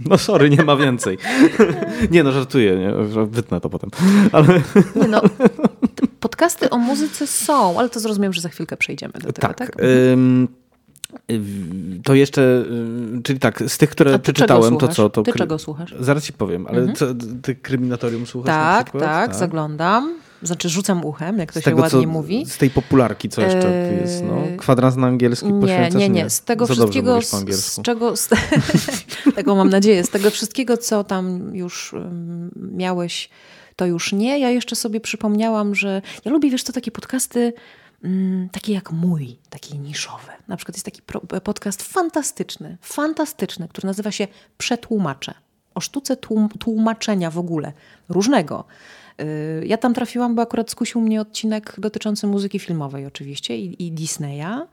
No 0.07 0.18
sorry, 0.18 0.51
nie 0.51 0.64
ma 0.64 0.76
więcej. 0.76 1.18
Nie 2.11 2.22
no, 2.22 2.32
żartuję, 2.32 2.76
nie? 2.76 2.92
wytnę 3.26 3.61
to 3.61 3.70
potem. 3.70 3.90
Ale... 4.32 4.62
Nie 4.96 5.09
no, 5.09 5.22
podcasty 6.20 6.70
o 6.70 6.78
muzyce 6.78 7.26
są, 7.26 7.78
ale 7.78 7.88
to 7.88 8.01
zrozumiem, 8.01 8.32
że 8.32 8.40
za 8.40 8.48
chwilkę 8.48 8.76
przejdziemy 8.76 9.12
do 9.12 9.32
tego, 9.32 9.48
tak? 9.48 9.57
tak? 9.57 9.76
To 12.05 12.14
jeszcze, 12.14 12.64
czyli 13.24 13.38
tak, 13.38 13.62
z 13.66 13.78
tych, 13.78 13.90
które 13.90 14.18
przeczytałem, 14.18 14.76
to 14.76 14.88
co? 14.88 15.11
To 15.11 15.22
ty 15.22 15.32
czego 15.32 15.59
słuchasz? 15.59 15.94
Zaraz 16.01 16.24
ci 16.24 16.32
powiem, 16.32 16.66
ale 16.66 16.78
mhm. 16.78 16.96
co, 16.96 17.07
ty 17.42 17.55
kryminatorium 17.55 18.26
słuchasz 18.26 18.46
tak, 18.46 18.90
tak, 18.90 19.01
tak, 19.01 19.34
zaglądam. 19.34 20.14
Znaczy 20.43 20.68
rzucam 20.68 21.05
uchem, 21.05 21.38
jak 21.38 21.53
to 21.53 21.61
z 21.61 21.64
się 21.64 21.70
tego, 21.70 21.82
ładnie 21.82 22.03
co, 22.03 22.09
mówi. 22.09 22.47
Z 22.47 22.59
tej 22.59 22.70
popularki, 22.70 23.28
co 23.28 23.43
jeszcze 23.43 23.68
eee... 23.68 24.01
jest? 24.01 24.22
No? 24.22 24.43
Kwadrans 24.59 24.97
na 24.97 25.07
angielski 25.07 25.53
nie, 25.53 25.61
poświęcasz? 25.61 26.01
Nie, 26.01 26.09
nie, 26.09 26.30
Z 26.30 26.41
tego 26.41 26.66
Za 26.66 26.74
wszystkiego, 26.74 27.20
z 27.22 27.82
czego, 27.82 28.16
z, 28.16 28.28
tego 29.36 29.55
mam 29.55 29.70
nadzieję, 29.70 30.05
z 30.05 30.09
tego 30.09 30.30
wszystkiego, 30.30 30.76
co 30.76 31.05
tam 31.05 31.55
już 31.55 31.93
um, 31.93 32.51
miałeś, 32.72 33.30
to 33.76 33.86
już 33.86 34.12
nie. 34.12 34.38
Ja 34.38 34.51
jeszcze 34.51 34.76
sobie 34.76 35.01
przypomniałam, 35.01 35.74
że 35.74 36.03
ja 36.24 36.32
lubię, 36.32 36.51
wiesz 36.51 36.62
co, 36.62 36.72
takie 36.72 36.91
podcasty 36.91 37.53
mm, 38.05 38.49
takie 38.49 38.72
jak 38.72 38.93
mój, 38.93 39.38
takie 39.51 39.78
niszowe. 39.78 40.32
Na 40.49 40.57
przykład 40.57 40.76
jest 40.76 40.84
taki 40.84 41.03
podcast 41.45 41.82
fantastyczny, 41.82 42.78
fantastyczny, 42.82 43.68
który 43.68 43.86
nazywa 43.86 44.11
się 44.11 44.28
Przetłumacze. 44.59 45.34
O 45.74 45.80
sztuce 45.80 46.16
tłum 46.16 46.49
tłumaczenia 46.49 47.30
w 47.30 47.38
ogóle, 47.38 47.72
różnego. 48.09 48.64
Y, 49.20 49.66
ja 49.66 49.76
tam 49.76 49.94
trafiłam, 49.94 50.34
bo 50.34 50.42
akurat 50.42 50.70
skusił 50.70 51.00
mnie 51.00 51.20
odcinek 51.20 51.74
dotyczący 51.78 52.26
muzyki 52.26 52.58
filmowej 52.58 53.06
oczywiście 53.06 53.58
i, 53.58 53.86
i 53.86 53.92
Disneya 53.92 54.66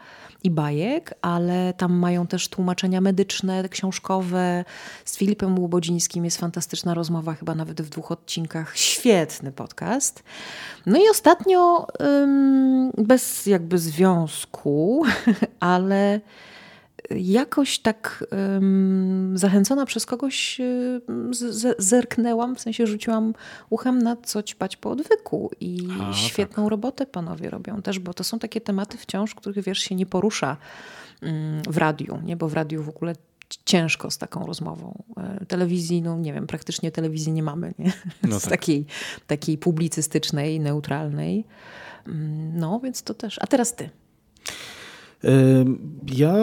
i 0.44 0.52
bajek, 0.52 1.14
ale 1.22 1.74
tam 1.78 1.94
mają 1.94 2.28
też 2.28 2.50
tłumaczenia 2.50 3.02
medyczne, 3.02 3.70
książkowe. 3.70 4.66
Z 5.06 5.18
Filipem 5.18 5.60
Łubodzińskim 5.60 6.26
jest 6.26 6.38
fantastyczna 6.38 6.94
rozmowa, 6.94 7.34
chyba 7.34 7.56
nawet 7.56 7.82
w 7.82 7.90
dwóch 7.90 8.12
odcinkach. 8.12 8.78
Świetny 8.78 9.52
podcast. 9.52 10.24
No 10.86 10.98
i 10.98 11.10
ostatnio, 11.10 11.88
bez 12.98 13.46
jakby 13.46 13.78
związku, 13.78 15.04
ale 15.60 16.22
jakoś 17.16 17.80
tak 17.80 18.26
um, 18.32 19.38
zachęcona 19.38 19.86
przez 19.86 20.06
kogoś 20.06 20.62
um, 21.08 21.32
zerknęłam, 21.78 22.56
w 22.56 22.62
sensie 22.62 22.88
rzuciłam 22.88 23.34
uchem 23.70 24.02
na 24.02 24.16
co 24.16 24.44
ćpać 24.44 24.78
po 24.78 24.92
odwyku 24.92 25.52
i 25.60 25.88
A, 26.02 26.14
świetną 26.14 26.64
tak. 26.64 26.72
robotę 26.72 27.06
panowie 27.06 27.50
robią 27.50 27.82
też, 27.82 28.00
bo 28.00 28.14
to 28.14 28.24
są 28.24 28.40
takie 28.40 28.62
tematy 28.62 28.98
wciąż, 28.98 29.36
których 29.36 29.66
wiesz 29.66 29.80
się 29.80 29.96
nie 29.96 30.06
porusza 30.06 30.58
um, 31.22 31.62
w 31.70 31.78
radiu, 31.78 32.20
nie? 32.24 32.36
bo 32.36 32.50
w 32.50 32.54
radiu 32.54 32.84
w 32.84 32.90
ogóle 32.90 33.14
ciężko 33.66 34.12
z 34.12 34.18
taką 34.18 34.46
rozmową. 34.46 35.04
E, 35.18 35.46
telewizji, 35.46 36.02
no 36.02 36.18
nie 36.18 36.34
wiem, 36.34 36.48
praktycznie 36.48 36.92
telewizji 36.92 37.32
nie 37.32 37.44
mamy, 37.44 37.74
nie? 37.80 37.94
No 38.24 38.40
z 38.40 38.44
tak. 38.44 38.52
takiej, 38.52 38.86
takiej 39.28 39.58
publicystycznej, 39.58 40.60
neutralnej. 40.60 41.46
Mm, 42.08 42.60
no, 42.60 42.80
więc 42.80 43.04
to 43.04 43.14
też. 43.14 43.40
A 43.42 43.48
teraz 43.48 43.76
ty. 43.76 43.90
Ja 46.16 46.36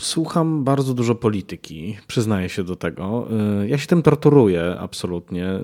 słucham 0.00 0.64
bardzo 0.64 0.94
dużo 0.94 1.14
polityki, 1.14 1.96
przyznaję 2.06 2.48
się 2.48 2.64
do 2.64 2.76
tego. 2.76 3.28
Ja 3.66 3.78
się 3.78 3.86
tym 3.86 4.02
torturuję 4.02 4.76
absolutnie. 4.78 5.60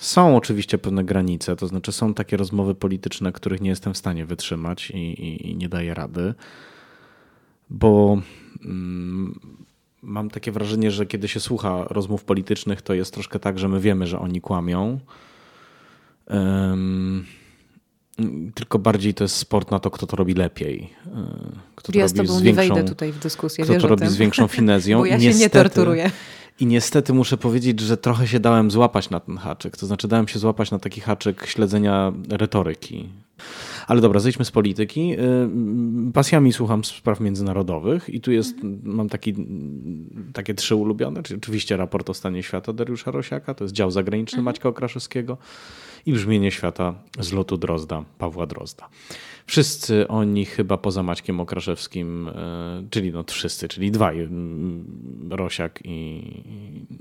Są 0.00 0.36
oczywiście 0.36 0.78
pewne 0.78 1.04
granice, 1.04 1.56
to 1.56 1.66
znaczy 1.66 1.92
są 1.92 2.14
takie 2.14 2.36
rozmowy 2.36 2.74
polityczne, 2.74 3.32
których 3.32 3.60
nie 3.60 3.70
jestem 3.70 3.94
w 3.94 3.98
stanie 3.98 4.26
wytrzymać 4.26 4.90
i, 4.90 4.96
i, 4.96 5.50
i 5.50 5.56
nie 5.56 5.68
daję 5.68 5.94
rady, 5.94 6.34
bo 7.70 8.18
mam 10.02 10.30
takie 10.30 10.52
wrażenie, 10.52 10.90
że 10.90 11.06
kiedy 11.06 11.28
się 11.28 11.40
słucha 11.40 11.84
rozmów 11.90 12.24
politycznych, 12.24 12.82
to 12.82 12.94
jest 12.94 13.14
troszkę 13.14 13.38
tak, 13.38 13.58
że 13.58 13.68
my 13.68 13.80
wiemy, 13.80 14.06
że 14.06 14.18
oni 14.18 14.40
kłamią. 14.40 14.98
Um, 16.30 17.24
tylko 18.54 18.78
bardziej 18.78 19.14
to 19.14 19.24
jest 19.24 19.36
sport 19.36 19.70
na 19.70 19.78
to, 19.78 19.90
kto 19.90 20.06
to 20.06 20.16
robi 20.16 20.34
lepiej. 20.34 20.90
E, 21.06 21.10
kto 21.74 21.92
to 21.92 21.98
ja 21.98 22.04
robi 22.04 22.14
z 22.14 22.16
tobą 22.16 22.38
z 22.38 22.42
większą, 22.42 22.62
nie 22.62 22.68
wejdę 22.68 22.88
tutaj 22.88 23.12
w 23.12 23.18
dyskusję. 23.18 23.64
Kto 23.64 23.80
to 23.80 23.88
robi 23.88 24.06
z 24.06 24.16
większą 24.16 24.48
finezją. 24.56 24.98
Bo 24.98 25.06
ja 25.06 25.16
niestety, 25.16 25.34
się 25.34 25.40
nie 25.40 25.50
torturuję. 25.50 26.10
I 26.60 26.66
niestety 26.66 27.12
muszę 27.12 27.36
powiedzieć, 27.36 27.80
że 27.80 27.96
trochę 27.96 28.26
się 28.26 28.40
dałem 28.40 28.70
złapać 28.70 29.10
na 29.10 29.20
ten 29.20 29.36
haczyk. 29.36 29.76
To 29.76 29.86
znaczy 29.86 30.08
dałem 30.08 30.28
się 30.28 30.38
złapać 30.38 30.70
na 30.70 30.78
taki 30.78 31.00
haczyk 31.00 31.46
śledzenia 31.46 32.12
retoryki. 32.28 33.08
Ale 33.86 34.00
dobra, 34.00 34.20
zejdźmy 34.20 34.44
z 34.44 34.50
polityki. 34.50 35.16
Y, 36.08 36.12
pasjami 36.12 36.52
słucham 36.52 36.84
spraw 36.84 37.20
międzynarodowych 37.20 38.10
i 38.10 38.20
tu 38.20 38.32
jest, 38.32 38.56
mam 38.82 39.08
taki, 39.08 39.34
takie 40.32 40.54
trzy 40.54 40.74
ulubione, 40.74 41.22
czyli 41.22 41.38
oczywiście 41.38 41.76
raport 41.76 42.10
o 42.10 42.14
stanie 42.14 42.42
świata 42.42 42.72
Dariusza 42.72 43.10
Rosiaka, 43.10 43.54
to 43.54 43.64
jest 43.64 43.74
dział 43.74 43.90
zagraniczny 43.90 44.38
mhm. 44.38 44.44
Maćka 44.44 44.68
Okraszewskiego 44.68 45.38
i 46.06 46.12
brzmienie 46.12 46.50
świata 46.50 46.94
z 47.18 47.32
lotu 47.32 47.56
Drozda, 47.56 48.04
Pawła 48.18 48.46
Drozda. 48.46 48.88
Wszyscy 49.46 50.08
oni 50.08 50.44
chyba 50.44 50.76
poza 50.76 51.02
Maćkiem 51.02 51.40
Okraszewskim, 51.40 52.28
e, 52.28 52.32
czyli 52.90 53.12
no 53.12 53.24
wszyscy, 53.28 53.68
czyli 53.68 53.90
dwaj, 53.90 54.28
Rosiak 55.30 55.80
i, 55.84 56.22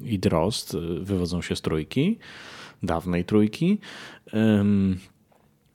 i 0.05 0.19
Drozd, 0.19 0.77
wywodzą 1.01 1.41
się 1.41 1.55
z 1.55 1.61
trójki, 1.61 2.17
dawnej 2.83 3.25
trójki. 3.25 3.79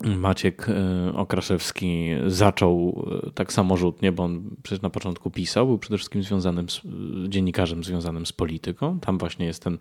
Maciek 0.05 0.67
e, 0.69 1.13
Okraszewski 1.15 2.09
zaczął 2.27 3.05
tak 3.35 3.53
samorzutnie, 3.53 4.13
bo 4.13 4.25
on 4.25 4.51
przecież 4.63 4.83
na 4.83 4.91
początku 4.91 5.31
pisał, 5.31 5.67
był 5.67 5.79
przede 5.79 5.97
wszystkim 5.97 6.23
związanym 6.23 6.69
z, 6.69 6.81
dziennikarzem 7.29 7.85
związanym 7.85 8.27
z 8.27 8.33
polityką. 8.33 9.01
Tam 9.01 9.19
właśnie 9.19 9.47
jest 9.47 9.63
ten 9.63 9.79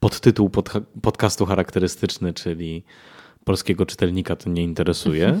podtytuł 0.00 0.50
pod, 0.50 0.72
podcastu 1.02 1.46
charakterystyczny, 1.46 2.32
czyli 2.32 2.84
polskiego 3.44 3.86
czytelnika 3.86 4.36
to 4.36 4.50
nie 4.50 4.62
interesuje. 4.62 5.40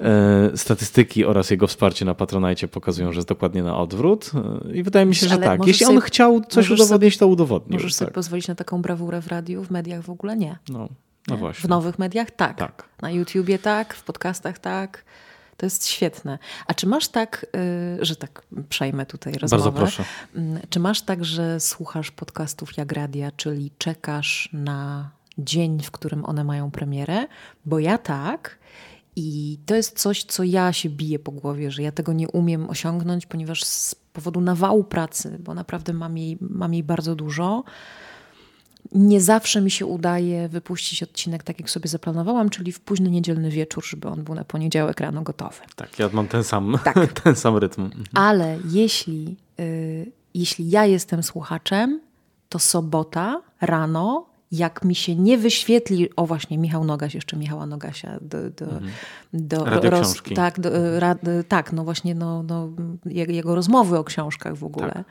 E, 0.00 0.56
statystyki 0.56 1.24
oraz 1.24 1.50
jego 1.50 1.66
wsparcie 1.66 2.04
na 2.04 2.14
Patronajcie 2.14 2.68
pokazują, 2.68 3.12
że 3.12 3.18
jest 3.18 3.28
dokładnie 3.28 3.62
na 3.62 3.76
odwrót. 3.78 4.30
E, 4.70 4.76
I 4.76 4.82
wydaje 4.82 5.06
mi 5.06 5.14
się, 5.14 5.28
że 5.28 5.34
Ale 5.34 5.44
tak. 5.44 5.66
Jeśli 5.66 5.86
on 5.86 6.00
chciał 6.00 6.40
coś 6.48 6.70
udowodnić, 6.70 7.18
to 7.18 7.26
udowodnił. 7.26 7.72
Możesz 7.72 7.92
tak. 7.92 7.98
sobie 7.98 8.10
pozwolić 8.10 8.48
na 8.48 8.54
taką 8.54 8.82
brawurę 8.82 9.22
w 9.22 9.26
radiu, 9.26 9.64
w 9.64 9.70
mediach 9.70 10.02
w 10.02 10.10
ogóle 10.10 10.36
nie. 10.36 10.58
No, 10.68 10.88
no 11.28 11.36
właśnie. 11.36 11.66
W 11.66 11.70
nowych 11.70 11.98
mediach 11.98 12.30
tak. 12.30 12.58
tak. 12.58 12.88
Na 13.02 13.10
YouTubie 13.10 13.58
tak, 13.58 13.94
w 13.94 14.02
podcastach 14.02 14.58
tak. 14.58 15.04
To 15.56 15.66
jest 15.66 15.86
świetne. 15.86 16.38
A 16.66 16.74
czy 16.74 16.86
masz 16.86 17.08
tak, 17.08 17.46
y, 18.00 18.04
że 18.04 18.16
tak 18.16 18.42
przejmę 18.68 19.06
tutaj 19.06 19.32
rozmowę? 19.32 19.64
Bardzo 19.64 19.80
proszę. 19.80 20.04
Mm, 20.34 20.60
czy 20.70 20.80
masz 20.80 21.02
tak, 21.02 21.24
że 21.24 21.60
słuchasz 21.60 22.10
podcastów 22.10 22.76
jak 22.76 22.92
radia, 22.92 23.30
czyli 23.30 23.70
czekasz 23.78 24.48
na 24.52 25.10
dzień, 25.38 25.82
w 25.82 25.90
którym 25.90 26.24
one 26.24 26.44
mają 26.44 26.70
premierę? 26.70 27.26
Bo 27.64 27.78
ja 27.78 27.98
tak. 27.98 28.58
I 29.16 29.58
to 29.66 29.74
jest 29.74 29.98
coś, 29.98 30.24
co 30.24 30.42
ja 30.42 30.72
się 30.72 30.90
biję 30.90 31.18
po 31.18 31.32
głowie, 31.32 31.70
że 31.70 31.82
ja 31.82 31.92
tego 31.92 32.12
nie 32.12 32.28
umiem 32.28 32.70
osiągnąć, 32.70 33.26
ponieważ 33.26 33.64
z 33.64 33.94
powodu 33.94 34.40
nawału 34.40 34.84
pracy, 34.84 35.38
bo 35.40 35.54
naprawdę 35.54 35.92
mam 35.92 36.18
jej, 36.18 36.38
mam 36.40 36.74
jej 36.74 36.82
bardzo 36.82 37.14
dużo, 37.14 37.64
nie 38.92 39.20
zawsze 39.20 39.60
mi 39.60 39.70
się 39.70 39.86
udaje 39.86 40.48
wypuścić 40.48 41.02
odcinek 41.02 41.42
tak, 41.42 41.58
jak 41.58 41.70
sobie 41.70 41.88
zaplanowałam, 41.88 42.50
czyli 42.50 42.72
w 42.72 42.80
późny 42.80 43.10
niedzielny 43.10 43.50
wieczór, 43.50 43.86
żeby 43.86 44.08
on 44.08 44.24
był 44.24 44.34
na 44.34 44.44
poniedziałek 44.44 45.00
rano 45.00 45.22
gotowy. 45.22 45.60
Tak, 45.76 45.98
ja 45.98 46.08
mam 46.12 46.28
ten 46.28 46.44
sam, 46.44 46.78
tak. 46.84 47.12
ten 47.22 47.36
sam 47.36 47.56
rytm. 47.56 47.82
Mhm. 47.82 48.04
Ale 48.14 48.58
jeśli, 48.70 49.36
y, 49.60 50.12
jeśli 50.34 50.70
ja 50.70 50.86
jestem 50.86 51.22
słuchaczem, 51.22 52.00
to 52.48 52.58
sobota 52.58 53.42
rano, 53.60 54.26
jak 54.52 54.84
mi 54.84 54.94
się 54.94 55.16
nie 55.16 55.38
wyświetli, 55.38 56.16
o 56.16 56.26
właśnie 56.26 56.58
Michał 56.58 56.84
Nogaś, 56.84 57.14
jeszcze 57.14 57.36
Michała 57.36 57.66
Nogasia 57.66 58.18
do, 58.20 58.50
do, 58.50 58.64
mhm. 58.64 58.90
do, 59.32 59.90
roz, 59.90 60.22
tak, 60.34 60.60
do, 60.60 61.00
ra, 61.00 61.16
tak, 61.48 61.72
no 61.72 61.84
właśnie 61.84 62.14
no, 62.14 62.42
no, 62.42 62.68
jego 63.04 63.54
rozmowy 63.54 63.98
o 63.98 64.04
książkach 64.04 64.56
w 64.56 64.64
ogóle. 64.64 64.92
Tak. 64.92 65.04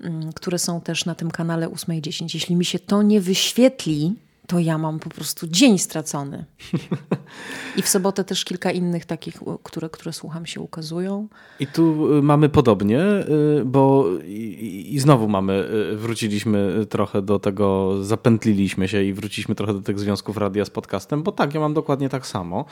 Mm, 0.00 0.32
które 0.32 0.58
są 0.58 0.80
też 0.80 1.04
na 1.04 1.14
tym 1.14 1.30
kanale 1.30 1.68
8.10. 1.68 2.34
Jeśli 2.34 2.56
mi 2.56 2.64
się 2.64 2.78
to 2.78 3.02
nie 3.02 3.20
wyświetli, 3.20 4.14
to 4.48 4.58
ja 4.58 4.78
mam 4.78 4.98
po 4.98 5.10
prostu 5.10 5.46
dzień 5.46 5.78
stracony. 5.78 6.44
I 7.76 7.82
w 7.82 7.88
sobotę 7.88 8.24
też 8.24 8.44
kilka 8.44 8.70
innych 8.70 9.04
takich, 9.04 9.40
które, 9.62 9.88
które 9.88 10.12
słucham, 10.12 10.46
się 10.46 10.60
ukazują. 10.60 11.28
I 11.60 11.66
tu 11.66 12.16
y, 12.18 12.22
mamy 12.22 12.48
podobnie, 12.48 13.00
y, 13.60 13.64
bo 13.64 14.06
i, 14.24 14.86
i 14.90 14.98
znowu 14.98 15.28
mamy, 15.28 15.68
y, 15.92 15.96
wróciliśmy 15.96 16.86
trochę 16.88 17.22
do 17.22 17.38
tego, 17.38 17.96
zapętliliśmy 18.04 18.88
się 18.88 19.02
i 19.02 19.12
wróciliśmy 19.12 19.54
trochę 19.54 19.72
do 19.72 19.80
tych 19.80 19.98
związków 19.98 20.36
radia 20.36 20.64
z 20.64 20.70
podcastem, 20.70 21.22
bo 21.22 21.32
tak, 21.32 21.54
ja 21.54 21.60
mam 21.60 21.74
dokładnie 21.74 22.08
tak 22.08 22.26
samo. 22.26 22.64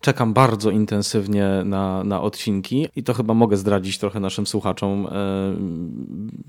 Czekam 0.00 0.32
bardzo 0.32 0.70
intensywnie 0.70 1.48
na, 1.64 2.04
na 2.04 2.22
odcinki 2.22 2.88
i 2.96 3.02
to 3.02 3.14
chyba 3.14 3.34
mogę 3.34 3.56
zdradzić 3.56 3.98
trochę 3.98 4.20
naszym 4.20 4.46
słuchaczom, 4.46 5.08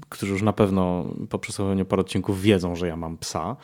którzy 0.09 0.31
już 0.31 0.41
na 0.41 0.53
pewno 0.53 1.05
po 1.29 1.39
przesłuchaniu 1.39 1.85
paru 1.85 2.01
odcinków 2.01 2.41
wiedzą, 2.41 2.75
że 2.75 2.87
ja 2.87 2.95
mam 2.95 3.17
psa 3.17 3.55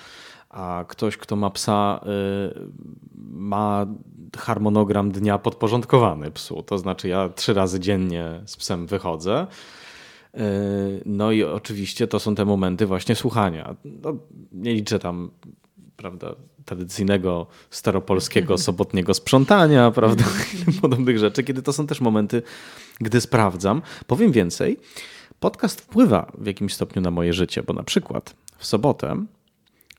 a 0.54 0.86
ktoś, 0.88 1.18
kto 1.18 1.36
ma 1.36 1.50
psa, 1.50 2.00
y, 2.04 2.70
ma 3.32 3.86
harmonogram 4.38 5.12
dnia 5.12 5.38
podporządkowany 5.38 6.32
psu. 6.32 6.64
To 6.64 6.78
znaczy, 6.78 7.08
ja 7.08 7.30
trzy 7.30 7.54
razy 7.54 7.80
dziennie 7.80 8.42
z 8.46 8.58
psem 8.58 8.88
wychodzę. 8.88 9.48
Y, 10.36 10.40
no 11.06 11.32
i 11.32 11.44
oczywiście 11.44 12.08
to 12.08 12.20
są 12.20 12.36
te 12.36 12.46
momenty 12.46 12.86
właśnie 12.86 13.16
słuchania. 13.16 13.76
No, 13.86 14.16
nie 14.52 14.74
liczę 14.74 15.00
tam, 15.00 15.32
prawda, 15.98 16.36
tradycyjnego 16.66 17.48
staropolskiego 17.70 18.58
sobotniego 18.58 19.14
sprzątania, 19.14 19.92
prawda, 19.92 20.24
podobnych 20.82 21.20
rzeczy, 21.20 21.44
kiedy 21.44 21.62
to 21.62 21.74
są 21.74 21.88
też 21.88 22.02
momenty, 22.02 22.42
gdy 23.02 23.22
sprawdzam. 23.22 23.82
Powiem 24.08 24.32
więcej, 24.32 24.80
podcast 25.40 25.82
wpływa 25.82 26.32
w 26.38 26.46
jakimś 26.46 26.74
stopniu 26.74 27.02
na 27.02 27.12
moje 27.12 27.34
życie, 27.34 27.64
bo 27.64 27.74
na 27.74 27.84
przykład 27.84 28.36
w 28.58 28.66
sobotę 28.66 29.26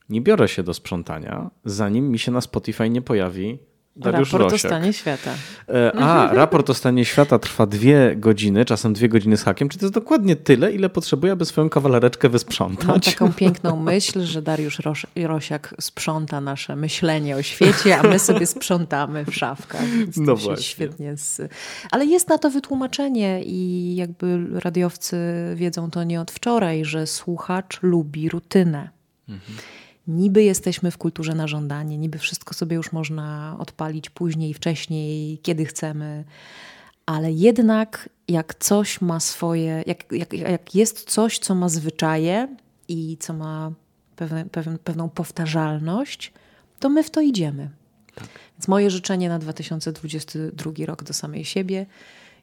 nie 0.09 0.21
biorę 0.21 0.47
się 0.47 0.63
do 0.63 0.73
sprzątania, 0.73 1.49
zanim 1.65 2.09
mi 2.09 2.19
się 2.19 2.31
na 2.31 2.41
Spotify 2.41 2.89
nie 2.89 3.01
pojawi 3.01 3.59
Dariusz 3.95 4.33
raport 4.33 4.51
Rosiak. 4.51 4.71
o 4.71 4.75
stanie 4.75 4.93
świata. 4.93 5.31
E, 5.69 5.95
a, 5.95 6.33
raport 6.33 6.69
o 6.69 6.73
stanie 6.73 7.05
świata 7.05 7.39
trwa 7.39 7.65
dwie 7.65 8.15
godziny, 8.15 8.65
czasem 8.65 8.93
dwie 8.93 9.09
godziny 9.09 9.37
z 9.37 9.43
hakiem, 9.43 9.69
czyli 9.69 9.79
to 9.79 9.85
jest 9.85 9.93
dokładnie 9.93 10.35
tyle, 10.35 10.71
ile 10.71 10.89
potrzebuję, 10.89 11.33
aby 11.33 11.45
swoją 11.45 11.69
kawalereczkę 11.69 12.29
wysprzątać. 12.29 12.87
Mam 12.87 12.99
taką 12.99 13.33
piękną 13.43 13.75
myśl, 13.75 14.21
że 14.21 14.41
Dariusz 14.41 14.79
Ros 14.79 14.99
Rosiak 15.15 15.75
sprząta 15.81 16.41
nasze 16.41 16.75
myślenie 16.75 17.35
o 17.35 17.41
świecie, 17.41 17.97
a 17.99 18.03
my 18.07 18.19
sobie 18.19 18.45
sprzątamy 18.45 19.25
w 19.25 19.35
szafkach. 19.35 19.81
No 20.17 20.35
właśnie. 20.35 20.63
Świetnie 20.63 21.17
z... 21.17 21.41
Ale 21.91 22.05
jest 22.05 22.29
na 22.29 22.37
to 22.37 22.49
wytłumaczenie 22.49 23.43
i 23.43 23.95
jakby 23.95 24.47
radiowcy 24.51 25.17
wiedzą 25.55 25.91
to 25.91 26.03
nie 26.03 26.21
od 26.21 26.31
wczoraj, 26.31 26.85
że 26.85 27.07
słuchacz 27.07 27.79
lubi 27.81 28.29
rutynę. 28.29 28.89
Mhm 29.29 29.57
niby 30.07 30.43
jesteśmy 30.43 30.91
w 30.91 30.97
kulturze 30.97 31.35
na 31.35 31.47
żądanie, 31.47 31.97
niby 31.97 32.17
wszystko 32.17 32.53
sobie 32.53 32.75
już 32.75 32.91
można 32.91 33.55
odpalić 33.59 34.09
później, 34.09 34.53
wcześniej, 34.53 35.37
kiedy 35.37 35.65
chcemy, 35.65 36.23
ale 37.05 37.31
jednak 37.31 38.09
jak 38.27 38.55
coś 38.55 39.01
ma 39.01 39.19
swoje, 39.19 39.83
jak, 39.85 40.11
jak, 40.11 40.33
jak 40.33 40.75
jest 40.75 41.09
coś, 41.09 41.39
co 41.39 41.55
ma 41.55 41.69
zwyczaje 41.69 42.55
i 42.87 43.17
co 43.19 43.33
ma 43.33 43.71
pewne, 44.15 44.45
pewne, 44.45 44.77
pewną 44.77 45.09
powtarzalność, 45.09 46.33
to 46.79 46.89
my 46.89 47.03
w 47.03 47.09
to 47.09 47.21
idziemy. 47.21 47.69
Tak. 48.15 48.27
Więc 48.57 48.67
moje 48.67 48.89
życzenie 48.89 49.29
na 49.29 49.39
2022 49.39 50.71
rok 50.85 51.03
do 51.03 51.13
samej 51.13 51.45
siebie 51.45 51.85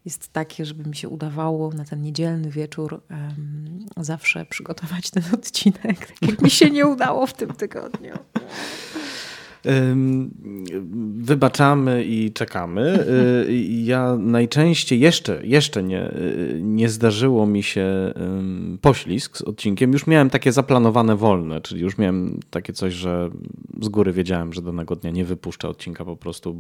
jest 0.04 0.32
takie, 0.32 0.64
żeby 0.64 0.88
mi 0.88 0.96
się 0.96 1.08
udawało 1.08 1.70
na 1.70 1.84
ten 1.84 2.02
niedzielny 2.02 2.50
wieczór 2.50 3.00
um, 3.10 3.86
zawsze 3.96 4.46
przygotować 4.46 5.10
ten 5.10 5.22
odcinek, 5.34 6.06
tak 6.06 6.22
jak 6.22 6.42
mi 6.42 6.50
się 6.50 6.70
nie 6.70 6.86
udało 6.86 7.26
w 7.26 7.34
tym 7.34 7.52
tygodniu. 7.52 8.14
Wybaczamy 11.16 12.04
i 12.04 12.32
czekamy. 12.32 13.06
Y, 13.48 13.54
ja 13.68 14.16
najczęściej 14.16 15.00
jeszcze, 15.00 15.46
jeszcze 15.46 15.82
nie, 15.82 16.12
nie 16.60 16.88
zdarzyło 16.88 17.46
mi 17.46 17.62
się 17.62 18.14
poślizg 18.80 19.36
z 19.36 19.42
odcinkiem. 19.42 19.92
Już 19.92 20.06
miałem 20.06 20.30
takie 20.30 20.52
zaplanowane 20.52 21.16
wolne, 21.16 21.60
czyli 21.60 21.80
już 21.80 21.98
miałem 21.98 22.40
takie 22.50 22.72
coś, 22.72 22.92
że 22.92 23.30
z 23.80 23.88
góry 23.88 24.12
wiedziałem, 24.12 24.52
że 24.52 24.62
danego 24.62 24.96
dnia 24.96 25.10
nie 25.10 25.24
wypuszczę 25.24 25.68
odcinka 25.68 26.04
po 26.04 26.16
prostu 26.16 26.58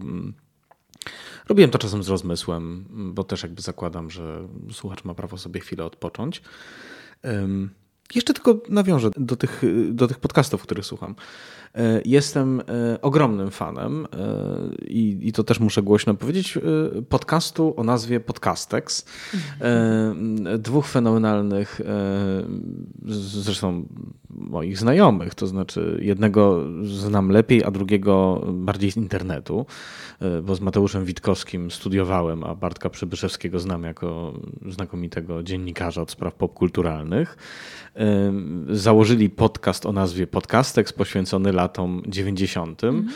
Robiłem 1.52 1.70
to 1.70 1.78
czasem 1.78 2.02
z 2.02 2.08
rozmysłem, 2.08 2.84
bo 2.90 3.24
też 3.24 3.42
jakby 3.42 3.62
zakładam, 3.62 4.10
że 4.10 4.48
słuchacz 4.70 5.04
ma 5.04 5.14
prawo 5.14 5.38
sobie 5.38 5.60
chwilę 5.60 5.84
odpocząć. 5.84 6.42
Jeszcze 8.14 8.34
tylko 8.34 8.60
nawiążę 8.68 9.10
do 9.16 9.36
tych, 9.36 9.62
do 9.90 10.08
tych 10.08 10.18
podcastów, 10.18 10.62
których 10.62 10.86
słucham. 10.86 11.14
E, 11.74 12.00
jestem 12.04 12.60
e, 12.60 13.00
ogromnym 13.00 13.50
fanem 13.50 14.06
e, 14.06 14.84
i, 14.84 15.32
to 15.32 15.44
też 15.44 15.60
muszę 15.60 15.82
głośno 15.82 16.14
powiedzieć, 16.14 16.58
podcastu 17.08 17.74
o 17.76 17.84
nazwie 17.84 18.20
Podcastex. 18.20 19.04
Dwóch 20.58 20.86
fenomenalnych, 20.86 21.80
zresztą 23.04 23.86
moich 24.30 24.78
znajomych, 24.78 25.34
to 25.34 25.46
znaczy 25.46 25.98
jednego 26.02 26.64
znam 26.82 27.28
lepiej, 27.28 27.64
a 27.64 27.70
drugiego 27.70 28.44
bardziej 28.52 28.90
z 28.90 28.96
internetu, 28.96 29.66
bo 30.42 30.54
z 30.54 30.60
Mateuszem 30.60 31.04
Witkowskim 31.04 31.70
studiowałem, 31.70 32.44
a 32.44 32.54
Bartka 32.54 32.90
Przybyszewskiego 32.90 33.58
znam 33.58 33.82
jako 33.82 34.32
znakomitego 34.68 35.42
dziennikarza 35.42 36.02
od 36.02 36.10
spraw 36.10 36.34
popkulturalnych. 36.34 37.36
Założyli 38.70 39.30
podcast 39.30 39.86
o 39.86 39.92
nazwie 39.92 40.26
Podcastex 40.26 40.92
poświęcony 40.92 41.52
latom 41.62 42.02
90. 42.06 42.84
Mhm. 42.84 43.08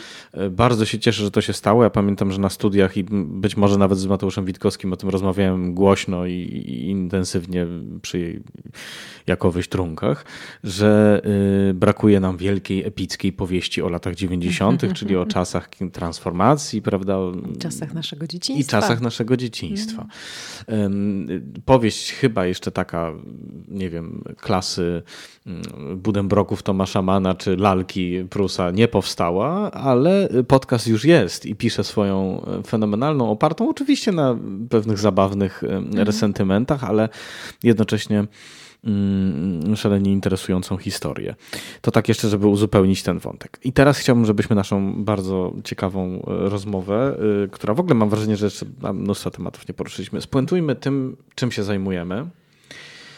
Bardzo 0.51 0.85
się 0.85 0.99
cieszę, 0.99 1.23
że 1.23 1.31
to 1.31 1.41
się 1.41 1.53
stało. 1.53 1.83
Ja 1.83 1.89
pamiętam, 1.89 2.31
że 2.31 2.39
na 2.39 2.49
studiach 2.49 2.97
i 2.97 3.03
być 3.43 3.57
może 3.57 3.77
nawet 3.77 3.97
z 3.97 4.05
Mateuszem 4.05 4.45
Witkowskim 4.45 4.93
o 4.93 4.97
tym 4.97 5.09
rozmawiałem 5.09 5.73
głośno 5.73 6.25
i, 6.25 6.33
i 6.33 6.89
intensywnie 6.89 7.67
przy 8.01 8.41
jakowych 9.27 9.67
trunkach, 9.67 10.25
że 10.63 11.21
y, 11.69 11.73
brakuje 11.73 12.19
nam 12.19 12.37
wielkiej, 12.37 12.85
epickiej 12.85 13.33
powieści 13.33 13.81
o 13.81 13.89
latach 13.89 14.15
90., 14.15 14.83
czyli 14.97 15.15
o 15.15 15.25
czasach 15.25 15.69
transformacji, 15.93 16.81
prawda? 16.81 17.17
I 17.55 17.57
czasach 17.57 17.93
naszego 17.93 18.27
dzieciństwa. 18.27 18.77
I 18.77 18.81
czasach 18.81 19.01
naszego 19.01 19.37
dzieciństwa. 19.37 20.07
Powieść 21.65 22.11
chyba 22.11 22.45
jeszcze 22.45 22.71
taka, 22.71 23.13
nie 23.67 23.89
wiem, 23.89 24.23
klasy 24.37 25.03
mm, 25.45 25.63
Budembroków 25.97 26.63
Tomasza 26.63 27.01
Mana 27.01 27.35
czy 27.35 27.55
Lalki 27.55 28.23
Prusa 28.37 28.71
nie 28.71 28.87
powstała, 28.87 29.71
ale 29.71 30.29
podcast 30.47 30.87
już 30.87 31.05
jest 31.05 31.45
i 31.45 31.55
pisze 31.55 31.83
swoją 31.83 32.45
fenomenalną, 32.67 33.31
opartą 33.31 33.69
oczywiście 33.69 34.11
na 34.11 34.37
pewnych 34.69 34.99
zabawnych 34.99 35.63
mhm. 35.63 36.07
resentymentach, 36.07 36.83
ale 36.83 37.09
jednocześnie 37.63 38.27
Mm, 38.83 39.75
szalenie 39.75 40.11
interesującą 40.11 40.77
historię. 40.77 41.35
To 41.81 41.91
tak 41.91 42.07
jeszcze, 42.07 42.29
żeby 42.29 42.47
uzupełnić 42.47 43.03
ten 43.03 43.19
wątek. 43.19 43.59
I 43.63 43.73
teraz 43.73 43.97
chciałbym, 43.97 44.25
żebyśmy 44.25 44.55
naszą 44.55 45.03
bardzo 45.03 45.53
ciekawą 45.63 46.15
e, 46.15 46.49
rozmowę, 46.49 47.17
e, 47.43 47.47
która 47.47 47.73
w 47.73 47.79
ogóle 47.79 47.95
mam 47.95 48.09
wrażenie, 48.09 48.37
że 48.37 48.45
jeszcze 48.45 48.65
mnóstwo 48.93 49.31
tematów 49.31 49.67
nie 49.67 49.73
poruszyliśmy, 49.73 50.21
spuentujmy 50.21 50.75
tym, 50.75 51.17
czym 51.35 51.51
się 51.51 51.63
zajmujemy. 51.63 52.27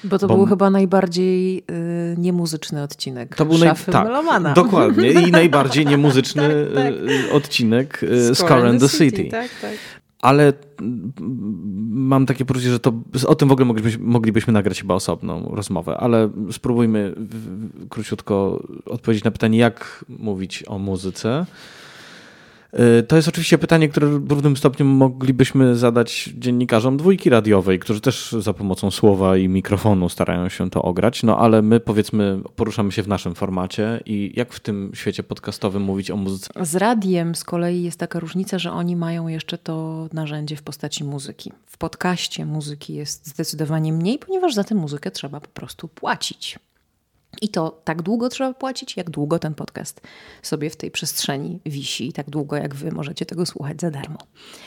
Bo 0.03 0.19
to 0.19 0.27
Bo... 0.27 0.35
był 0.35 0.45
chyba 0.45 0.69
najbardziej 0.69 1.63
y, 1.71 2.15
niemuzyczny 2.17 2.83
odcinek 2.83 3.35
to 3.35 3.45
był 3.45 3.57
szafy 3.57 3.91
naj... 3.91 3.93
tak, 3.93 4.07
Melomana. 4.07 4.53
Dokładnie 4.53 5.11
i 5.11 5.31
najbardziej 5.41 5.85
niemuzyczny 5.85 6.67
tak, 6.75 6.83
tak. 6.83 6.93
Odcinek 7.33 8.03
y, 8.03 8.35
Scar 8.35 8.65
and 8.65 8.81
the 8.81 8.89
City. 8.89 9.17
City. 9.17 9.29
Tak, 9.31 9.49
tak 9.61 9.71
ale 10.21 10.53
mam 11.89 12.25
takie 12.25 12.45
poczucie, 12.45 12.69
że 12.69 12.79
to 12.79 12.93
o 13.27 13.35
tym 13.35 13.49
w 13.49 13.51
ogóle 13.51 13.65
moglibyśmy, 13.65 14.03
moglibyśmy 14.03 14.53
nagrać 14.53 14.81
chyba 14.81 14.93
osobną 14.93 15.51
rozmowę, 15.55 15.97
ale 15.97 16.29
spróbujmy 16.51 17.15
króciutko 17.89 18.63
odpowiedzieć 18.85 19.23
na 19.23 19.31
pytanie, 19.31 19.57
jak 19.57 20.05
mówić 20.09 20.63
o 20.67 20.79
muzyce 20.79 21.45
to 23.07 23.15
jest 23.15 23.27
oczywiście 23.27 23.57
pytanie, 23.57 23.89
które 23.89 24.07
w 24.07 24.31
równym 24.31 24.57
stopniu 24.57 24.85
moglibyśmy 24.85 25.75
zadać 25.75 26.29
dziennikarzom 26.37 26.97
dwójki 26.97 27.29
radiowej, 27.29 27.79
którzy 27.79 28.01
też 28.01 28.31
za 28.31 28.53
pomocą 28.53 28.91
słowa 28.91 29.37
i 29.37 29.47
mikrofonu 29.47 30.09
starają 30.09 30.49
się 30.49 30.69
to 30.69 30.81
ograć, 30.81 31.23
no 31.23 31.37
ale 31.37 31.61
my 31.61 31.79
powiedzmy 31.79 32.41
poruszamy 32.55 32.91
się 32.91 33.03
w 33.03 33.07
naszym 33.07 33.35
formacie 33.35 34.03
i 34.05 34.33
jak 34.35 34.53
w 34.53 34.59
tym 34.59 34.91
świecie 34.93 35.23
podcastowym 35.23 35.83
mówić 35.83 36.11
o 36.11 36.17
muzyce? 36.17 36.49
Z 36.61 36.75
radiem 36.75 37.35
z 37.35 37.43
kolei 37.43 37.83
jest 37.83 37.99
taka 37.99 38.19
różnica, 38.19 38.59
że 38.59 38.71
oni 38.71 38.95
mają 38.95 39.27
jeszcze 39.27 39.57
to 39.57 40.07
narzędzie 40.13 40.55
w 40.55 40.63
postaci 40.63 41.03
muzyki. 41.03 41.51
W 41.65 41.77
podcaście 41.77 42.45
muzyki 42.45 42.93
jest 42.93 43.27
zdecydowanie 43.27 43.93
mniej, 43.93 44.19
ponieważ 44.19 44.53
za 44.53 44.63
tę 44.63 44.75
muzykę 44.75 45.11
trzeba 45.11 45.39
po 45.39 45.49
prostu 45.49 45.87
płacić. 45.87 46.59
I 47.41 47.49
to 47.49 47.81
tak 47.83 48.01
długo 48.01 48.29
trzeba 48.29 48.53
płacić, 48.53 48.97
jak 48.97 49.09
długo 49.09 49.39
ten 49.39 49.55
podcast 49.55 50.01
sobie 50.41 50.69
w 50.69 50.75
tej 50.75 50.91
przestrzeni 50.91 51.59
wisi 51.65 52.07
i 52.07 52.13
tak 52.13 52.29
długo, 52.29 52.55
jak 52.55 52.75
wy 52.75 52.91
możecie 52.91 53.25
tego 53.25 53.45
słuchać 53.45 53.81
za 53.81 53.91
darmo. 53.91 54.17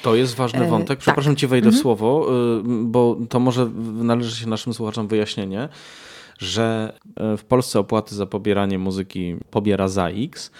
To 0.02 0.14
jest 0.14 0.34
ważny 0.34 0.64
e, 0.66 0.68
wątek. 0.68 0.98
Przepraszam, 0.98 1.32
tak. 1.32 1.40
ci 1.40 1.46
wejdę 1.46 1.64
w 1.64 1.74
mhm. 1.74 1.82
słowo, 1.82 2.28
y, 2.58 2.62
bo 2.84 3.16
to 3.28 3.40
może 3.40 3.70
należy 3.92 4.36
się 4.36 4.48
naszym 4.48 4.74
słuchaczom 4.74 5.08
wyjaśnienie 5.08 5.68
że 6.38 6.98
e, 7.16 7.36
w 7.36 7.44
Polsce 7.44 7.78
opłaty 7.78 8.14
za 8.14 8.26
pobieranie 8.26 8.78
muzyki 8.78 9.36
pobiera 9.50 9.88
ZAX 9.88 10.50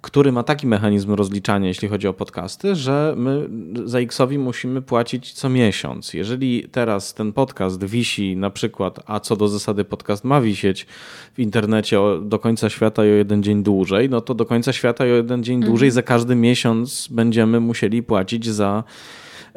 który 0.00 0.32
ma 0.32 0.42
taki 0.42 0.66
mechanizm 0.66 1.12
rozliczania, 1.12 1.68
jeśli 1.68 1.88
chodzi 1.88 2.08
o 2.08 2.12
podcasty, 2.12 2.74
że 2.74 3.14
my 3.16 3.48
za 3.84 3.98
X-owi 3.98 4.38
musimy 4.38 4.82
płacić 4.82 5.32
co 5.32 5.48
miesiąc. 5.48 6.14
Jeżeli 6.14 6.68
teraz 6.72 7.14
ten 7.14 7.32
podcast 7.32 7.84
wisi 7.84 8.36
na 8.36 8.50
przykład, 8.50 9.00
a 9.06 9.20
co 9.20 9.36
do 9.36 9.48
zasady 9.48 9.84
podcast 9.84 10.24
ma 10.24 10.40
wisieć 10.40 10.86
w 11.34 11.38
internecie 11.38 11.98
do 12.22 12.38
końca 12.38 12.70
świata 12.70 13.04
i 13.04 13.08
o 13.08 13.12
jeden 13.12 13.42
dzień 13.42 13.62
dłużej, 13.62 14.10
no 14.10 14.20
to 14.20 14.34
do 14.34 14.46
końca 14.46 14.72
świata 14.72 15.06
i 15.06 15.10
o 15.10 15.14
jeden 15.14 15.44
dzień 15.44 15.60
dłużej 15.60 15.88
mhm. 15.88 15.92
za 15.92 16.02
każdy 16.02 16.34
miesiąc 16.34 17.08
będziemy 17.10 17.60
musieli 17.60 18.02
płacić 18.02 18.46
za 18.46 18.84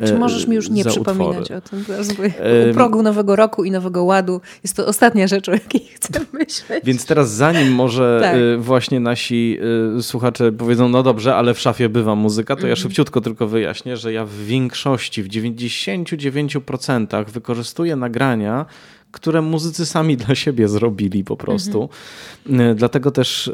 czy 0.06 0.20
możesz 0.20 0.48
mi 0.48 0.56
już 0.56 0.70
nie 0.70 0.86
przypominać 0.86 1.52
o 1.52 1.62
tym? 1.62 1.86
U 2.72 2.74
progu 2.74 3.04
Nowego 3.04 3.36
Roku 3.36 3.64
i 3.64 3.72
Nowego 3.72 4.04
Ładu 4.04 4.42
jest 4.64 4.76
to 4.76 4.88
ostatnia 4.88 5.28
rzecz, 5.28 5.50
o 5.50 5.52
jakiej 5.52 5.88
chcę 5.94 6.20
myśleć. 6.34 6.86
Więc 6.86 7.06
teraz 7.06 7.32
zanim 7.32 7.74
może 7.74 8.20
tak. 8.22 8.36
Y, 8.36 8.58
właśnie 8.58 9.00
nasi 9.00 9.58
y, 9.98 10.04
słuchacze 10.04 10.52
powiedzą, 10.52 10.90
no 10.90 11.04
dobrze, 11.04 11.36
ale 11.36 11.54
w 11.54 11.60
szafie 11.60 11.90
bywa 11.90 12.16
muzyka, 12.16 12.56
to 12.56 12.62
ja 12.62 12.74
mhm. 12.74 12.78
szybciutko 12.78 13.22
tylko 13.22 13.48
wyjaśnię, 13.48 13.98
że 13.98 14.14
ja 14.14 14.26
w 14.26 14.36
większości, 14.36 15.24
w 15.24 15.28
99% 15.28 17.26
wykorzystuję 17.26 17.96
nagrania, 17.96 18.66
które 19.12 19.42
muzycy 19.42 19.86
sami 19.86 20.18
dla 20.24 20.36
siebie 20.36 20.68
zrobili 20.68 21.24
po 21.24 21.38
prostu. 21.38 21.90
Mhm. 22.50 22.76
Dlatego 22.76 23.12
też 23.12 23.48
e, 23.48 23.52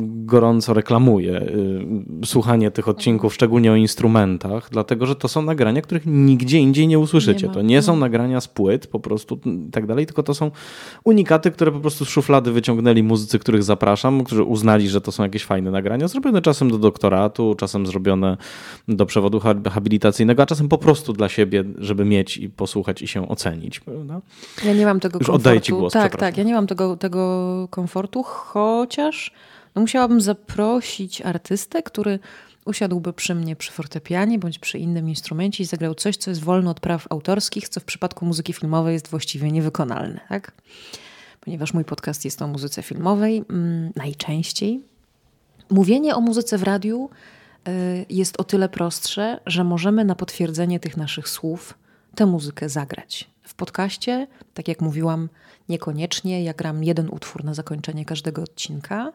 gorąco 0.00 0.74
reklamuję 0.74 1.36
e, 1.36 2.26
słuchanie 2.26 2.70
tych 2.70 2.88
odcinków, 2.88 3.34
szczególnie 3.34 3.72
o 3.72 3.76
instrumentach, 3.76 4.68
dlatego 4.72 5.06
że 5.06 5.16
to 5.16 5.28
są 5.28 5.42
nagrania, 5.42 5.82
których 5.82 6.06
nigdzie 6.06 6.58
indziej 6.58 6.88
nie 6.88 6.98
usłyszycie. 6.98 7.46
Nie 7.48 7.54
to 7.54 7.62
nie 7.62 7.82
są 7.82 7.92
mhm. 7.92 8.00
nagrania 8.00 8.40
z 8.40 8.48
płyt 8.48 8.86
po 8.86 9.00
prostu 9.00 9.40
i 9.44 9.70
tak 9.70 9.86
dalej, 9.86 10.06
tylko 10.06 10.22
to 10.22 10.34
są 10.34 10.50
unikaty, 11.04 11.50
które 11.50 11.72
po 11.72 11.80
prostu 11.80 12.04
z 12.04 12.08
szuflady 12.08 12.52
wyciągnęli 12.52 13.02
muzycy, 13.02 13.38
których 13.38 13.62
zapraszam, 13.62 14.24
którzy 14.24 14.42
uznali, 14.42 14.88
że 14.88 15.00
to 15.00 15.12
są 15.12 15.22
jakieś 15.22 15.44
fajne 15.44 15.70
nagrania, 15.70 16.08
zrobione 16.08 16.42
czasem 16.42 16.70
do 16.70 16.78
doktoratu, 16.78 17.54
czasem 17.58 17.86
zrobione 17.86 18.36
do 18.88 19.06
przewodu 19.06 19.40
habilitacyjnego, 19.70 20.42
a 20.42 20.46
czasem 20.46 20.68
po 20.68 20.78
prostu 20.78 21.12
dla 21.12 21.28
siebie, 21.28 21.64
żeby 21.78 22.04
mieć 22.04 22.36
i 22.36 22.48
posłuchać 22.48 23.02
i 23.02 23.08
się 23.08 23.28
ocenić. 23.28 23.80
Prawda? 23.80 24.20
Ja 24.64 24.74
nie 24.76 24.86
mam 24.86 25.00
tego 25.00 25.18
Już 25.18 25.26
komfortu. 25.26 25.48
Oddaję 25.48 25.60
ci 25.60 25.72
głos, 25.72 25.92
tak, 25.92 26.16
tak, 26.16 26.36
ja 26.36 26.44
nie 26.44 26.54
mam 26.54 26.66
tego, 26.66 26.96
tego 26.96 27.68
komfortu, 27.70 28.22
chociaż 28.22 29.32
no 29.74 29.82
musiałabym 29.82 30.20
zaprosić 30.20 31.20
artystę, 31.20 31.82
który 31.82 32.18
usiadłby 32.64 33.12
przy 33.12 33.34
mnie 33.34 33.56
przy 33.56 33.72
fortepianie 33.72 34.38
bądź 34.38 34.58
przy 34.58 34.78
innym 34.78 35.08
instrumencie 35.08 35.62
i 35.62 35.66
zagrał 35.66 35.94
coś, 35.94 36.16
co 36.16 36.30
jest 36.30 36.42
wolne 36.42 36.70
od 36.70 36.80
praw 36.80 37.06
autorskich, 37.10 37.68
co 37.68 37.80
w 37.80 37.84
przypadku 37.84 38.26
muzyki 38.26 38.52
filmowej 38.52 38.94
jest 38.94 39.08
właściwie 39.08 39.52
niewykonalne. 39.52 40.20
Tak? 40.28 40.52
Ponieważ 41.40 41.74
mój 41.74 41.84
podcast 41.84 42.24
jest 42.24 42.42
o 42.42 42.46
muzyce 42.46 42.82
filmowej 42.82 43.44
mm, 43.50 43.92
najczęściej. 43.96 44.80
Mówienie 45.70 46.14
o 46.14 46.20
muzyce 46.20 46.58
w 46.58 46.62
radiu 46.62 47.10
y, 47.68 48.06
jest 48.10 48.40
o 48.40 48.44
tyle 48.44 48.68
prostsze, 48.68 49.40
że 49.46 49.64
możemy 49.64 50.04
na 50.04 50.14
potwierdzenie 50.14 50.80
tych 50.80 50.96
naszych 50.96 51.28
słów 51.28 51.74
tę 52.16 52.26
muzykę 52.26 52.68
zagrać. 52.68 53.30
W 53.42 53.54
podcaście, 53.54 54.26
tak 54.54 54.68
jak 54.68 54.80
mówiłam, 54.80 55.28
niekoniecznie. 55.68 56.44
Ja 56.44 56.54
gram 56.54 56.84
jeden 56.84 57.08
utwór 57.10 57.44
na 57.44 57.54
zakończenie 57.54 58.04
każdego 58.04 58.42
odcinka, 58.42 59.12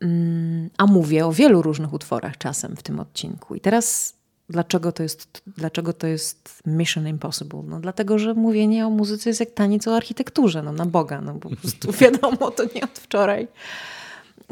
mm, 0.00 0.70
a 0.78 0.86
mówię 0.86 1.26
o 1.26 1.32
wielu 1.32 1.62
różnych 1.62 1.92
utworach 1.92 2.38
czasem 2.38 2.76
w 2.76 2.82
tym 2.82 3.00
odcinku. 3.00 3.54
I 3.54 3.60
teraz 3.60 4.14
dlaczego 4.48 4.92
to 4.92 5.02
jest, 5.02 5.42
dlaczego 5.46 5.92
to 5.92 6.06
jest 6.06 6.62
Mission 6.66 7.08
Impossible? 7.08 7.62
No 7.62 7.80
dlatego, 7.80 8.18
że 8.18 8.34
mówienie 8.34 8.86
o 8.86 8.90
muzyce 8.90 9.30
jest 9.30 9.40
jak 9.40 9.50
taniec 9.50 9.88
o 9.88 9.96
architekturze, 9.96 10.62
no 10.62 10.72
na 10.72 10.86
Boga, 10.86 11.20
no 11.20 11.34
po 11.34 11.50
prostu 11.50 11.92
wiadomo, 12.00 12.50
to 12.50 12.64
nie 12.74 12.84
od 12.84 12.98
wczoraj. 12.98 13.48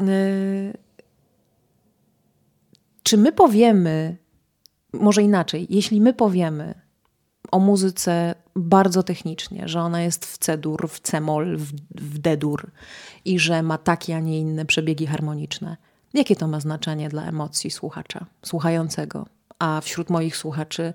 Y, 0.01 0.77
czy 3.03 3.17
my 3.17 3.31
powiemy, 3.31 4.17
może 4.93 5.21
inaczej, 5.21 5.67
jeśli 5.69 6.01
my 6.01 6.13
powiemy, 6.13 6.82
o 7.53 7.59
muzyce 7.59 8.35
bardzo 8.55 9.03
technicznie, 9.03 9.67
że 9.67 9.81
ona 9.81 10.01
jest 10.01 10.25
w 10.25 10.37
C-dur, 10.37 10.89
w 10.89 10.99
C-moll, 10.99 11.57
w, 11.57 11.71
w 11.95 12.17
D-dur 12.17 12.71
i 13.25 13.39
że 13.39 13.63
ma 13.63 13.77
takie, 13.77 14.15
a 14.15 14.19
nie 14.19 14.39
inne 14.39 14.65
przebiegi 14.65 15.07
harmoniczne. 15.07 15.77
Jakie 16.13 16.35
to 16.35 16.47
ma 16.47 16.59
znaczenie 16.59 17.09
dla 17.09 17.25
emocji 17.25 17.71
słuchacza, 17.71 18.25
słuchającego? 18.45 19.25
A 19.59 19.81
wśród 19.81 20.09
moich 20.09 20.37
słuchaczy 20.37 20.93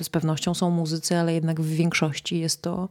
y, 0.00 0.04
z 0.04 0.08
pewnością 0.08 0.54
są 0.54 0.70
muzycy, 0.70 1.16
ale 1.16 1.34
jednak 1.34 1.60
w 1.60 1.66
większości 1.66 2.38
jest 2.38 2.62
to 2.62 2.88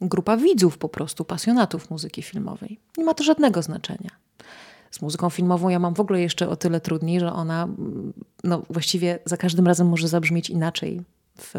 grupa 0.00 0.36
widzów, 0.36 0.78
po 0.78 0.88
prostu 0.88 1.24
pasjonatów 1.24 1.90
muzyki 1.90 2.22
filmowej. 2.22 2.78
Nie 2.96 3.04
ma 3.04 3.14
to 3.14 3.24
żadnego 3.24 3.62
znaczenia. 3.62 4.10
Z 4.90 5.02
muzyką 5.02 5.30
filmową 5.30 5.68
ja 5.68 5.78
mam 5.78 5.94
w 5.94 6.00
ogóle 6.00 6.20
jeszcze 6.20 6.48
o 6.48 6.56
tyle 6.56 6.80
trudniej, 6.80 7.20
że 7.20 7.32
ona 7.32 7.68
no, 8.44 8.62
właściwie 8.70 9.18
za 9.24 9.36
każdym 9.36 9.66
razem 9.66 9.88
może 9.88 10.08
zabrzmieć 10.08 10.50
inaczej 10.50 11.02
w, 11.38 11.54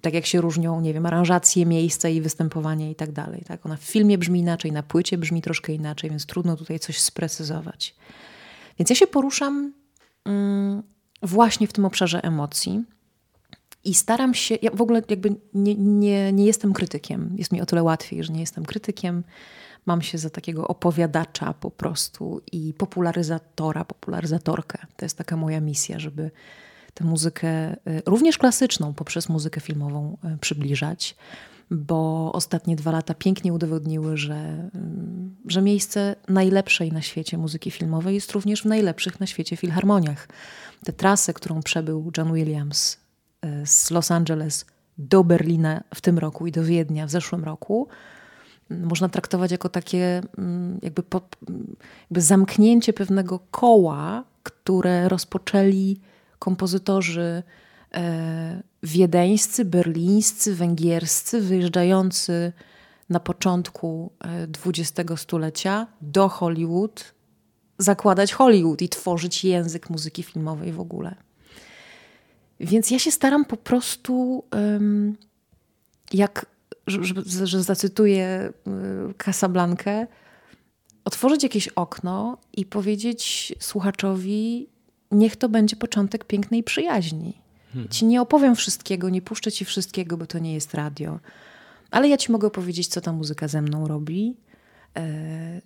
tak 0.00 0.14
jak 0.14 0.26
się 0.26 0.40
różnią, 0.40 0.80
nie 0.80 0.94
wiem, 0.94 1.06
aranżacje, 1.06 1.66
miejsca 1.66 2.08
i 2.08 2.20
występowanie 2.20 2.90
i 2.90 2.94
tak 2.94 3.12
dalej. 3.12 3.42
Tak? 3.46 3.66
Ona 3.66 3.76
w 3.76 3.82
filmie 3.82 4.18
brzmi 4.18 4.40
inaczej, 4.40 4.72
na 4.72 4.82
płycie 4.82 5.18
brzmi 5.18 5.42
troszkę 5.42 5.72
inaczej, 5.72 6.10
więc 6.10 6.26
trudno 6.26 6.56
tutaj 6.56 6.78
coś 6.78 7.00
sprecyzować. 7.00 7.94
Więc 8.78 8.90
ja 8.90 8.96
się 8.96 9.06
poruszam 9.06 9.72
mm, 10.24 10.82
właśnie 11.22 11.66
w 11.66 11.72
tym 11.72 11.84
obszarze 11.84 12.22
emocji 12.22 12.84
i 13.84 13.94
staram 13.94 14.34
się, 14.34 14.58
ja 14.62 14.70
w 14.70 14.82
ogóle 14.82 15.02
jakby 15.08 15.36
nie, 15.54 15.74
nie, 15.74 16.32
nie 16.32 16.46
jestem 16.46 16.72
krytykiem, 16.72 17.34
jest 17.38 17.52
mi 17.52 17.60
o 17.60 17.66
tyle 17.66 17.82
łatwiej, 17.82 18.24
że 18.24 18.32
nie 18.32 18.40
jestem 18.40 18.64
krytykiem, 18.64 19.24
mam 19.86 20.02
się 20.02 20.18
za 20.18 20.30
takiego 20.30 20.68
opowiadacza 20.68 21.52
po 21.52 21.70
prostu 21.70 22.40
i 22.52 22.74
popularyzatora, 22.78 23.84
popularyzatorkę. 23.84 24.78
To 24.96 25.04
jest 25.04 25.18
taka 25.18 25.36
moja 25.36 25.60
misja, 25.60 25.98
żeby 25.98 26.30
tę 26.94 27.04
muzykę, 27.04 27.72
y, 27.72 28.02
również 28.06 28.38
klasyczną, 28.38 28.94
poprzez 28.94 29.28
muzykę 29.28 29.60
filmową 29.60 30.16
y, 30.34 30.38
przybliżać, 30.38 31.16
bo 31.70 32.32
ostatnie 32.32 32.76
dwa 32.76 32.90
lata 32.90 33.14
pięknie 33.14 33.52
udowodniły, 33.52 34.16
że, 34.16 34.70
y, 34.74 35.50
że 35.50 35.62
miejsce 35.62 36.16
najlepszej 36.28 36.92
na 36.92 37.02
świecie 37.02 37.38
muzyki 37.38 37.70
filmowej 37.70 38.14
jest 38.14 38.32
również 38.32 38.62
w 38.62 38.66
najlepszych 38.66 39.20
na 39.20 39.26
świecie 39.26 39.56
filharmoniach. 39.56 40.28
Tę 40.84 40.92
trasę, 40.92 41.32
którą 41.32 41.62
przebył 41.62 42.10
John 42.16 42.34
Williams 42.34 42.98
z 43.64 43.90
Los 43.90 44.10
Angeles 44.10 44.66
do 44.98 45.24
Berlina 45.24 45.84
w 45.94 46.00
tym 46.00 46.18
roku 46.18 46.46
i 46.46 46.52
do 46.52 46.64
Wiednia 46.64 47.06
w 47.06 47.10
zeszłym 47.10 47.44
roku, 47.44 47.88
można 48.70 49.08
traktować 49.08 49.50
jako 49.50 49.68
takie 49.68 50.22
mm, 50.38 50.78
jakby, 50.82 51.02
po, 51.02 51.20
jakby 52.02 52.20
zamknięcie 52.20 52.92
pewnego 52.92 53.38
koła, 53.50 54.24
które 54.42 55.08
rozpoczęli 55.08 56.00
kompozytorzy 56.44 57.42
e, 57.94 58.62
wiedeńscy, 58.82 59.64
berlińscy, 59.64 60.54
węgierscy, 60.54 61.40
wyjeżdżający 61.40 62.52
na 63.08 63.20
początku 63.20 64.12
XX 64.66 65.10
e, 65.10 65.16
stulecia 65.16 65.86
do 66.00 66.28
Hollywood, 66.28 67.14
zakładać 67.78 68.32
Hollywood 68.32 68.82
i 68.82 68.88
tworzyć 68.88 69.44
język 69.44 69.90
muzyki 69.90 70.22
filmowej 70.22 70.72
w 70.72 70.80
ogóle. 70.80 71.14
Więc 72.60 72.90
ja 72.90 72.98
się 72.98 73.10
staram 73.10 73.44
po 73.44 73.56
prostu, 73.56 74.44
jak, 76.12 76.46
że, 76.86 77.00
że 77.46 77.62
zacytuję 77.62 78.26
e, 78.26 78.52
Casablankę, 79.18 80.06
otworzyć 81.04 81.42
jakieś 81.42 81.68
okno 81.68 82.38
i 82.52 82.66
powiedzieć 82.66 83.54
słuchaczowi, 83.60 84.73
niech 85.14 85.36
to 85.36 85.48
będzie 85.48 85.76
początek 85.76 86.24
pięknej 86.24 86.62
przyjaźni. 86.62 87.34
Hmm. 87.72 87.88
Ci 87.88 88.06
nie 88.06 88.22
opowiem 88.22 88.56
wszystkiego, 88.56 89.08
nie 89.08 89.22
puszczę 89.22 89.52
ci 89.52 89.64
wszystkiego, 89.64 90.16
bo 90.16 90.26
to 90.26 90.38
nie 90.38 90.54
jest 90.54 90.74
radio. 90.74 91.18
Ale 91.90 92.08
ja 92.08 92.16
ci 92.16 92.32
mogę 92.32 92.50
powiedzieć, 92.50 92.86
co 92.88 93.00
ta 93.00 93.12
muzyka 93.12 93.48
ze 93.48 93.62
mną 93.62 93.88
robi, 93.88 94.36
e, 94.96 95.60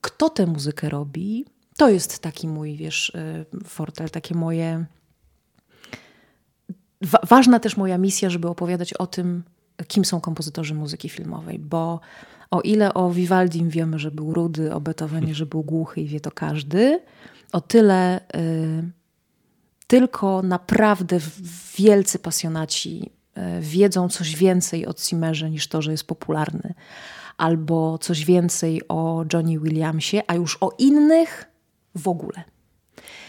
kto 0.00 0.30
tę 0.30 0.46
muzykę 0.46 0.88
robi. 0.88 1.44
To 1.76 1.88
jest 1.88 2.18
taki 2.18 2.48
mój, 2.48 2.76
wiesz, 2.76 3.12
e, 3.14 3.44
fortel, 3.64 4.10
takie 4.10 4.34
moje. 4.34 4.84
Wa 7.00 7.18
ważna 7.28 7.60
też 7.60 7.76
moja 7.76 7.98
misja, 7.98 8.30
żeby 8.30 8.48
opowiadać 8.48 8.94
o 8.94 9.06
tym, 9.06 9.42
kim 9.88 10.04
są 10.04 10.20
kompozytorzy 10.20 10.74
muzyki 10.74 11.08
filmowej, 11.08 11.58
bo 11.58 12.00
o 12.50 12.60
ile 12.60 12.94
o 12.94 13.10
Vivaldim 13.10 13.68
wiemy, 13.68 13.98
że 13.98 14.10
był 14.10 14.34
rudy, 14.34 14.74
o 14.74 14.80
Beethovenie, 14.80 15.34
że 15.40 15.46
był 15.46 15.62
głuchy 15.62 16.00
i 16.00 16.06
wie 16.06 16.20
to 16.20 16.30
każdy, 16.30 17.00
o 17.54 17.60
tyle 17.60 18.20
y, 18.36 18.90
tylko 19.86 20.42
naprawdę 20.42 21.18
wielcy 21.78 22.18
pasjonaci 22.18 23.10
y, 23.38 23.60
wiedzą 23.60 24.08
coś 24.08 24.36
więcej 24.36 24.86
o 24.86 24.94
Zimmerze 24.98 25.50
niż 25.50 25.68
to, 25.68 25.82
że 25.82 25.90
jest 25.90 26.06
popularny, 26.06 26.74
albo 27.36 27.98
coś 27.98 28.24
więcej 28.24 28.88
o 28.88 29.24
Johnny 29.32 29.60
Williamsie, 29.60 30.22
a 30.26 30.34
już 30.34 30.58
o 30.60 30.70
innych 30.78 31.44
w 31.94 32.08
ogóle. 32.08 32.44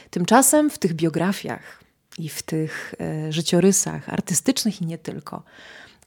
Tymczasem 0.10 0.70
w 0.70 0.78
tych 0.78 0.94
biografiach 0.94 1.84
i 2.18 2.30
w 2.30 2.44
tych 2.44 2.96
y, 3.28 3.34
życiorysach 3.34 4.10
artystycznych 4.10 4.82
i 4.82 4.86
nie 4.86 4.98
tylko, 4.98 5.44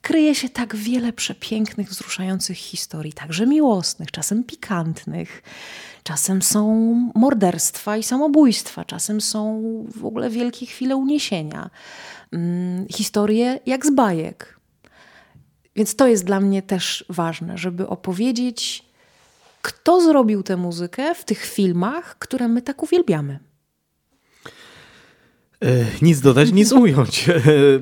kryje 0.03 0.35
się 0.35 0.49
tak 0.49 0.77
wiele 0.77 1.13
przepięknych, 1.13 1.89
wzruszających 1.89 2.57
historii, 2.57 3.13
także 3.13 3.47
miłosnych, 3.47 4.11
czasem 4.11 4.45
pikantnych. 4.45 5.43
Czasem 6.03 6.43
są 6.43 6.95
morderstwa 7.15 7.97
i 7.97 8.03
samobójstwa, 8.03 8.85
czasem 8.85 9.21
są 9.21 9.63
w 9.97 10.05
ogóle 10.05 10.31
wielkie 10.31 10.67
chwile 10.67 10.97
uniesienia. 10.97 11.71
Hmm, 12.31 12.87
historie 12.89 13.61
jak 13.67 13.87
z 13.87 13.91
bajek. 13.91 14.59
Więc 15.77 15.97
to 15.97 16.07
jest 16.07 16.25
dla 16.25 16.41
mnie 16.41 16.63
też 16.63 17.05
ważne, 17.09 17.59
żeby 17.59 17.89
opowiedzieć, 17.89 18.85
kto 19.63 20.01
zrobił 20.01 20.43
tę 20.43 20.57
muzykę 20.57 21.15
w 21.15 21.25
tych 21.25 21.45
filmach, 21.45 22.19
które 22.19 22.49
my 22.49 22.63
tak 22.63 22.83
uwielbiamy. 22.83 23.39
E, 25.65 25.85
nic 26.03 26.21
dodać, 26.21 26.53
nic 26.53 26.73
ująć. 26.73 27.29
E, 27.29 27.33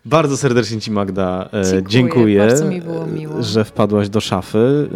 bardzo 0.04 0.36
serdecznie 0.36 0.80
Ci, 0.80 0.90
Magda, 0.90 1.48
e, 1.52 1.82
dziękuję. 1.86 2.48
dziękuję. 2.48 3.42
Że 3.42 3.64
wpadłaś 3.64 4.08
do 4.08 4.20
szafy. 4.20 4.88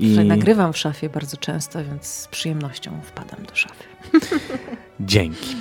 I... 0.00 0.18
Nagrywam 0.18 0.72
w 0.72 0.78
szafie 0.78 1.08
bardzo 1.08 1.36
często, 1.36 1.84
więc 1.84 2.06
z 2.06 2.28
przyjemnością 2.28 2.90
wpadam 3.02 3.46
do 3.46 3.54
szafy. 3.54 3.84
Dzięki. 5.00 5.56